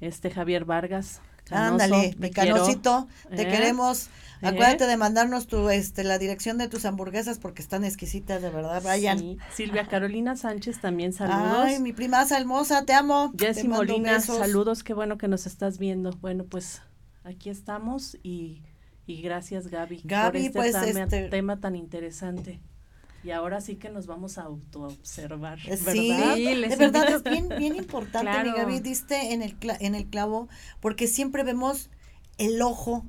Este 0.00 0.30
Javier 0.30 0.64
Vargas. 0.64 1.20
Ándale, 1.52 2.14
mi 2.18 2.30
canosito, 2.30 3.08
te 3.30 3.42
¿Eh? 3.42 3.48
queremos. 3.48 4.06
¿Eh? 4.06 4.48
Acuérdate 4.48 4.86
de 4.86 4.96
mandarnos 4.96 5.46
tu, 5.46 5.68
este, 5.70 6.02
la 6.02 6.18
dirección 6.18 6.58
de 6.58 6.66
tus 6.66 6.84
hamburguesas 6.84 7.38
porque 7.38 7.62
están 7.62 7.84
exquisitas, 7.84 8.42
de 8.42 8.50
verdad, 8.50 8.82
vayan. 8.82 9.38
Silvia 9.54 9.86
Carolina 9.86 10.34
Sánchez 10.36 10.80
también 10.80 11.12
saludos. 11.12 11.64
Ay, 11.64 11.78
mi 11.80 11.92
prima 11.92 12.26
hermosa, 12.28 12.84
te 12.84 12.92
amo. 12.92 13.32
Jessy 13.38 13.68
Molina, 13.68 14.20
saludos, 14.20 14.82
qué 14.82 14.94
bueno 14.94 15.16
que 15.16 15.28
nos 15.28 15.46
estás 15.46 15.78
viendo. 15.78 16.10
Bueno, 16.20 16.44
pues 16.44 16.82
aquí 17.24 17.50
estamos 17.50 18.16
y 18.22 18.62
y 19.06 19.20
gracias 19.20 19.68
Gaby, 19.68 20.02
Gaby, 20.04 20.50
por 20.50 20.64
este, 20.64 20.80
pues, 20.80 20.96
este 20.96 21.28
tema 21.28 21.60
tan 21.60 21.74
interesante. 21.76 22.60
Y 23.24 23.30
ahora 23.30 23.60
sí 23.60 23.76
que 23.76 23.88
nos 23.88 24.06
vamos 24.06 24.38
a 24.38 24.42
autoobservar. 24.42 25.58
Eh, 25.66 25.76
sí, 25.76 26.10
de 26.10 26.76
verdad 26.76 27.08
es 27.08 27.22
bien, 27.22 27.48
bien 27.56 27.76
importante, 27.76 28.42
mi 28.42 28.50
Gaby, 28.56 28.80
diste 28.80 29.32
en 29.32 29.42
el, 29.42 29.56
en 29.80 29.94
el 29.94 30.06
clavo, 30.06 30.48
porque 30.80 31.06
siempre 31.06 31.44
vemos 31.44 31.90
el 32.38 32.60
ojo, 32.62 33.04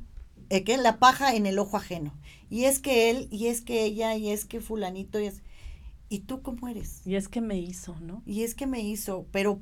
eh, 0.49 0.63
que 0.63 0.77
la 0.77 0.99
paja 0.99 1.35
en 1.35 1.45
el 1.45 1.57
ojo 1.57 1.77
ajeno. 1.77 2.13
Y 2.49 2.65
es 2.65 2.79
que 2.79 3.09
él, 3.09 3.27
y 3.31 3.47
es 3.47 3.61
que 3.61 3.83
ella, 3.83 4.15
y 4.15 4.29
es 4.29 4.45
que 4.45 4.61
fulanito, 4.61 5.19
y 5.19 5.25
es... 5.25 5.41
¿Y 6.09 6.19
tú 6.19 6.43
cómo 6.43 6.67
eres? 6.67 7.01
Y 7.05 7.15
es 7.15 7.27
que 7.27 7.41
me 7.41 7.57
hizo, 7.57 7.95
¿no? 7.99 8.21
Y 8.27 8.43
es 8.43 8.53
que 8.53 8.67
me 8.67 8.81
hizo, 8.81 9.25
pero 9.31 9.59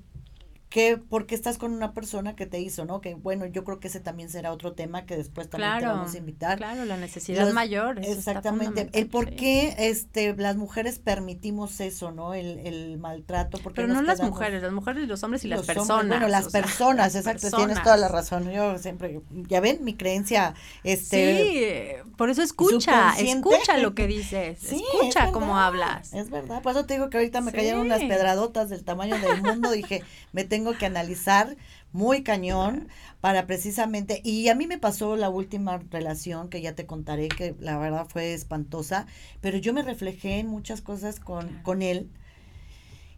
que 0.72 0.97
porque 0.97 1.36
estás 1.36 1.57
con 1.57 1.74
una 1.74 1.93
persona 1.93 2.34
que 2.34 2.45
te 2.45 2.61
hizo, 2.61 2.86
¿no? 2.86 3.01
Que 3.01 3.13
bueno, 3.13 3.45
yo 3.45 3.65
creo 3.65 3.82
que 3.82 3.89
ese 3.89 3.99
también 3.99 4.30
será 4.30 4.53
otro 4.53 4.72
tema 4.72 5.05
que 5.05 5.17
después 5.17 5.49
también 5.49 5.80
te 5.80 5.86
vamos 5.86 6.15
a 6.15 6.17
invitar. 6.17 6.57
Claro, 6.57 6.86
la 6.86 6.95
necesidad 6.95 7.51
mayor. 7.51 7.99
Exactamente. 7.99 8.89
El 8.93 9.07
por 9.07 9.36
qué 9.36 9.76
este, 9.78 10.34
las 10.38 10.55
mujeres 10.55 10.97
permitimos 10.97 11.82
eso, 11.82 12.11
¿no? 12.11 12.34
El, 12.34 12.59
el 12.59 12.97
maltrato. 12.99 13.57
Porque 13.61 13.82
Pero 13.82 13.93
no 13.93 14.01
las 14.01 14.22
mujeres, 14.22 14.63
las 14.63 14.72
mujeres 14.72 15.03
y 15.03 15.07
los 15.07 15.22
hombres 15.24 15.43
y 15.43 15.49
las 15.49 15.65
personas. 15.65 16.07
bueno, 16.07 16.30
las 16.30 16.47
personas, 16.47 17.15
exacto, 17.15 17.49
tienes 17.51 17.84
toda 17.84 17.97
la 17.97 18.07
razón. 18.07 18.49
Yo 18.49 18.78
siempre, 18.78 19.19
ya 19.49 19.59
ven, 19.59 19.84
mi 19.84 19.95
creencia, 19.95 20.53
este. 20.86 21.97
Sí, 22.01 22.11
por 22.15 22.30
eso 22.30 22.41
escucha, 22.41 23.13
escucha 23.19 23.78
lo 23.78 23.93
que 23.93 24.07
dices, 24.07 24.57
sí, 24.61 24.82
escucha 24.93 25.34
cómo 25.34 25.57
hablas. 25.57 26.13
Es 26.13 26.30
verdad, 26.30 26.61
por 26.61 26.72
eso 26.72 26.86
te 26.86 26.93
digo 26.93 27.09
que 27.09 27.17
ahorita 27.17 27.41
me 27.41 27.51
cayeron 27.51 27.82
unas 27.82 27.99
pedradotas 27.99 28.69
del 28.69 28.86
tamaño 28.86 29.19
del 29.19 29.41
mundo, 29.41 29.69
dije, 29.72 30.01
me 30.32 30.45
tengo 30.45 30.61
tengo 30.62 30.78
que 30.78 30.86
analizar 30.86 31.57
muy 31.91 32.22
cañón 32.22 32.88
para 33.20 33.47
precisamente, 33.47 34.22
y 34.24 34.47
a 34.49 34.55
mí 34.55 34.68
me 34.68 34.78
pasó 34.78 35.16
la 35.16 35.30
última 35.30 35.80
relación 35.89 36.49
que 36.49 36.62
ya 36.62 36.76
te 36.76 36.86
contaré, 36.86 37.30
que 37.30 37.55
la 37.59 37.80
verdad 37.80 38.05
fue 38.07 38.34
espantosa, 38.34 39.07
pero 39.41 39.57
yo 39.57 39.74
me 39.74 39.82
reflejé 39.82 40.38
en 40.38 40.47
muchas 40.47 40.82
cosas 40.82 41.20
con, 41.20 41.64
con 41.64 41.82
él. 41.82 42.12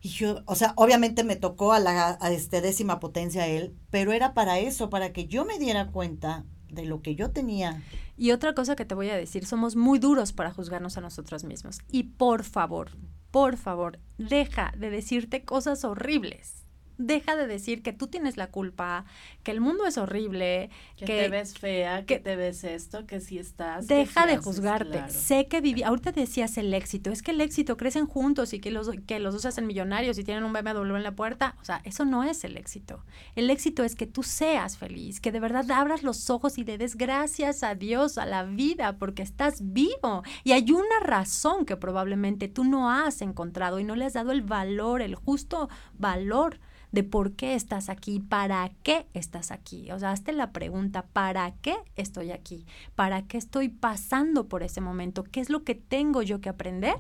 Y 0.02 0.10
yo, 0.10 0.42
o 0.46 0.56
sea, 0.56 0.72
obviamente 0.78 1.26
me 1.26 1.36
tocó 1.36 1.74
a 1.74 1.80
la 1.80 2.18
a 2.20 2.32
este 2.32 2.62
décima 2.62 3.02
potencia 3.02 3.48
él, 3.48 3.76
pero 3.90 4.14
era 4.14 4.34
para 4.34 4.60
eso, 4.60 4.90
para 4.90 5.12
que 5.12 5.28
yo 5.28 5.44
me 5.44 5.60
diera 5.60 5.88
cuenta 5.88 6.46
de 6.70 6.86
lo 6.86 7.02
que 7.02 7.16
yo 7.16 7.32
tenía. 7.32 7.82
Y 8.18 8.32
otra 8.32 8.54
cosa 8.54 8.78
que 8.78 8.86
te 8.86 8.96
voy 8.96 9.10
a 9.10 9.18
decir, 9.18 9.46
somos 9.46 9.76
muy 9.76 10.00
duros 10.00 10.32
para 10.32 10.54
juzgarnos 10.54 10.98
a 10.98 11.02
nosotros 11.02 11.44
mismos. 11.44 11.80
Y 11.92 12.04
por 12.04 12.44
favor, 12.44 12.92
por 13.32 13.58
favor, 13.58 14.00
deja 14.18 14.74
de 14.78 14.90
decirte 14.90 15.44
cosas 15.44 15.84
horribles 15.84 16.63
deja 16.98 17.36
de 17.36 17.48
decir 17.48 17.82
que 17.82 17.94
tú 17.94 18.08
tienes 18.08 18.38
la 18.38 18.48
culpa, 18.48 19.06
que 19.44 19.52
el 19.52 19.62
mundo 19.62 19.86
es 19.86 19.98
horrible, 19.98 20.70
que, 20.98 21.06
te 21.06 21.30
ves 21.30 21.58
fea, 21.58 22.06
que, 22.06 22.20
te 22.20 22.36
ves 22.36 22.64
esto, 22.64 23.06
que 23.06 23.20
si 23.20 23.40
estás. 23.40 23.88
Deja 23.88 24.26
de 24.26 24.38
juzgarte. 24.38 25.10
Sé 25.10 25.48
que 25.48 25.62
viví, 25.62 25.84
ahorita 25.84 26.12
decías 26.12 26.58
el 26.58 26.74
éxito, 26.74 27.12
es 27.12 27.22
que 27.22 27.32
el 27.32 27.42
éxito 27.42 27.78
crecen 27.78 28.06
juntos 28.06 28.54
y 28.54 28.60
que 28.60 28.72
los, 28.72 28.90
que 29.08 29.20
los 29.20 29.34
dos 29.34 29.46
hacen 29.46 29.68
millonarios 29.68 30.18
y 30.18 30.24
tienen 30.24 30.44
un 30.44 30.54
BMW 30.54 30.96
en 30.96 31.04
la 31.04 31.16
puerta. 31.16 31.56
O 31.62 31.66
sea, 31.66 31.82
eso 31.84 32.06
no 32.06 32.24
es 32.24 32.44
el 32.44 32.58
éxito. 32.58 33.04
El 33.36 33.50
éxito 33.50 33.84
es 33.84 33.96
que 33.96 34.08
tú 34.08 34.24
seas 34.24 34.78
feliz, 34.78 35.20
que 35.20 35.32
de 35.32 35.40
verdad 35.40 35.70
abras 35.72 36.04
los 36.04 36.30
ojos 36.30 36.58
y 36.58 36.64
le 36.64 36.78
des 36.78 36.96
gracias 36.96 37.64
a 37.64 37.76
Dios, 37.76 38.18
a 38.18 38.26
la 38.26 38.44
vida, 38.44 38.98
porque 38.98 39.24
estás 39.24 39.74
vivo. 39.74 40.24
Y 40.44 40.52
hay 40.52 40.72
una 40.72 41.00
razón 41.02 41.66
que 41.66 41.78
probablemente 41.78 42.48
tú 42.48 42.64
no 42.64 42.90
has 42.90 43.22
encontrado 43.22 43.80
y 43.80 43.84
no 43.84 43.96
le 43.96 44.06
has 44.06 44.14
dado 44.14 44.32
el 44.32 44.42
valor, 44.42 45.02
el 45.02 45.16
justo 45.16 45.70
valor 45.98 46.60
de 46.94 47.04
por 47.04 47.34
qué 47.34 47.56
estás 47.56 47.90
aquí, 47.90 48.20
para 48.20 48.72
qué 48.84 49.08
estás 49.16 49.50
aquí. 49.50 49.92
O 49.92 50.00
sea, 50.00 50.12
hazte 50.12 50.32
la 50.32 50.52
pregunta, 50.52 51.08
¿para 51.12 51.52
qué 51.56 51.76
estoy 51.96 52.32
aquí? 52.32 52.68
¿Para 52.94 53.24
qué 53.24 53.40
estoy 53.40 53.70
pasando 53.70 54.48
por 54.48 54.62
ese 54.62 54.80
momento? 54.80 55.24
¿Qué 55.24 55.42
es 55.42 55.50
lo 55.50 55.64
que 55.64 55.74
tengo 55.74 56.22
yo 56.22 56.40
que 56.40 56.50
aprender 56.50 56.96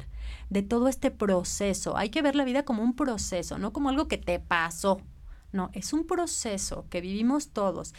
de 0.50 0.64
todo 0.64 0.88
este 0.88 1.12
proceso? 1.12 1.96
Hay 1.96 2.10
que 2.10 2.24
ver 2.24 2.36
la 2.36 2.44
vida 2.44 2.66
como 2.66 2.82
un 2.82 2.96
proceso, 2.96 3.60
no 3.60 3.72
como 3.72 3.89
algo 3.89 4.08
que 4.08 4.18
te 4.18 4.39
pasó. 4.39 5.00
No, 5.52 5.70
es 5.74 5.94
un 5.94 6.08
proceso 6.08 6.88
que 6.89 7.00
vivimos 7.00 7.50
todos. 7.50 7.94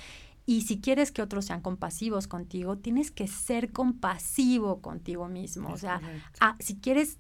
Y 0.47 0.63
si 0.63 0.81
quieres 0.81 1.13
que 1.13 1.23
otros 1.23 1.45
sean 1.45 1.61
compasivos 1.61 2.27
contigo, 2.27 2.77
tienes 2.77 3.13
que 3.13 3.29
ser 3.29 3.73
compasivo 3.73 4.83
contigo 4.83 5.29
mismo. 5.29 5.71
o 5.71 5.79
sea, 5.79 6.01
ah, 6.41 6.57
si 6.59 6.75
quieres 6.77 7.19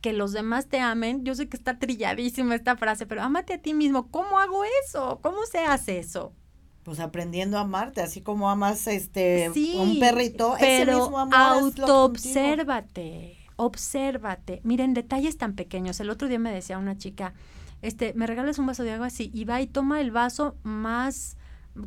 que 0.00 0.12
los 0.12 0.32
demás 0.32 0.66
te 0.66 0.80
amen. 0.80 1.24
Yo 1.24 1.34
sé 1.34 1.48
que 1.48 1.56
está 1.56 1.78
trilladísima 1.78 2.54
esta 2.54 2.76
frase, 2.76 3.06
pero 3.06 3.22
ámate 3.22 3.54
a 3.54 3.58
ti 3.58 3.72
mismo. 3.74 4.10
¿Cómo 4.10 4.38
hago 4.38 4.62
eso? 4.84 5.18
¿Cómo 5.22 5.46
se 5.46 5.60
hace 5.60 5.98
eso? 5.98 6.34
Pues 6.84 7.00
aprendiendo 7.00 7.56
a 7.58 7.62
amarte, 7.62 8.00
así 8.00 8.20
como 8.20 8.48
amas 8.48 8.86
este 8.86 9.50
un 9.74 9.98
perrito, 9.98 10.54
pero 10.60 10.92
ese 10.92 11.00
mismo 11.00 11.18
autoobsérvate, 11.18 13.36
obsérvate. 13.56 14.60
Miren, 14.62 14.94
detalles 14.94 15.36
tan 15.36 15.56
pequeños. 15.56 15.98
El 15.98 16.10
otro 16.10 16.28
día 16.28 16.38
me 16.38 16.52
decía 16.52 16.78
una 16.78 16.96
chica, 16.96 17.34
este, 17.82 18.14
me 18.14 18.28
regalas 18.28 18.60
un 18.60 18.66
vaso 18.66 18.84
de 18.84 18.92
agua 18.92 19.08
así, 19.08 19.32
y 19.34 19.44
va 19.44 19.60
y 19.60 19.66
toma 19.66 20.00
el 20.00 20.12
vaso 20.12 20.54
más 20.62 21.36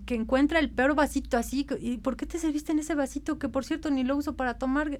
que 0.06 0.16
encuentra 0.16 0.60
el 0.60 0.70
peor 0.70 0.96
vasito 0.96 1.38
así, 1.38 1.66
¿y 1.80 2.00
por 2.00 2.18
qué 2.18 2.26
te 2.26 2.38
serviste 2.38 2.74
en 2.74 2.80
ese 2.80 2.94
vasito 2.94 3.40
que 3.40 3.48
por 3.48 3.64
cierto 3.64 3.90
ni 3.90 4.04
lo 4.04 4.18
uso 4.18 4.36
para 4.36 4.58
tomar? 4.58 5.00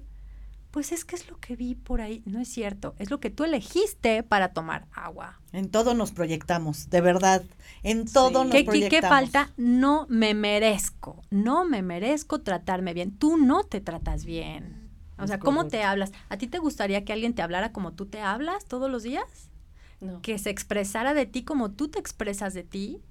Pues 0.70 0.92
es 0.92 1.04
que 1.04 1.16
es 1.16 1.28
lo 1.28 1.38
que 1.38 1.56
vi 1.56 1.74
por 1.74 2.00
ahí. 2.00 2.22
No 2.26 2.40
es 2.40 2.48
cierto. 2.48 2.94
Es 2.98 3.10
lo 3.10 3.18
que 3.18 3.30
tú 3.30 3.44
elegiste 3.44 4.22
para 4.22 4.52
tomar 4.52 4.86
agua. 4.92 5.40
En 5.52 5.68
todo 5.68 5.94
nos 5.94 6.12
proyectamos, 6.12 6.90
de 6.90 7.00
verdad. 7.00 7.42
En 7.82 8.04
todo 8.06 8.44
nos 8.44 8.62
proyectamos. 8.62 8.88
¿Qué 8.88 9.02
falta? 9.02 9.50
No 9.56 10.06
me 10.08 10.34
merezco. 10.34 11.22
No 11.30 11.64
me 11.64 11.82
merezco 11.82 12.40
tratarme 12.42 12.94
bien. 12.94 13.16
Tú 13.16 13.36
no 13.36 13.64
te 13.64 13.80
tratas 13.80 14.24
bien. 14.24 14.90
O 15.18 15.26
sea, 15.26 15.38
¿cómo 15.38 15.66
te 15.66 15.82
hablas? 15.82 16.12
¿A 16.28 16.38
ti 16.38 16.46
te 16.46 16.58
gustaría 16.58 17.04
que 17.04 17.12
alguien 17.12 17.34
te 17.34 17.42
hablara 17.42 17.72
como 17.72 17.92
tú 17.92 18.06
te 18.06 18.20
hablas 18.20 18.64
todos 18.64 18.90
los 18.90 19.02
días? 19.02 19.50
No. 20.00 20.22
Que 20.22 20.38
se 20.38 20.50
expresara 20.50 21.14
de 21.14 21.26
ti 21.26 21.42
como 21.42 21.72
tú 21.72 21.88
te 21.88 21.98
expresas 21.98 22.54
de 22.54 22.62
ti. 22.62 23.02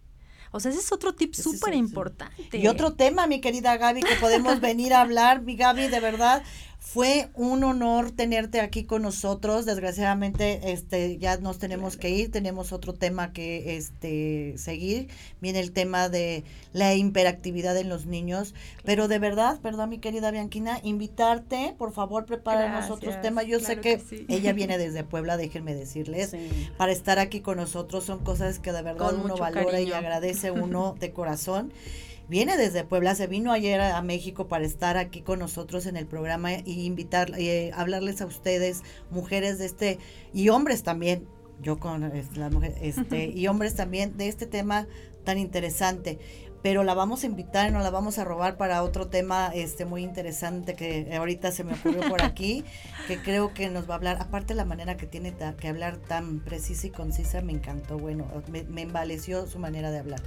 O 0.52 0.60
sea, 0.60 0.72
ese 0.72 0.80
es 0.80 0.92
otro 0.92 1.14
tip 1.14 1.36
súper 1.36 1.76
importante. 1.76 2.58
Y 2.58 2.68
otro 2.68 2.94
tema, 2.94 3.28
mi 3.28 3.40
querida 3.40 3.78
Gaby, 3.78 4.02
que 4.02 4.16
podemos 4.16 4.60
venir 4.62 4.94
a 4.94 5.02
hablar, 5.02 5.44
mi 5.44 5.56
Gaby, 5.56 5.88
de 5.88 6.00
verdad, 6.00 6.42
fue 6.80 7.30
un 7.36 7.64
honor 7.66 8.10
tenerte 8.12 8.62
aquí 8.62 8.86
con 8.86 9.02
nosotros. 9.02 9.66
Desgraciadamente, 9.66 10.72
este, 10.72 11.18
ya 11.18 11.38
nos 11.38 11.60
tenemos 11.60 11.98
que 11.98 12.10
ir. 12.10 12.32
Tenemos 12.32 12.72
otro 12.72 12.94
tema 12.94 13.34
que 13.34 13.76
este, 13.76 14.54
seguir. 14.58 15.10
Viene 15.42 15.60
el 15.60 15.72
tema 15.72 16.08
de 16.08 16.46
la 16.72 16.96
hiperactividad 16.96 17.78
en 17.78 17.90
los 17.90 18.06
niños. 18.06 18.56
Pero 18.86 19.10
de 19.10 19.20
verdad, 19.20 19.60
perdón, 19.60 19.90
mi 19.90 20.00
querida 20.00 20.32
Bianquina, 20.32 20.80
invitarte, 20.82 21.76
por 21.78 21.92
favor, 21.92 22.26
prepáranos 22.26 22.90
otros 22.90 23.22
temas. 23.22 23.46
Yo 23.46 23.60
sé 23.60 23.82
que, 23.82 24.02
ella 24.30 24.54
viene 24.54 24.78
desde 24.78 25.04
Puebla, 25.04 25.36
déjenme 25.36 25.76
decirles, 25.76 26.34
para 26.78 26.94
estar 26.94 27.20
aquí 27.20 27.42
con 27.42 27.58
nosotros. 27.58 28.06
Son 28.06 28.20
cosas 28.20 28.60
que 28.60 28.72
de 28.72 28.82
verdad 28.82 29.14
uno 29.14 29.36
valora 29.36 29.82
y 29.82 29.92
agradece 29.92 30.50
uno 30.52 30.96
de 30.98 31.12
corazón 31.12 31.74
viene 32.30 32.56
desde 32.58 32.84
Puebla, 32.84 33.16
se 33.16 33.28
vino 33.28 33.52
ayer 33.52 33.82
a, 33.82 34.02
México 34.02 34.48
para 34.48 34.66
estar 34.66 34.98
aquí 34.98 35.22
con 35.22 35.40
nosotros 35.40 35.86
en 35.88 35.98
el 35.98 36.06
programa 36.06 36.54
y 36.54 36.86
invitar, 36.86 37.32
eh, 37.38 37.72
hablarles 37.76 38.22
a 38.22 38.26
ustedes, 38.26 38.84
mujeres 39.10 39.58
de 39.58 39.66
este, 39.66 40.00
y 40.34 40.50
hombres 40.50 40.84
también, 40.84 41.28
yo 41.62 41.80
con 41.80 42.02
las 42.36 42.52
mujeres, 42.54 42.78
este, 42.82 43.28
y 43.28 43.48
hombres 43.48 43.76
también, 43.76 44.16
de 44.16 44.28
este 44.28 44.46
tema 44.46 44.88
tan 45.26 45.38
interesante. 45.38 46.20
Pero 46.62 46.84
la 46.84 46.94
vamos 46.94 47.24
a 47.24 47.26
invitar 47.26 47.70
y 47.70 47.72
nos 47.72 47.84
la 47.84 47.90
vamos 47.90 48.20
a 48.20 48.26
robar 48.26 48.58
para 48.58 48.84
otro 48.84 49.08
tema 49.08 49.50
este 49.54 49.86
muy 49.86 50.04
interesante 50.04 50.76
que 50.76 51.16
ahorita 51.16 51.54
se 51.54 51.64
me 51.64 51.74
ocurrió 51.74 52.10
por 52.10 52.22
aquí, 52.22 52.66
que 53.08 53.18
creo 53.22 53.54
que 53.54 53.70
nos 53.70 53.90
va 53.90 53.94
a 53.94 53.98
hablar, 53.98 54.18
aparte 54.20 54.54
la 54.54 54.66
manera 54.66 54.98
que 54.98 55.08
tiene 55.08 55.34
que 55.58 55.68
hablar 55.70 55.98
tan 55.98 56.42
precisa 56.42 56.88
y 56.88 56.90
concisa, 56.90 57.42
me 57.42 57.54
encantó, 57.54 57.98
bueno, 57.98 58.28
me, 58.52 58.64
me 58.64 58.82
embaleció 58.82 59.48
su 59.48 59.58
manera 59.58 59.90
de 59.90 60.00
hablar. 60.00 60.22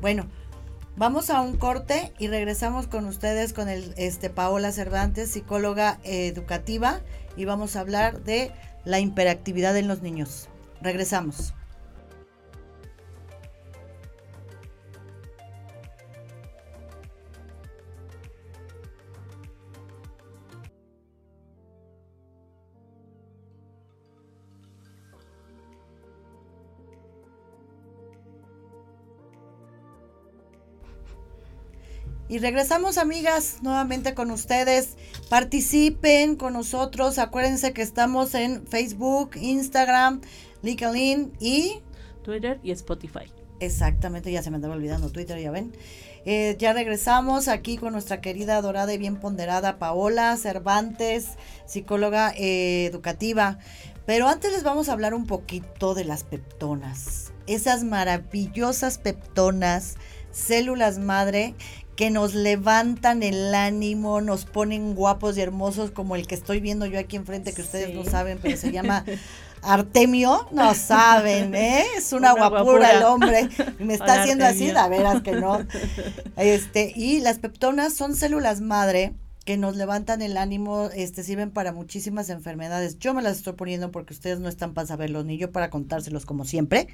Bueno, 0.00 0.26
Vamos 0.94 1.30
a 1.30 1.40
un 1.40 1.56
corte 1.56 2.12
y 2.18 2.28
regresamos 2.28 2.86
con 2.86 3.06
ustedes 3.06 3.54
con 3.54 3.70
el 3.70 3.94
este 3.96 4.28
Paola 4.28 4.72
Cervantes, 4.72 5.30
psicóloga 5.30 5.98
educativa, 6.04 7.00
y 7.34 7.46
vamos 7.46 7.76
a 7.76 7.80
hablar 7.80 8.22
de 8.24 8.52
la 8.84 9.00
hiperactividad 9.00 9.74
en 9.78 9.88
los 9.88 10.02
niños. 10.02 10.50
Regresamos. 10.82 11.54
Y 32.32 32.38
regresamos, 32.38 32.96
amigas, 32.96 33.58
nuevamente 33.60 34.14
con 34.14 34.30
ustedes. 34.30 34.96
Participen 35.28 36.36
con 36.36 36.54
nosotros. 36.54 37.18
Acuérdense 37.18 37.74
que 37.74 37.82
estamos 37.82 38.34
en 38.34 38.66
Facebook, 38.66 39.32
Instagram, 39.36 40.22
LinkedIn 40.62 41.34
y 41.40 41.82
Twitter 42.22 42.58
y 42.62 42.70
Spotify. 42.70 43.30
Exactamente, 43.60 44.32
ya 44.32 44.42
se 44.42 44.48
me 44.48 44.56
andaba 44.56 44.72
olvidando 44.72 45.10
Twitter, 45.10 45.38
ya 45.38 45.50
ven. 45.50 45.72
Eh, 46.24 46.56
ya 46.58 46.72
regresamos 46.72 47.48
aquí 47.48 47.76
con 47.76 47.92
nuestra 47.92 48.22
querida 48.22 48.62
dorada 48.62 48.94
y 48.94 48.96
bien 48.96 49.20
ponderada 49.20 49.78
Paola 49.78 50.34
Cervantes, 50.38 51.32
psicóloga 51.66 52.32
eh, 52.34 52.86
educativa. 52.86 53.58
Pero 54.06 54.26
antes 54.26 54.52
les 54.52 54.62
vamos 54.62 54.88
a 54.88 54.92
hablar 54.94 55.12
un 55.12 55.26
poquito 55.26 55.92
de 55.92 56.04
las 56.04 56.24
peptonas. 56.24 57.30
Esas 57.46 57.84
maravillosas 57.84 58.96
peptonas, 58.96 59.96
células 60.30 60.98
madre 60.98 61.54
que 61.96 62.10
nos 62.10 62.34
levantan 62.34 63.22
el 63.22 63.54
ánimo, 63.54 64.20
nos 64.20 64.44
ponen 64.44 64.94
guapos 64.94 65.36
y 65.36 65.40
hermosos 65.40 65.90
como 65.90 66.16
el 66.16 66.26
que 66.26 66.34
estoy 66.34 66.60
viendo 66.60 66.86
yo 66.86 66.98
aquí 66.98 67.16
enfrente, 67.16 67.52
que 67.52 67.62
ustedes 67.62 67.94
no 67.94 68.04
saben, 68.04 68.38
pero 68.40 68.56
se 68.56 68.72
llama 68.72 69.04
Artemio, 69.62 70.48
no 70.50 70.74
saben, 70.74 71.54
¿eh? 71.54 71.84
Es 71.96 72.12
una, 72.12 72.32
guapura, 72.32 72.92
el 72.92 73.04
hombre. 73.04 73.48
Me 73.78 73.94
está 73.94 74.22
haciendo 74.22 74.44
así, 74.44 74.72
la 74.72 74.88
veras 74.88 75.22
que 75.22 75.32
no. 75.32 75.58
Este, 76.36 76.92
y 76.96 77.20
las 77.20 77.38
peptonas 77.38 77.94
son 77.94 78.16
células 78.16 78.60
madre 78.60 79.14
que 79.44 79.56
nos 79.56 79.76
levantan 79.76 80.22
el 80.22 80.36
ánimo, 80.36 80.88
este, 80.94 81.22
sirven 81.22 81.50
para 81.50 81.72
muchísimas 81.72 82.30
enfermedades. 82.30 82.98
Yo 82.98 83.12
me 83.12 83.22
las 83.22 83.38
estoy 83.38 83.52
poniendo 83.54 83.90
porque 83.90 84.14
ustedes 84.14 84.40
no 84.40 84.48
están 84.48 84.72
para 84.72 84.86
saberlos, 84.86 85.24
ni 85.24 85.36
yo 85.36 85.52
para 85.52 85.70
contárselos 85.70 86.26
como 86.26 86.44
siempre. 86.44 86.88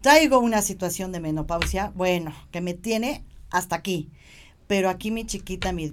Traigo 0.00 0.38
una 0.38 0.62
situación 0.62 1.10
de 1.10 1.20
menopausia, 1.20 1.92
bueno, 1.94 2.34
que 2.50 2.60
me 2.60 2.74
tiene 2.74 3.24
hasta 3.50 3.76
aquí. 3.76 4.10
Pero 4.66 4.88
aquí 4.88 5.10
mi 5.10 5.24
chiquita, 5.24 5.72
mi 5.72 5.92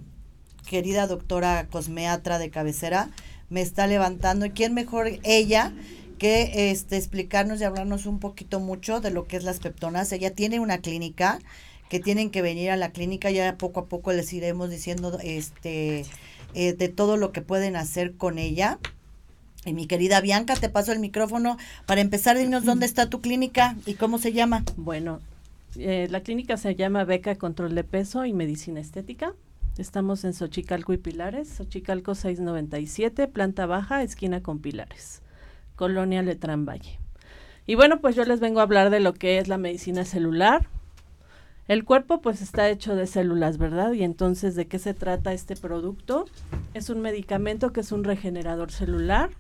querida 0.68 1.08
doctora 1.08 1.68
cosmeatra 1.70 2.40
de 2.40 2.50
cabecera, 2.50 3.10
me 3.50 3.62
está 3.62 3.88
levantando. 3.88 4.46
¿Y 4.46 4.52
quién 4.52 4.74
mejor 4.74 5.20
ella 5.24 5.74
que 6.18 6.72
este, 6.72 6.98
explicarnos 6.98 7.62
y 7.62 7.64
hablarnos 7.66 8.06
un 8.06 8.20
poquito 8.20 8.60
mucho 8.60 9.00
de 9.00 9.12
lo 9.12 9.28
que 9.28 9.38
es 9.38 9.44
las 9.44 9.60
peptonas? 9.60 10.12
Ella 10.12 10.34
tiene 10.34 10.60
una 10.60 10.80
clínica 10.80 11.40
que 11.90 12.00
tienen 12.00 12.32
que 12.32 12.42
venir 12.42 12.72
a 12.72 12.78
la 12.78 12.92
clínica, 12.92 13.30
ya 13.30 13.58
poco 13.58 13.82
a 13.82 13.86
poco 13.86 14.14
les 14.14 14.34
iremos 14.34 14.70
diciendo 14.70 15.20
este 15.22 16.06
eh, 16.56 16.74
de 16.74 16.90
todo 16.90 17.18
lo 17.18 17.32
que 17.32 17.42
pueden 17.42 17.76
hacer 17.76 18.16
con 18.16 18.40
ella. 18.40 18.80
Y 19.66 19.74
mi 19.74 19.86
querida 19.86 20.20
Bianca, 20.20 20.56
te 20.56 20.70
paso 20.70 20.92
el 20.92 21.00
micrófono 21.00 21.58
para 21.86 22.02
empezar. 22.02 22.38
Dinos 22.38 22.66
dónde 22.66 22.86
está 22.86 23.10
tu 23.10 23.22
clínica 23.22 23.76
y 23.86 23.94
cómo 23.94 24.18
se 24.18 24.34
llama. 24.34 24.66
Bueno, 24.76 25.22
eh, 25.78 26.08
la 26.10 26.22
clínica 26.22 26.58
se 26.58 26.76
llama 26.76 27.04
Beca 27.04 27.36
Control 27.36 27.74
de 27.76 27.84
Peso 27.84 28.26
y 28.26 28.34
Medicina 28.34 28.80
Estética. 28.80 29.34
Estamos 29.78 30.24
en 30.24 30.34
Xochicalco 30.34 30.94
y 30.94 30.98
Pilares, 30.98 31.50
Xochicalco 31.50 32.14
697, 32.14 33.28
planta 33.28 33.66
baja, 33.66 34.04
esquina 34.04 34.44
con 34.44 34.60
Pilares, 34.60 35.24
Colonia 35.76 36.22
Letrán 36.22 36.66
Valle. 36.66 37.00
Y 37.66 37.76
bueno, 37.76 38.00
pues 38.02 38.16
yo 38.16 38.24
les 38.26 38.40
vengo 38.40 38.60
a 38.60 38.64
hablar 38.64 38.90
de 38.92 39.00
lo 39.00 39.14
que 39.14 39.40
es 39.40 39.48
la 39.48 39.58
medicina 39.58 40.06
celular. 40.06 40.68
El 41.68 41.86
cuerpo 41.86 42.22
pues 42.22 42.42
está 42.42 42.70
hecho 42.70 42.96
de 42.96 43.08
células, 43.08 43.58
¿verdad? 43.58 43.94
Y 43.94 44.04
entonces, 44.04 44.56
¿de 44.56 44.68
qué 44.68 44.78
se 44.80 44.94
trata 44.94 45.34
este 45.34 45.56
producto? 45.56 46.26
Es 46.74 46.90
un 46.90 47.02
medicamento 47.02 47.72
que 47.72 47.80
es 47.80 47.92
un 47.92 48.04
regenerador 48.04 48.72
celular. 48.72 49.32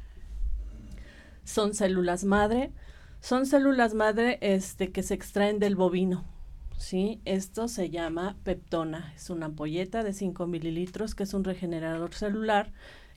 Son 1.44 1.74
células 1.74 2.24
madre 2.24 2.72
son 3.24 3.46
células 3.46 3.94
madre 3.94 4.38
este, 4.42 4.92
que 4.92 5.02
se 5.02 5.14
extraen 5.14 5.58
del 5.58 5.78
bovino. 5.78 6.26
¿sí? 6.78 7.22
Esto 7.24 7.70
se 7.70 7.90
llama 7.90 8.36
peptona. 8.44 9.14
Es 9.16 9.30
una 9.30 9.46
ampolleta 9.46 10.04
de 10.04 10.12
5 10.12 10.46
mililitros 10.46 11.16
que 11.16 11.24
es 11.24 11.34
un 11.34 11.46
regenerador 11.46 12.14
celular 12.14 12.74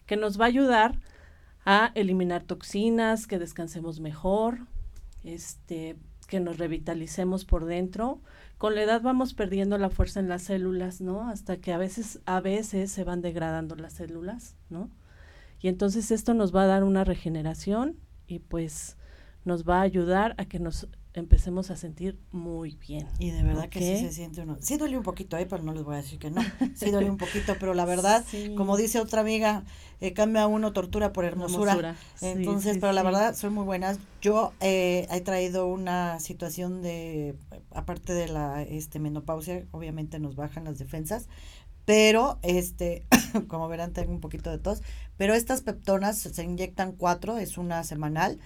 que 0.07 0.17
nos 0.17 0.41
va 0.41 0.45
a 0.45 0.49
ayudar 0.49 1.01
a 1.65 1.91
eliminar 1.97 2.45
toxinas, 2.45 3.27
que 3.27 3.41
descansemos 3.41 3.99
mejor, 3.99 4.61
este, 5.25 5.97
que 6.29 6.39
nos 6.39 6.59
revitalicemos 6.59 7.45
por 7.45 7.65
dentro. 7.65 8.21
Con 8.59 8.77
la 8.77 8.85
edad 8.85 9.03
vamos 9.03 9.35
perdiendo 9.35 9.77
la 9.77 9.91
fuerza 9.91 10.21
en 10.21 10.29
las 10.29 10.43
células, 10.43 11.01
¿no? 11.01 11.29
Hasta 11.29 11.57
que 11.57 11.73
a 11.73 11.79
veces, 11.79 12.21
a 12.27 12.41
veces 12.41 12.93
se 12.93 13.03
van 13.03 13.23
degradando 13.23 13.75
las 13.75 13.95
células, 13.95 14.55
¿no? 14.71 14.89
Y 15.61 15.67
entonces 15.67 16.13
esto 16.13 16.33
nos 16.33 16.55
va 16.55 16.63
a 16.63 16.67
dar 16.67 16.85
una 16.85 17.03
regeneración 17.03 17.97
y 18.29 18.39
pues 18.39 18.97
nos 19.47 19.65
va 19.65 19.79
a 19.79 19.83
ayudar 19.83 20.35
a 20.39 20.45
que 20.45 20.59
nos 20.59 20.89
empecemos 21.15 21.71
a 21.71 21.77
sentir 21.77 22.19
muy 22.31 22.77
bien. 22.77 23.09
Y 23.19 23.31
de 23.31 23.43
verdad 23.43 23.69
que 23.71 23.79
sí 23.81 24.05
se 24.05 24.13
siente 24.13 24.43
uno. 24.43 24.59
Sí 24.61 24.77
duele 24.77 24.99
un 24.99 25.03
poquito 25.03 25.37
ahí, 25.37 25.47
pero 25.47 25.63
no 25.63 25.73
les 25.73 25.83
voy 25.83 25.95
a 25.95 25.99
decir 25.99 26.19
que 26.19 26.31
no. 26.31 26.43
Sí 26.75 26.91
duele 26.91 27.09
un 27.09 27.17
poquito, 27.17 27.55
pero 27.59 27.73
la 27.73 27.85
verdad, 27.87 28.25
como 28.57 28.77
dice 28.77 29.01
otra 29.01 29.23
amiga, 29.23 29.65
eh, 30.01 30.13
cambia 30.13 30.47
uno 30.47 30.73
tortura 30.73 31.13
por 31.15 31.25
hermosura. 31.25 31.97
Entonces, 32.21 32.77
pero 32.79 32.93
la 32.93 33.03
verdad, 33.03 33.35
son 33.35 33.55
muy 33.55 33.65
buenas. 33.65 33.99
Yo 34.21 34.53
eh, 34.61 35.07
he 35.11 35.21
traído 35.23 35.67
una 35.69 36.21
situación 36.21 36.83
de, 36.83 37.35
aparte 37.71 38.13
de 38.13 38.29
la 38.29 38.63
este 38.63 38.99
menopausia, 38.99 39.65
obviamente 39.71 40.19
nos 40.19 40.37
bajan 40.37 40.65
las 40.65 40.79
defensas, 40.79 41.29
pero 41.87 42.39
este, 42.43 43.07
como 43.49 43.69
verán, 43.69 43.95
tengo 43.95 44.13
un 44.13 44.21
poquito 44.21 44.51
de 44.51 44.59
tos, 44.59 44.83
pero 45.17 45.33
estas 45.33 45.63
peptonas 45.63 46.19
se 46.19 46.45
inyectan 46.45 46.93
cuatro, 46.93 47.39
es 47.39 47.57
una 47.57 47.85
semanal 47.85 48.39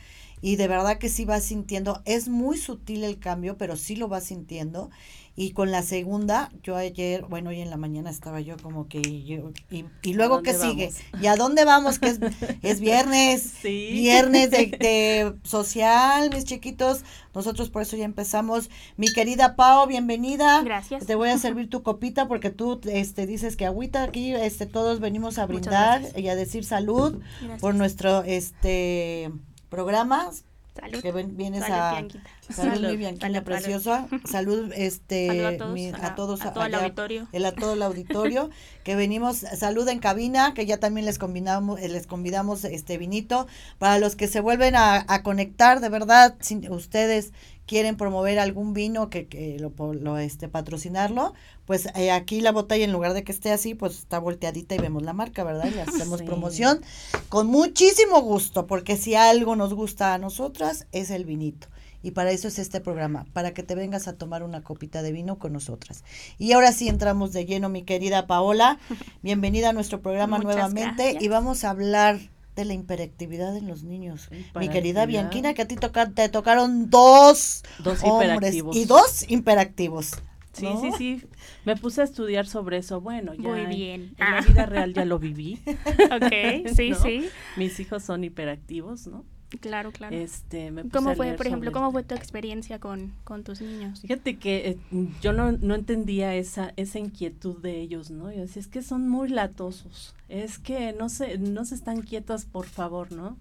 y 0.43 0.57
de 0.57 0.68
verdad 0.68 0.99
que 0.99 1.09
sí 1.09 1.24
va 1.24 1.41
sintiendo, 1.41 2.03
es 2.05 2.28
muy 2.28 2.57
sutil 2.57 3.05
el 3.05 3.18
cambio, 3.18 3.57
pero 3.57 3.76
sí 3.76 3.97
lo 3.97 4.09
va 4.09 4.20
sintiendo. 4.20 4.91
Y 5.36 5.53
con 5.53 5.70
la 5.70 5.82
segunda, 5.82 6.51
yo 6.62 6.76
ayer, 6.76 7.24
bueno, 7.24 7.51
hoy 7.51 7.61
en 7.61 7.70
la 7.70 7.76
mañana 7.76 8.11
estaba 8.11 8.41
yo 8.41 8.57
como 8.59 8.88
que, 8.88 9.01
yo, 9.22 9.53
y, 9.70 9.86
y 10.03 10.12
luego 10.12 10.43
qué 10.43 10.53
sigue, 10.53 10.93
¿y 11.22 11.28
a 11.28 11.36
dónde 11.36 11.64
vamos? 11.64 11.99
Que 11.99 12.09
es, 12.09 12.20
es 12.62 12.80
viernes, 12.80 13.55
viernes 13.62 14.51
de, 14.51 14.66
de, 14.66 15.32
social, 15.45 16.30
mis 16.34 16.45
chiquitos, 16.45 17.05
nosotros 17.32 17.70
por 17.70 17.82
eso 17.82 17.97
ya 17.97 18.05
empezamos. 18.05 18.68
Mi 18.97 19.11
querida 19.12 19.57
Pao, 19.57 19.86
bienvenida. 19.86 20.62
Gracias. 20.62 21.07
Te 21.07 21.14
voy 21.14 21.30
a 21.30 21.38
servir 21.38 21.70
tu 21.70 21.82
copita 21.82 22.28
porque 22.28 22.51
tú 22.51 22.80
este, 22.84 23.26
dices 23.26 23.57
que 23.57 23.66
agüita 23.66 24.03
aquí, 24.03 24.34
este, 24.34 24.66
todos 24.66 25.01
venimos 25.01 25.38
a 25.38 25.47
brindar 25.47 26.03
y 26.16 26.28
a 26.28 26.34
decir 26.34 26.64
salud 26.64 27.18
por 27.61 27.74
nuestro, 27.74 28.24
este 28.24 29.30
programas 29.70 30.44
Salud. 30.74 31.02
Que 31.02 31.10
vienes 31.10 31.64
a 31.64 32.02
salud, 32.48 32.88
mi 32.88 32.96
Bianquina 32.96 33.42
preciosa. 33.42 34.06
Salud, 34.24 34.72
este 34.74 35.46
a 36.00 36.14
todos, 36.14 36.42
a, 36.42 36.52
todo 36.52 36.64
el 36.64 36.74
auditorio. 36.74 37.28
El, 37.32 37.44
a 37.44 37.52
todo 37.52 37.74
el 37.74 37.82
auditorio 37.82 38.50
que 38.84 38.94
venimos 38.94 39.38
salud 39.38 39.88
en 39.88 39.98
cabina, 39.98 40.54
que 40.54 40.66
ya 40.66 40.78
también 40.78 41.06
les 41.06 41.18
combinamos 41.18 41.80
les 41.80 42.06
convidamos 42.06 42.64
este 42.64 42.98
vinito 42.98 43.48
para 43.78 43.98
los 43.98 44.14
que 44.14 44.28
se 44.28 44.40
vuelven 44.40 44.76
a, 44.76 45.04
a 45.08 45.22
conectar, 45.22 45.80
de 45.80 45.88
verdad, 45.88 46.36
sin 46.40 46.70
ustedes 46.72 47.32
quieren 47.70 47.96
promover 47.96 48.40
algún 48.40 48.74
vino 48.74 49.10
que, 49.10 49.28
que 49.28 49.56
lo, 49.60 49.72
lo, 49.92 50.18
este 50.18 50.48
patrocinarlo, 50.48 51.34
pues 51.66 51.86
eh, 51.94 52.10
aquí 52.10 52.40
la 52.40 52.50
botella 52.50 52.84
en 52.84 52.90
lugar 52.90 53.14
de 53.14 53.22
que 53.22 53.30
esté 53.30 53.52
así, 53.52 53.76
pues 53.76 53.96
está 53.96 54.18
volteadita 54.18 54.74
y 54.74 54.78
vemos 54.78 55.04
la 55.04 55.12
marca, 55.12 55.44
¿verdad? 55.44 55.70
Y 55.72 55.78
hacemos 55.88 56.20
promoción 56.22 56.80
con 57.28 57.46
muchísimo 57.46 58.22
gusto, 58.22 58.66
porque 58.66 58.96
si 58.96 59.14
algo 59.14 59.54
nos 59.54 59.72
gusta 59.72 60.14
a 60.14 60.18
nosotras 60.18 60.88
es 60.90 61.12
el 61.12 61.24
vinito. 61.24 61.68
Y 62.02 62.10
para 62.10 62.32
eso 62.32 62.48
es 62.48 62.58
este 62.58 62.80
programa, 62.80 63.24
para 63.34 63.54
que 63.54 63.62
te 63.62 63.76
vengas 63.76 64.08
a 64.08 64.14
tomar 64.14 64.42
una 64.42 64.62
copita 64.62 65.02
de 65.02 65.12
vino 65.12 65.38
con 65.38 65.52
nosotras. 65.52 66.02
Y 66.38 66.50
ahora 66.50 66.72
sí 66.72 66.88
entramos 66.88 67.32
de 67.32 67.46
lleno, 67.46 67.68
mi 67.68 67.84
querida 67.84 68.26
Paola. 68.26 68.80
Bienvenida 69.22 69.68
a 69.68 69.72
nuestro 69.72 70.02
programa 70.02 70.38
nuevamente 70.38 71.18
y 71.20 71.28
vamos 71.28 71.62
a 71.62 71.70
hablar 71.70 72.18
de 72.61 72.66
la 72.66 72.74
hiperactividad 72.74 73.56
en 73.56 73.66
los 73.66 73.82
niños. 73.82 74.28
Mi 74.54 74.68
querida 74.68 75.06
Bianquina, 75.06 75.54
que 75.54 75.62
a 75.62 75.68
ti 75.68 75.76
toca, 75.76 76.11
te 76.11 76.28
tocaron 76.28 76.90
dos, 76.90 77.62
dos 77.78 78.02
hombres 78.02 78.62
y 78.72 78.84
dos 78.84 79.24
hiperactivos. 79.28 80.12
Sí, 80.52 80.66
sí, 80.80 80.90
sí. 80.98 81.22
Me 81.64 81.76
puse 81.76 82.00
a 82.00 82.04
estudiar 82.04 82.46
sobre 82.46 82.78
eso. 82.78 83.00
Bueno, 83.00 83.34
ya 83.34 83.48
Muy 83.48 83.66
bien. 83.66 84.14
en, 84.18 84.30
la 84.30 84.40
vida 84.40 84.66
real 84.66 84.92
ya 84.92 85.04
lo 85.04 85.18
viví. 85.18 85.61
ok, 85.66 86.68
sí, 86.74 86.92
sí. 87.02 87.28
Mis 87.56 87.78
hijos 87.80 88.02
son 88.02 88.24
hiperactivos, 88.24 89.06
¿no? 89.06 89.24
Claro, 89.59 89.90
claro. 89.90 90.14
Este, 90.14 90.70
me 90.70 90.88
¿Cómo 90.88 91.14
fue, 91.16 91.32
por 91.32 91.46
ejemplo, 91.46 91.72
cómo 91.72 91.90
fue 91.90 92.05
tu 92.05 92.14
experiencia 92.14 92.78
con, 92.78 93.12
con 93.24 93.42
tus 93.42 93.61
niños? 93.61 94.01
Fíjate 94.03 94.38
que 94.38 94.78
eh, 94.92 95.09
yo 95.20 95.32
no, 95.32 95.53
no 95.53 95.74
entendía 95.74 96.34
esa, 96.36 96.72
esa 96.76 97.01
inquietud 97.01 97.61
de 97.61 97.80
ellos, 97.80 98.11
¿no? 98.11 98.30
Yo 98.30 98.42
decía, 98.42 98.61
es 98.61 98.68
que 98.68 98.82
son 98.82 99.09
muy 99.09 99.28
latosos, 99.28 100.14
es 100.28 100.59
que 100.59 100.92
no 100.92 101.09
se, 101.09 101.38
no 101.38 101.64
se 101.64 101.74
están 101.74 102.03
quietos, 102.03 102.44
por 102.44 102.66
favor, 102.66 103.11
¿no? 103.11 103.38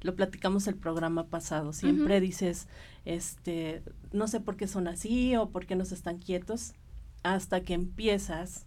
Lo 0.00 0.14
platicamos 0.14 0.68
el 0.68 0.76
programa 0.76 1.26
pasado, 1.26 1.72
siempre 1.72 2.20
dices, 2.20 2.68
este, 3.04 3.82
no 4.12 4.28
sé 4.28 4.38
por 4.38 4.56
qué 4.56 4.68
son 4.68 4.86
así 4.86 5.34
o 5.34 5.50
por 5.50 5.66
qué 5.66 5.74
no 5.74 5.84
se 5.84 5.96
están 5.96 6.18
quietos, 6.18 6.74
hasta 7.24 7.62
que 7.62 7.74
empiezas 7.74 8.66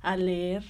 a 0.00 0.16
leer 0.16 0.64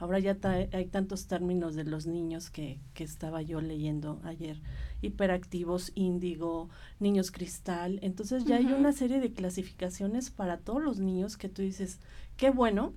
Ahora 0.00 0.20
ya 0.20 0.36
hay 0.72 0.86
tantos 0.86 1.26
términos 1.26 1.74
de 1.74 1.84
los 1.84 2.06
niños 2.06 2.50
que, 2.50 2.78
que 2.94 3.02
estaba 3.02 3.42
yo 3.42 3.60
leyendo 3.60 4.20
ayer 4.22 4.60
hiperactivos 5.00 5.92
índigo, 5.94 6.68
niños 6.98 7.30
cristal. 7.30 7.98
Entonces 8.02 8.44
ya 8.44 8.56
hay 8.56 8.66
una 8.66 8.92
serie 8.92 9.20
de 9.20 9.32
clasificaciones 9.32 10.30
para 10.30 10.58
todos 10.58 10.82
los 10.82 10.98
niños 10.98 11.36
que 11.36 11.48
tú 11.48 11.62
dices, 11.62 12.00
qué 12.36 12.50
bueno, 12.50 12.94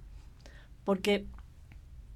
porque 0.84 1.28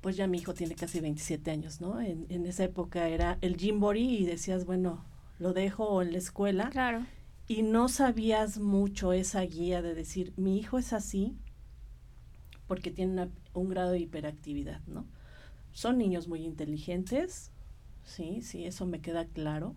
pues 0.02 0.16
ya 0.18 0.28
mi 0.28 0.38
hijo 0.38 0.54
tiene 0.54 0.76
casi 0.76 1.00
27 1.00 1.50
años, 1.50 1.82
¿no? 1.82 2.00
En, 2.00 2.46
esa 2.46 2.64
época 2.64 3.08
era 3.10 3.38
el 3.42 3.58
Jimbori 3.58 4.18
y 4.18 4.26
decías, 4.26 4.66
bueno, 4.66 5.04
lo 5.40 5.54
dejo 5.54 6.02
en 6.02 6.12
la 6.12 6.18
escuela. 6.18 6.70
Claro. 6.70 7.06
y 7.48 7.62
no 7.62 7.90
sabías 7.90 8.60
mucho 8.60 9.14
esa 9.14 9.42
guía 9.42 9.82
de 9.82 9.94
decir, 9.94 10.34
mi 10.36 10.58
hijo 10.58 10.78
es 10.78 10.94
así 10.94 11.36
porque 12.68 12.92
tiene 12.92 13.30
un 13.54 13.70
grado 13.70 13.92
de 13.92 14.00
hiperactividad, 14.00 14.82
¿no? 14.88 15.06
Son 15.72 15.98
niños 15.98 16.28
muy 16.28 16.44
inteligentes, 16.44 17.52
sí, 18.06 18.42
sí, 18.42 18.66
eso 18.66 18.86
me 18.86 19.02
queda 19.02 19.26
claro, 19.26 19.76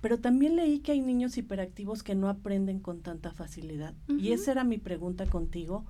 pero 0.00 0.18
también 0.18 0.56
leí 0.56 0.78
que 0.78 0.92
hay 0.92 1.00
niños 1.00 1.36
hiperactivos 1.36 2.02
que 2.02 2.14
no 2.14 2.28
aprenden 2.28 2.78
con 2.80 3.02
tanta 3.02 3.32
facilidad. 3.32 3.94
Y 4.08 4.32
esa 4.32 4.52
era 4.52 4.64
mi 4.64 4.78
pregunta 4.78 5.26
contigo 5.26 5.84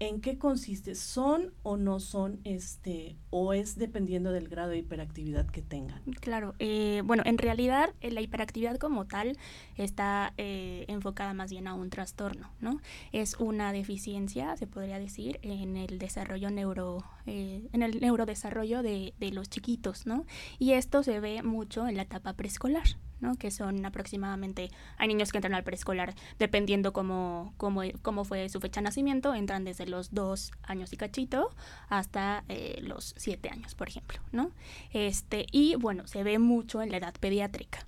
en 0.00 0.22
qué 0.22 0.38
consiste, 0.38 0.94
son 0.94 1.52
o 1.62 1.76
no 1.76 2.00
son, 2.00 2.40
este, 2.44 3.16
o 3.28 3.52
es 3.52 3.76
dependiendo 3.76 4.32
del 4.32 4.48
grado 4.48 4.70
de 4.70 4.78
hiperactividad 4.78 5.46
que 5.46 5.60
tengan. 5.60 6.02
Claro, 6.20 6.54
eh, 6.58 7.02
bueno, 7.04 7.22
en 7.26 7.36
realidad 7.36 7.92
eh, 8.00 8.10
la 8.10 8.22
hiperactividad 8.22 8.78
como 8.78 9.06
tal 9.06 9.36
está 9.76 10.32
eh, 10.38 10.86
enfocada 10.88 11.34
más 11.34 11.50
bien 11.50 11.66
a 11.66 11.74
un 11.74 11.90
trastorno, 11.90 12.50
¿no? 12.60 12.80
Es 13.12 13.34
una 13.38 13.74
deficiencia, 13.74 14.56
se 14.56 14.66
podría 14.66 14.98
decir, 14.98 15.38
en 15.42 15.76
el 15.76 15.98
desarrollo 15.98 16.50
neuro, 16.50 17.04
en 17.26 17.82
el 17.82 18.00
neurodesarrollo 18.00 18.82
de, 18.82 19.14
de 19.18 19.30
los 19.30 19.48
chiquitos, 19.48 20.06
¿no? 20.06 20.26
Y 20.58 20.72
esto 20.72 21.02
se 21.02 21.20
ve 21.20 21.42
mucho 21.42 21.86
en 21.86 21.96
la 21.96 22.02
etapa 22.02 22.34
preescolar, 22.34 22.84
¿no? 23.20 23.36
que 23.36 23.50
son 23.50 23.84
aproximadamente, 23.84 24.70
hay 24.96 25.08
niños 25.08 25.30
que 25.30 25.38
entran 25.38 25.54
al 25.54 25.64
preescolar 25.64 26.14
dependiendo 26.38 26.92
cómo, 26.92 27.54
cómo, 27.56 27.82
cómo, 28.02 28.24
fue 28.24 28.48
su 28.48 28.60
fecha 28.60 28.80
de 28.80 28.84
nacimiento, 28.84 29.34
entran 29.34 29.64
desde 29.64 29.86
los 29.86 30.12
dos 30.12 30.52
años 30.62 30.92
y 30.92 30.96
cachito 30.96 31.50
hasta 31.88 32.44
eh, 32.48 32.80
los 32.82 33.14
siete 33.16 33.50
años, 33.50 33.74
por 33.74 33.88
ejemplo, 33.88 34.20
¿no? 34.32 34.50
Este, 34.92 35.46
y 35.52 35.76
bueno, 35.76 36.06
se 36.06 36.22
ve 36.22 36.38
mucho 36.38 36.82
en 36.82 36.90
la 36.90 36.98
edad 36.98 37.14
pediátrica. 37.18 37.86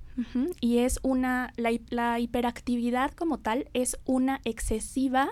Y 0.61 0.81
es 0.81 1.01
una, 1.03 1.55
la, 1.57 1.71
la, 1.89 2.21
hiperactividad 2.21 3.13
como 3.13 3.39
tal 3.39 3.71
es 3.73 3.97
una 4.05 4.43
excesiva 4.45 5.31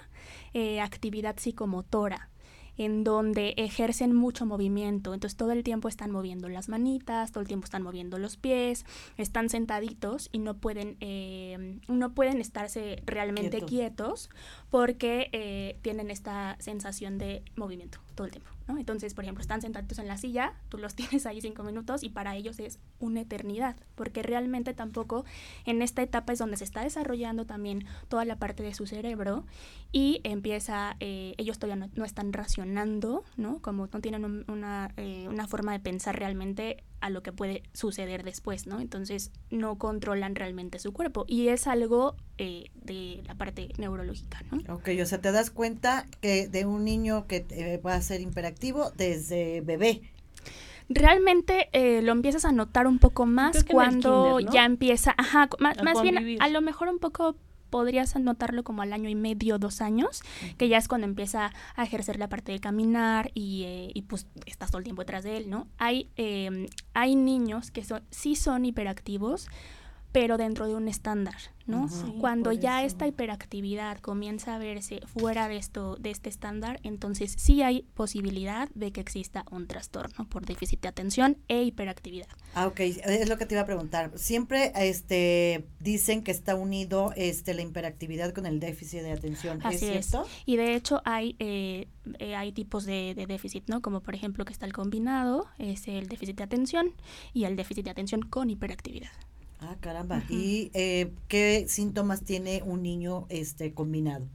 eh, 0.55 0.81
actividad 0.81 1.37
psicomotora 1.37 2.30
en 2.77 3.05
donde 3.05 3.55
ejercen 3.57 4.15
mucho 4.15 4.47
movimiento. 4.47 5.15
Entonces 5.15 5.37
todo 5.37 5.53
el 5.53 5.63
tiempo 5.63 5.89
están 5.89 6.11
moviendo 6.11 6.49
las 6.49 6.69
manitas, 6.69 7.33
todo 7.33 7.43
el 7.43 7.49
tiempo 7.49 7.65
están 7.65 7.83
moviendo 7.83 8.19
los 8.19 8.37
pies, 8.37 8.85
están 9.17 9.49
sentaditos 9.49 10.29
y 10.33 10.39
no 10.39 10.55
pueden, 10.55 10.97
eh, 11.01 11.79
no 11.89 12.13
pueden 12.13 12.41
estarse 12.41 13.03
realmente 13.07 13.63
quietos 13.63 14.31
porque 14.71 15.29
eh, 15.33 15.79
tienen 15.83 16.11
esta 16.11 16.57
sensación 16.61 17.19
de 17.19 17.43
movimiento 17.57 17.99
todo 18.15 18.27
el 18.27 18.33
tiempo. 18.33 18.51
Entonces, 18.79 19.15
por 19.15 19.25
ejemplo, 19.25 19.43
están 19.43 19.61
sentados 19.61 19.99
en 19.99 20.09
la 20.09 20.17
silla, 20.17 20.55
tú 20.69 20.79
los 20.79 20.95
tienes 20.97 21.27
ahí 21.27 21.41
cinco 21.41 21.63
minutos 21.63 22.03
y 22.03 22.11
para 22.11 22.37
ellos 22.37 22.59
es 22.59 22.79
una 22.99 23.21
eternidad, 23.21 23.77
porque 23.95 24.23
realmente 24.23 24.75
tampoco 24.75 25.25
en 25.65 25.83
esta 25.83 26.03
etapa 26.03 26.33
es 26.33 26.39
donde 26.39 26.57
se 26.57 26.65
está 26.65 26.83
desarrollando 26.83 27.47
también 27.47 27.85
toda 28.09 28.25
la 28.25 28.37
parte 28.37 28.63
de 28.63 28.75
su 28.75 28.87
cerebro 28.87 29.45
y 29.93 30.21
empieza, 30.25 30.97
eh, 31.01 31.35
ellos 31.39 31.59
todavía 31.59 31.89
no, 31.95 32.05
están 32.05 32.33
racionando, 32.33 33.25
¿no? 33.37 33.61
Como 33.61 33.89
no 33.93 34.01
tienen 34.01 34.45
una, 34.49 34.93
eh, 34.97 35.27
una 35.29 35.47
forma 35.47 35.73
de 35.73 35.81
pensar 35.81 36.19
realmente 36.19 36.85
a 37.01 37.11
lo 37.11 37.23
que 37.23 37.33
puede 37.33 37.63
suceder 37.73 38.23
después, 38.25 38.67
¿no? 38.67 38.81
Entonces 38.81 39.31
no 39.51 39.77
controlan 39.77 40.35
realmente 40.35 40.79
su 40.79 40.93
cuerpo 40.93 41.25
y 41.27 41.49
es 41.49 41.67
algo 41.67 42.15
eh, 42.39 42.71
de 42.75 43.23
la 43.27 43.35
parte 43.35 43.69
neurológica, 43.79 44.43
¿no? 44.51 44.75
Ok, 44.75 44.91
o 45.03 45.07
sea, 45.07 45.21
te 45.21 45.33
das 45.33 45.51
cuenta 45.51 46.07
que 46.21 46.49
de 46.49 46.65
un 46.65 46.85
niño 46.85 47.27
que 47.27 47.47
eh, 47.51 47.81
va 47.85 47.95
a 47.95 48.03
ser 48.03 48.21
hiperactivo 48.21 48.91
desde 48.93 49.61
bebé. 49.61 50.03
Realmente 50.89 51.69
eh, 51.73 52.03
lo 52.03 52.13
empiezas 52.13 52.45
a 52.45 52.53
notar 52.53 52.87
un 52.89 52.99
poco 52.99 53.25
más 53.25 53.65
cuando 53.65 54.41
ya 54.41 54.65
empieza, 54.65 55.15
ajá, 55.17 55.49
más, 55.61 55.81
más 55.83 56.03
bien 56.03 56.39
a 56.41 56.49
lo 56.49 56.61
mejor 56.61 56.89
un 56.89 56.99
poco 56.99 57.37
podrías 57.71 58.17
anotarlo 58.17 58.65
como 58.65 58.83
al 58.83 58.93
año 58.93 59.09
y 59.09 59.15
medio, 59.15 59.59
dos 59.59 59.81
años, 59.81 60.23
que 60.59 60.69
ya 60.69 60.79
es 60.79 60.89
cuando 60.89 61.07
empieza 61.07 61.53
a 61.77 61.85
ejercer 61.85 62.19
la 62.19 62.29
parte 62.29 62.53
de 62.53 62.61
caminar 62.61 63.31
y, 63.35 63.65
eh, 63.65 63.91
y 63.95 64.03
pues 64.03 64.27
estás 64.47 64.71
todo 64.71 64.79
el 64.79 64.85
tiempo 64.85 65.03
detrás 65.03 65.25
de 65.25 65.37
él, 65.37 65.51
¿no? 65.51 65.67
Hay, 65.79 66.11
eh, 66.17 66.69
hay 66.95 67.15
niños 67.17 67.71
que 67.71 67.85
son, 67.85 68.03
sí 68.11 68.37
son 68.37 68.65
hiperactivos, 68.65 69.49
pero 70.13 70.37
dentro 70.37 70.67
de 70.67 70.75
un 70.75 70.89
estándar, 70.89 71.37
¿no? 71.67 71.89
Cuando 72.19 72.51
ya 72.51 72.85
esta 72.85 73.07
hiperactividad 73.07 73.99
comienza 73.99 74.57
a 74.57 74.59
verse 74.59 75.01
fuera 75.07 75.49
de 75.49 75.57
esto, 75.57 75.97
de 75.97 76.11
este 76.11 76.29
estándar, 76.29 76.81
entonces 76.83 77.35
sí 77.39 77.63
hay 77.63 77.83
posibilidad 77.95 78.69
de 78.75 78.91
que 78.91 79.01
exista 79.01 79.45
un 79.51 79.69
trastorno 79.69 80.29
por 80.29 80.45
déficit 80.45 80.81
de 80.81 80.89
atención 80.89 81.39
e 81.47 81.63
hiperactividad. 81.63 82.27
Ah, 82.55 82.67
ok, 82.67 82.81
es 82.81 83.29
lo 83.29 83.39
que 83.39 83.47
te 83.47 83.55
iba 83.55 83.63
a 83.63 83.67
preguntar. 83.67 84.11
Siempre 84.17 84.73
este 84.75 85.65
dicen 85.79 86.25
que 86.25 86.33
está 86.33 86.57
unido 86.57 87.13
este 87.15 87.55
la 87.55 87.63
hiperactividad 87.63 88.35
con 88.35 88.47
el 88.47 88.59
déficit 88.59 89.03
de 89.03 89.13
atención. 89.13 89.61
Así 89.63 89.87
¿Es 89.87 90.07
cierto? 90.07 90.29
Y 90.47 90.57
de 90.57 90.75
hecho 90.75 91.03
hay 91.05 91.37
eh, 91.39 91.87
eh, 92.19 92.35
hay 92.35 92.51
tipos 92.53 92.85
de, 92.85 93.15
de, 93.15 93.27
déficit, 93.27 93.69
¿no? 93.69 93.81
Como 93.81 94.01
por 94.01 94.15
ejemplo 94.15 94.45
que 94.45 94.53
está 94.53 94.67
el 94.67 94.73
combinado, 94.73 95.47
es 95.59 95.87
el 95.87 96.09
déficit 96.09 96.37
de 96.37 96.43
atención 96.43 96.95
y 97.33 97.45
el 97.45 97.55
déficit 97.55 97.85
de 97.85 97.91
atención 97.91 98.23
con 98.23 98.51
hiperactividad. 98.51 99.11
Ah, 99.61 99.77
caramba. 99.81 100.23
¿Y 100.29 100.71
eh, 100.75 101.13
qué 101.29 101.67
síntomas 101.69 102.25
tiene 102.25 102.63
un 102.65 102.83
niño 102.83 103.27
este 103.29 103.75
combinado? 103.75 104.27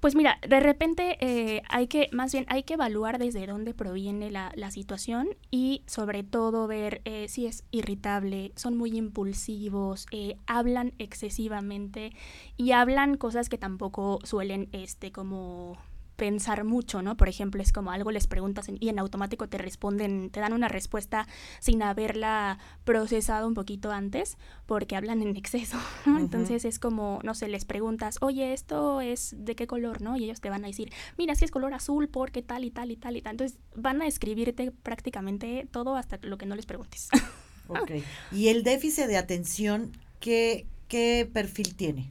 Pues 0.00 0.14
mira, 0.14 0.38
de 0.46 0.60
repente 0.60 1.16
eh, 1.20 1.62
hay 1.70 1.86
que, 1.86 2.10
más 2.12 2.30
bien 2.32 2.44
hay 2.48 2.62
que 2.62 2.74
evaluar 2.74 3.18
desde 3.18 3.46
dónde 3.46 3.72
proviene 3.72 4.30
la, 4.30 4.52
la 4.54 4.70
situación 4.70 5.28
y 5.50 5.82
sobre 5.86 6.22
todo 6.22 6.66
ver 6.66 7.00
eh, 7.06 7.26
si 7.28 7.46
es 7.46 7.64
irritable, 7.70 8.52
son 8.54 8.76
muy 8.76 8.96
impulsivos, 8.96 10.06
hablan 10.46 10.92
excesivamente 10.98 12.12
y 12.58 12.72
hablan 12.72 13.16
cosas 13.16 13.48
que 13.48 13.56
tampoco 13.56 14.18
suelen, 14.24 14.68
este, 14.72 15.10
como 15.10 15.78
pensar 16.16 16.64
mucho, 16.64 17.02
¿no? 17.02 17.16
Por 17.16 17.28
ejemplo, 17.28 17.62
es 17.62 17.72
como 17.72 17.90
algo 17.90 18.10
les 18.10 18.26
preguntas 18.26 18.66
y 18.68 18.88
en 18.88 18.98
automático 18.98 19.48
te 19.48 19.58
responden, 19.58 20.30
te 20.30 20.40
dan 20.40 20.52
una 20.52 20.68
respuesta 20.68 21.26
sin 21.60 21.82
haberla 21.82 22.58
procesado 22.84 23.48
un 23.48 23.54
poquito 23.54 23.90
antes, 23.90 24.36
porque 24.66 24.96
hablan 24.96 25.22
en 25.22 25.36
exceso, 25.36 25.78
¿no? 26.06 26.18
Entonces 26.18 26.64
es 26.64 26.78
como, 26.78 27.20
no 27.22 27.34
sé, 27.34 27.48
les 27.48 27.64
preguntas, 27.64 28.18
oye, 28.20 28.52
esto 28.52 29.00
es 29.00 29.34
de 29.36 29.54
qué 29.54 29.66
color, 29.66 30.02
¿no? 30.02 30.16
Y 30.16 30.24
ellos 30.24 30.40
te 30.40 30.50
van 30.50 30.64
a 30.64 30.68
decir, 30.68 30.92
mira, 31.18 31.34
si 31.34 31.44
es 31.44 31.50
color 31.50 31.74
azul, 31.74 32.08
porque 32.08 32.42
tal 32.42 32.64
y 32.64 32.70
tal 32.70 32.90
y 32.90 32.96
tal 32.96 33.16
y 33.16 33.22
tal. 33.22 33.32
Entonces 33.32 33.58
van 33.74 34.02
a 34.02 34.06
escribirte 34.06 34.70
prácticamente 34.70 35.68
todo 35.70 35.96
hasta 35.96 36.18
lo 36.22 36.38
que 36.38 36.46
no 36.46 36.54
les 36.54 36.66
preguntes. 36.66 37.08
ok. 37.68 37.90
¿Y 38.32 38.48
el 38.48 38.62
déficit 38.62 39.06
de 39.06 39.16
atención, 39.16 39.92
qué, 40.20 40.66
qué 40.88 41.28
perfil 41.32 41.74
tiene? 41.74 42.10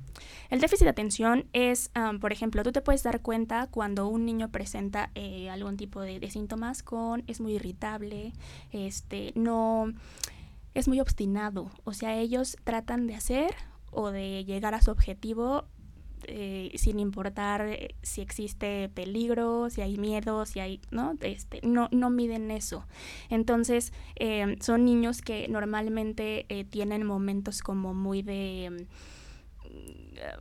El 0.49 0.59
déficit 0.59 0.83
de 0.83 0.91
atención 0.91 1.45
es, 1.53 1.89
por 2.21 2.31
ejemplo, 2.31 2.61
tú 2.61 2.71
te 2.71 2.81
puedes 2.81 3.01
dar 3.01 3.21
cuenta 3.21 3.67
cuando 3.71 4.07
un 4.07 4.25
niño 4.25 4.51
presenta 4.51 5.09
eh, 5.15 5.49
algún 5.49 5.77
tipo 5.77 6.01
de, 6.01 6.29
síntomas 6.29 6.83
con, 6.83 7.23
es 7.25 7.41
muy 7.41 7.53
irritable, 7.55 8.33
este, 8.71 9.31
no, 9.35 9.91
es 10.75 10.87
muy 10.87 10.99
obstinado. 10.99 11.71
O 11.85 11.93
sea, 11.93 12.15
ellos 12.17 12.55
tratan 12.63 13.07
de 13.07 13.15
hacer 13.15 13.55
o 13.89 14.11
de 14.11 14.45
llegar 14.45 14.75
a 14.75 14.81
su 14.81 14.91
objetivo 14.91 15.65
eh, 16.27 16.71
sin 16.75 16.99
importar 16.99 17.67
eh, 17.67 17.95
si 18.01 18.21
existe 18.21 18.89
peligro, 18.89 19.69
si 19.69 19.81
hay 19.81 19.97
miedo, 19.97 20.45
si 20.45 20.59
hay, 20.59 20.81
¿no? 20.91 21.17
Este, 21.21 21.59
no, 21.63 21.89
no 21.91 22.09
miden 22.09 22.51
eso. 22.51 22.85
Entonces, 23.29 23.93
son 24.59 24.85
niños 24.85 25.21
que 25.21 25.47
normalmente 25.47 26.45
tienen 26.69 27.05
momentos 27.05 27.61
como 27.61 27.93
muy 27.93 28.21
de 28.21 28.87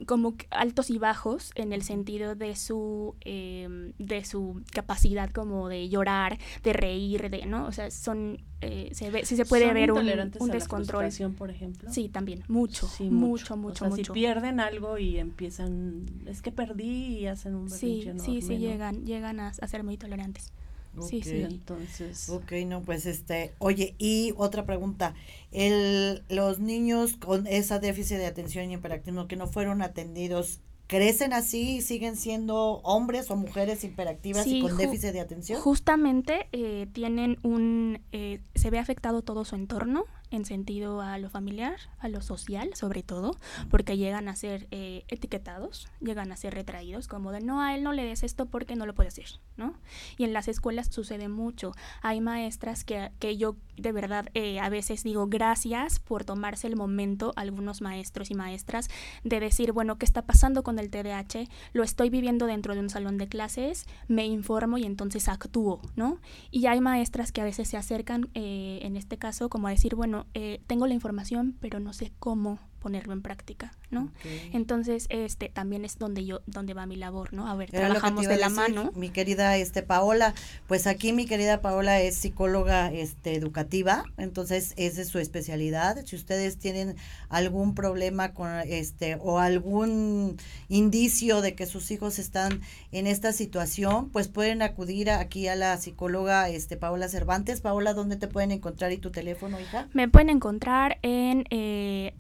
como 0.07 0.35
altos 0.51 0.91
y 0.91 0.99
bajos 0.99 1.51
en 1.55 1.73
el 1.73 1.83
sentido 1.83 2.35
de 2.35 2.57
su 2.57 3.17
em, 3.21 3.93
de 3.99 4.25
su 4.25 4.63
capacidad 4.73 5.31
como 5.31 5.69
de 5.69 5.89
llorar 5.89 6.39
de 6.63 6.73
reír 6.73 7.31
de 7.31 7.47
no 7.47 7.67
o 7.67 7.73
sea 7.73 7.91
son 7.91 8.39
eh, 8.61 8.91
se 8.93 9.11
ve 9.11 9.25
sí 9.25 9.37
se 9.37 9.45
puede 9.45 9.73
ver 9.73 9.93
un, 9.93 10.09
un 10.39 10.51
descontrol. 10.51 11.09
por 11.37 11.51
ejemplo 11.51 11.91
sí 11.91 12.09
también 12.09 12.45
mucho 12.49 12.89
mucho 13.11 13.57
mucho. 13.57 13.87
Mucho, 13.87 13.97
si 13.97 14.05
pierden 14.05 14.61
algo 14.61 14.99
y 14.99 15.19
empiezan 15.19 16.07
es 16.27 16.43
que 16.43 16.53
perdí 16.53 17.19
y 17.19 17.27
hacen 17.27 17.55
un 17.55 17.71
sí 17.71 18.11
sí 18.19 18.43
sí 18.43 18.59
llegan 18.59 19.05
llegan 19.05 19.41
a, 19.41 19.49
a 19.49 19.67
ser 19.67 19.83
muy 19.83 19.97
tolerantes 19.97 20.53
Sí, 21.01 21.23
sí. 21.23 21.43
Entonces. 21.43 22.29
Ok, 22.29 22.53
no, 22.67 22.83
pues 22.83 23.07
este, 23.07 23.55
oye, 23.59 23.95
y 23.99 24.35
otra 24.37 24.67
pregunta, 24.67 25.15
el, 25.51 26.23
los 26.29 26.59
niños 26.59 27.17
con 27.17 27.47
esa 27.47 27.79
déficit 27.79 28.19
de 28.19 28.27
atención 28.27 28.71
y 28.71 28.75
hiperactivismo 28.75 29.27
que 29.27 29.37
no 29.37 29.47
fueron 29.47 29.83
atendidos, 29.83 30.61
¿crecen 30.87 31.33
así 31.33 31.77
y 31.77 31.81
siguen 31.81 32.17
siendo 32.17 32.81
hombres 32.83 33.31
o 33.31 33.37
mujeres 33.37 33.83
hiperactivas 33.85 34.47
y 34.47 34.61
con 34.61 34.77
déficit 34.77 35.13
de 35.13 35.21
atención? 35.21 35.61
Justamente 35.61 36.49
eh, 36.53 36.87
tienen 36.93 37.39
un, 37.43 38.01
eh, 38.13 38.41
se 38.55 38.71
ve 38.71 38.79
afectado 38.79 39.23
todo 39.23 39.45
su 39.45 39.55
entorno, 39.55 40.05
en 40.33 40.45
sentido 40.45 41.01
a 41.01 41.19
lo 41.19 41.29
familiar, 41.29 41.77
a 41.99 42.09
lo 42.09 42.21
social, 42.23 42.71
sobre 42.75 43.03
todo, 43.03 43.37
porque 43.71 43.97
llegan 43.97 44.29
a 44.29 44.35
ser 44.35 44.67
eh, 44.71 45.05
etiquetados, 45.09 45.89
llegan 46.01 46.33
a 46.33 46.37
ser 46.37 46.55
retraídos, 46.55 47.07
como 47.07 47.33
de 47.33 47.41
no, 47.41 47.61
a 47.61 47.75
él 47.75 47.83
no 47.85 47.93
le 47.93 48.05
des 48.05 48.23
esto 48.23 48.47
porque 48.47 48.75
no 48.75 48.87
lo 48.87 48.95
puede 48.95 49.09
hacer, 49.09 49.27
¿no? 49.57 49.75
Y 50.17 50.25
en 50.25 50.33
las 50.33 50.49
escuelas 50.49 50.89
sucede 50.91 51.29
mucho. 51.29 51.73
Hay 52.01 52.21
maestras 52.21 52.85
que, 52.85 53.13
que 53.19 53.37
yo 53.37 53.57
de 53.77 53.93
verdad 53.93 54.29
eh, 54.35 54.61
a 54.61 54.69
veces 54.69 55.03
digo 55.03 55.27
gracias 55.27 55.99
por 55.99 56.25
tomarse 56.25 56.67
el 56.67 56.77
momento, 56.77 57.33
algunos 57.37 57.81
maestros 57.81 58.31
y 58.31 58.35
maestras, 58.35 58.89
de 59.25 59.41
decir, 59.41 59.73
bueno, 59.73 59.99
¿qué 59.99 60.07
está 60.07 60.23
pasando 60.23 60.63
con 60.63 60.79
el 60.79 60.91
TDAH? 60.91 61.49
Lo 61.73 61.83
estoy 61.83 62.11
viviendo 62.11 62.47
dentro 62.47 62.75
de 62.75 62.81
un 62.81 62.91
salón 62.91 63.19
de 63.19 63.29
clases, 63.29 63.87
me 64.09 64.27
informo 64.27 64.79
y 64.79 64.85
entonces 64.85 65.29
actúo, 65.29 65.81
¿no? 65.97 66.19
Y 66.51 66.67
hay 66.67 66.81
maestras 66.81 67.33
que 67.33 67.41
a 67.41 67.45
veces 67.45 67.69
se 67.69 67.77
acercan, 67.77 68.31
eh, 68.35 68.81
en 68.83 68.97
este 68.97 69.19
caso, 69.19 69.49
como 69.49 69.69
a 69.69 69.71
decir, 69.71 69.95
bueno, 69.95 70.22
eh, 70.35 70.61
tengo 70.67 70.87
la 70.87 70.95
información, 70.95 71.57
pero 71.61 71.81
no 71.81 71.93
sé 71.93 72.13
cómo 72.19 72.59
ponerlo 72.79 73.13
en 73.13 73.23
práctica, 73.23 73.73
¿no? 73.93 74.11
Entonces, 74.53 75.07
este 75.11 75.49
también 75.49 75.85
es 75.85 75.99
donde 75.99 76.25
yo 76.25 76.41
donde 76.47 76.75
va 76.75 76.87
mi 76.87 76.97
labor, 76.97 77.33
¿no? 77.33 77.47
A 77.47 77.55
ver, 77.55 77.71
trabajamos 77.71 78.27
de 78.27 78.37
la 78.37 78.49
mano. 78.49 78.91
Mi 78.97 79.11
querida 79.11 79.57
este 79.57 79.83
Paola, 79.83 80.35
pues 80.67 80.87
aquí 80.87 81.13
mi 81.13 81.27
querida 81.27 81.61
Paola 81.61 82.01
es 82.01 82.17
psicóloga 82.17 82.93
este 82.93 83.35
educativa, 83.35 84.05
entonces 84.17 84.75
esa 84.77 85.03
es 85.03 85.09
su 85.09 85.19
especialidad. 85.19 86.05
Si 86.05 86.17
ustedes 86.17 86.59
tienen 86.59 86.97
algún 87.29 87.75
problema 87.75 88.33
con 88.33 88.51
este 88.67 89.17
o 89.21 89.39
algún 89.39 90.37
indicio 90.69 91.41
de 91.41 91.55
que 91.55 91.67
sus 91.67 91.91
hijos 91.91 92.19
están 92.19 92.61
en 92.91 93.07
esta 93.07 93.33
situación, 93.33 94.11
pues 94.11 94.29
pueden 94.29 94.63
acudir 94.63 95.11
aquí 95.11 95.49
a 95.49 95.57
la 95.57 95.77
psicóloga 95.77 96.49
este 96.49 96.77
Paola 96.77 97.09
Cervantes. 97.09 97.61
Paola, 97.61 97.95
¿dónde 97.95 98.17
te 98.17 98.29
pueden 98.29 98.51
encontrar 98.51 98.93
y 98.93 98.99
tu 98.99 99.11
teléfono, 99.11 99.61
hija? 99.61 99.89
Me 99.93 100.09
pueden 100.09 100.31
encontrar 100.31 100.99
en 101.03 101.45
eh, 101.51 102.15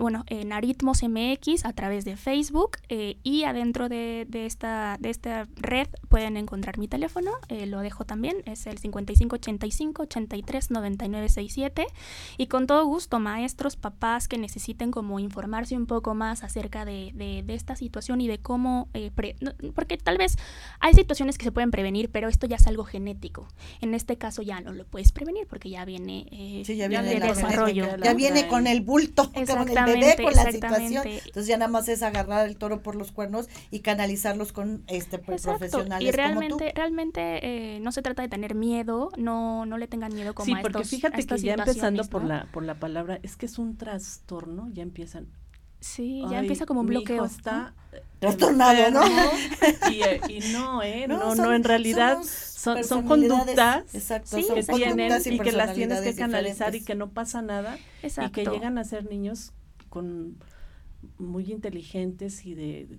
bueno, 0.00 0.24
en 0.26 0.52
Aritmos 0.52 1.02
MX 1.14 1.64
a 1.64 1.72
través 1.72 2.04
de 2.04 2.16
Facebook 2.16 2.78
eh, 2.88 3.16
y 3.22 3.44
adentro 3.44 3.88
de, 3.88 4.26
esta, 4.32 4.96
de 5.00 5.10
esta 5.10 5.46
red 5.56 5.86
pueden 6.08 6.36
encontrar 6.36 6.78
mi 6.78 6.88
teléfono, 6.88 7.30
eh, 7.48 7.66
lo 7.66 7.80
dejo 7.80 8.04
también, 8.04 8.38
es 8.46 8.66
el 8.66 8.78
5585 8.78 10.02
83 10.02 10.70
99 10.70 11.28
67 11.28 11.86
y 12.36 12.46
con 12.48 12.66
todo 12.66 12.84
gusto 12.86 13.20
maestros, 13.20 13.76
papás 13.76 14.28
que 14.28 14.38
necesiten 14.38 14.90
como 14.90 15.20
informarse 15.20 15.76
un 15.76 15.86
poco 15.86 16.14
más 16.14 16.42
acerca 16.42 16.84
de, 16.84 17.12
de, 17.14 17.44
esta 17.54 17.76
situación 17.76 18.20
y 18.20 18.26
de 18.26 18.38
cómo, 18.38 18.88
eh, 18.94 19.10
porque 19.74 19.96
tal 19.96 20.18
vez 20.18 20.36
hay 20.80 20.94
situaciones 20.94 21.38
que 21.38 21.44
se 21.44 21.52
pueden 21.52 21.70
prevenir, 21.70 22.10
pero 22.10 22.28
esto 22.28 22.46
ya 22.46 22.56
es 22.56 22.66
algo 22.66 22.84
genético. 22.84 23.46
En 23.80 23.94
este 23.94 24.16
caso 24.16 24.42
ya 24.42 24.60
no 24.60 24.72
lo 24.72 24.84
puedes 24.84 25.12
prevenir 25.12 25.46
porque 25.46 25.70
ya 25.70 25.84
viene, 25.84 26.26
ya 26.64 26.88
viene 26.88 27.20
de 27.20 27.20
desarrollo. 27.20 27.96
Ya 28.02 28.14
viene 28.14 28.48
con 28.48 28.66
el 28.66 28.80
bulto, 28.80 29.30
con 29.32 29.44
con 29.46 30.34
la 30.34 30.50
situación. 30.50 31.03
Entonces 31.04 31.46
ya 31.46 31.56
nada 31.56 31.70
más 31.70 31.88
es 31.88 32.02
agarrar 32.02 32.46
el 32.46 32.56
toro 32.56 32.82
por 32.82 32.96
los 32.96 33.12
cuernos 33.12 33.48
y 33.70 33.80
canalizarlos 33.80 34.52
con 34.52 34.84
este 34.86 35.18
pues, 35.18 35.42
profesionales. 35.42 36.08
Y 36.08 36.10
realmente, 36.12 36.72
realmente 36.74 37.76
eh, 37.76 37.80
no 37.80 37.92
se 37.92 38.02
trata 38.02 38.22
de 38.22 38.28
tener 38.28 38.54
miedo, 38.54 39.10
no, 39.16 39.66
no 39.66 39.78
le 39.78 39.86
tengan 39.86 40.14
miedo 40.14 40.34
como 40.34 40.46
sí, 40.46 40.54
porque 40.60 40.84
fíjate 40.84 41.24
que 41.24 41.38
ya 41.38 41.54
empezando 41.54 42.04
por 42.04 42.24
la, 42.24 42.46
por 42.52 42.62
la 42.62 42.74
palabra, 42.74 43.18
es 43.22 43.36
que 43.36 43.46
es 43.46 43.58
un 43.58 43.76
trastorno, 43.76 44.68
ya 44.72 44.82
empiezan 44.82 45.28
Sí, 45.84 46.24
ya 46.30 46.38
empieza 46.38 46.64
como 46.64 46.80
un 46.80 46.86
bloqueo. 46.86 47.26
está 47.26 47.74
trastornado, 48.18 48.90
¿no? 48.90 49.04
Y, 49.92 50.00
eh, 50.00 50.20
y, 50.30 50.40
no, 50.54 50.82
¿eh? 50.82 51.06
No, 51.06 51.34
no, 51.34 51.52
en 51.52 51.62
realidad 51.62 52.22
son, 52.24 52.82
son 52.82 53.06
conductas 53.06 53.84
que 53.92 54.62
tienen 54.62 55.12
y 55.26 55.38
que 55.38 55.52
las 55.52 55.74
tienes 55.74 56.00
que 56.00 56.14
canalizar 56.14 56.74
y 56.74 56.82
que 56.82 56.94
no 56.94 57.10
pasa 57.10 57.42
nada 57.42 57.76
y 58.02 58.30
que 58.30 58.46
llegan 58.46 58.78
a 58.78 58.84
ser 58.84 59.10
niños 59.10 59.52
con 59.90 60.38
muy 61.18 61.52
inteligentes 61.52 62.44
y 62.46 62.54
de 62.54 62.98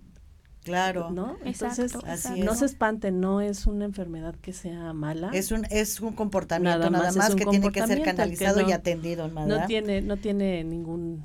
Claro. 0.66 1.12
¿No? 1.12 1.38
Entonces, 1.46 1.96
no 2.38 2.56
se 2.56 2.66
espanten, 2.66 3.22
no 3.22 3.40
es 3.40 3.68
una 3.68 3.86
enfermedad 3.86 4.34
que 4.42 4.52
sea 4.52 4.94
mala. 4.94 5.30
Es 5.32 5.52
un 5.52 5.66
es 5.70 6.02
un 6.02 6.14
comportamiento 6.14 6.90
nada 6.90 7.12
más, 7.12 7.36
que 7.36 7.46
tiene 7.46 7.72
que 7.72 7.86
ser 7.86 8.02
canalizado 8.02 8.68
y 8.68 8.72
atendido, 8.72 9.28
No 9.28 9.68
tiene 9.68 10.02
no 10.02 10.18
tiene 10.18 10.64
ningún 10.64 11.24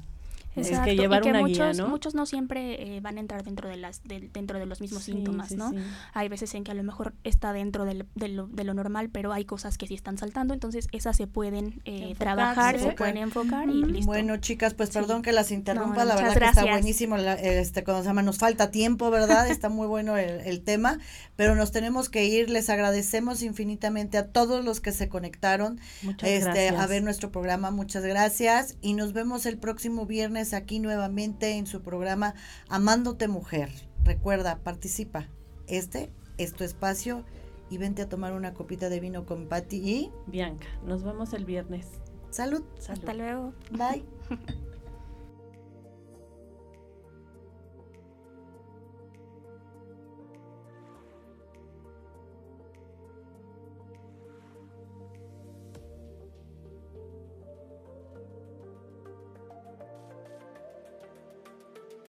Exacto. 0.56 0.84
que 0.84 0.96
llevar 0.96 1.22
y 1.22 1.32
que 1.32 1.38
muchos, 1.38 1.78
¿no? 1.78 1.88
muchos 1.88 2.14
no 2.14 2.26
siempre 2.26 2.96
eh, 2.96 3.00
van 3.00 3.16
a 3.16 3.20
entrar 3.20 3.44
dentro 3.44 3.68
de 3.68 3.76
las 3.76 4.02
dentro 4.04 4.58
de 4.58 4.66
los 4.66 4.80
mismos 4.80 5.04
síntomas, 5.04 5.52
¿no? 5.52 5.72
Hay 6.12 6.28
veces 6.28 6.54
en 6.54 6.64
que 6.64 6.70
a 6.72 6.74
lo 6.74 6.82
mejor 6.82 7.14
está 7.24 7.52
dentro 7.52 7.84
de, 7.84 7.94
lo, 7.94 8.46
de, 8.48 8.64
lo, 8.64 8.74
normal, 8.74 9.10
pero 9.10 9.32
hay 9.32 9.44
cosas 9.44 9.78
que 9.78 9.86
sí 9.86 9.94
están 9.94 10.18
saltando, 10.18 10.54
entonces 10.54 10.88
esas 10.92 11.16
se 11.16 11.26
pueden 11.26 11.80
eh, 11.84 12.14
trabajar, 12.18 12.78
se 12.78 12.92
pueden 12.92 13.18
enfocar 13.18 13.68
y 13.68 13.84
listo. 13.84 14.06
Bueno, 14.06 14.36
chicas, 14.38 14.74
pues 14.74 14.90
perdón 14.90 15.22
que 15.22 15.32
las 15.32 15.50
interrumpa, 15.50 16.04
la 16.04 16.16
verdad 16.16 16.36
que 16.36 16.44
está 16.44 16.64
buenísimo, 16.64 17.16
este, 17.16 17.84
cuando 17.84 18.02
se 18.02 18.08
llama, 18.08 18.22
nos 18.22 18.38
falta 18.38 18.70
tiempo, 18.70 19.10
¿verdad? 19.10 19.48
está 19.48 19.68
muy 19.68 19.86
bueno 19.86 20.16
el, 20.16 20.40
el 20.40 20.62
tema, 20.62 20.98
pero 21.36 21.54
nos 21.54 21.72
tenemos 21.72 22.08
que 22.08 22.24
ir, 22.24 22.50
les 22.50 22.70
agradecemos 22.70 23.42
infinitamente 23.42 24.18
a 24.18 24.28
todos 24.28 24.64
los 24.64 24.80
que 24.80 24.92
se 24.92 25.08
conectaron 25.08 25.80
este, 26.22 26.68
a 26.70 26.86
ver 26.86 27.02
nuestro 27.02 27.30
programa, 27.30 27.70
muchas 27.70 28.04
gracias 28.04 28.76
y 28.80 28.94
nos 28.94 29.12
vemos 29.12 29.46
el 29.46 29.58
próximo 29.58 30.06
viernes 30.06 30.39
aquí 30.40 30.78
nuevamente 30.80 31.56
en 31.56 31.66
su 31.66 31.82
programa 31.82 32.34
Amándote 32.68 33.28
Mujer. 33.28 33.70
Recuerda, 34.04 34.58
participa. 34.58 35.28
Este 35.66 36.10
es 36.38 36.54
tu 36.54 36.64
espacio 36.64 37.24
y 37.68 37.78
vente 37.78 38.02
a 38.02 38.08
tomar 38.08 38.32
una 38.32 38.54
copita 38.54 38.88
de 38.88 39.00
vino 39.00 39.26
con 39.26 39.46
Patti 39.46 39.76
y 39.76 40.10
Bianca. 40.26 40.66
Nos 40.84 41.04
vemos 41.04 41.32
el 41.32 41.44
viernes. 41.44 41.86
Salud. 42.30 42.62
Hasta 42.88 43.14
luego. 43.14 43.52
Bye. 43.70 44.04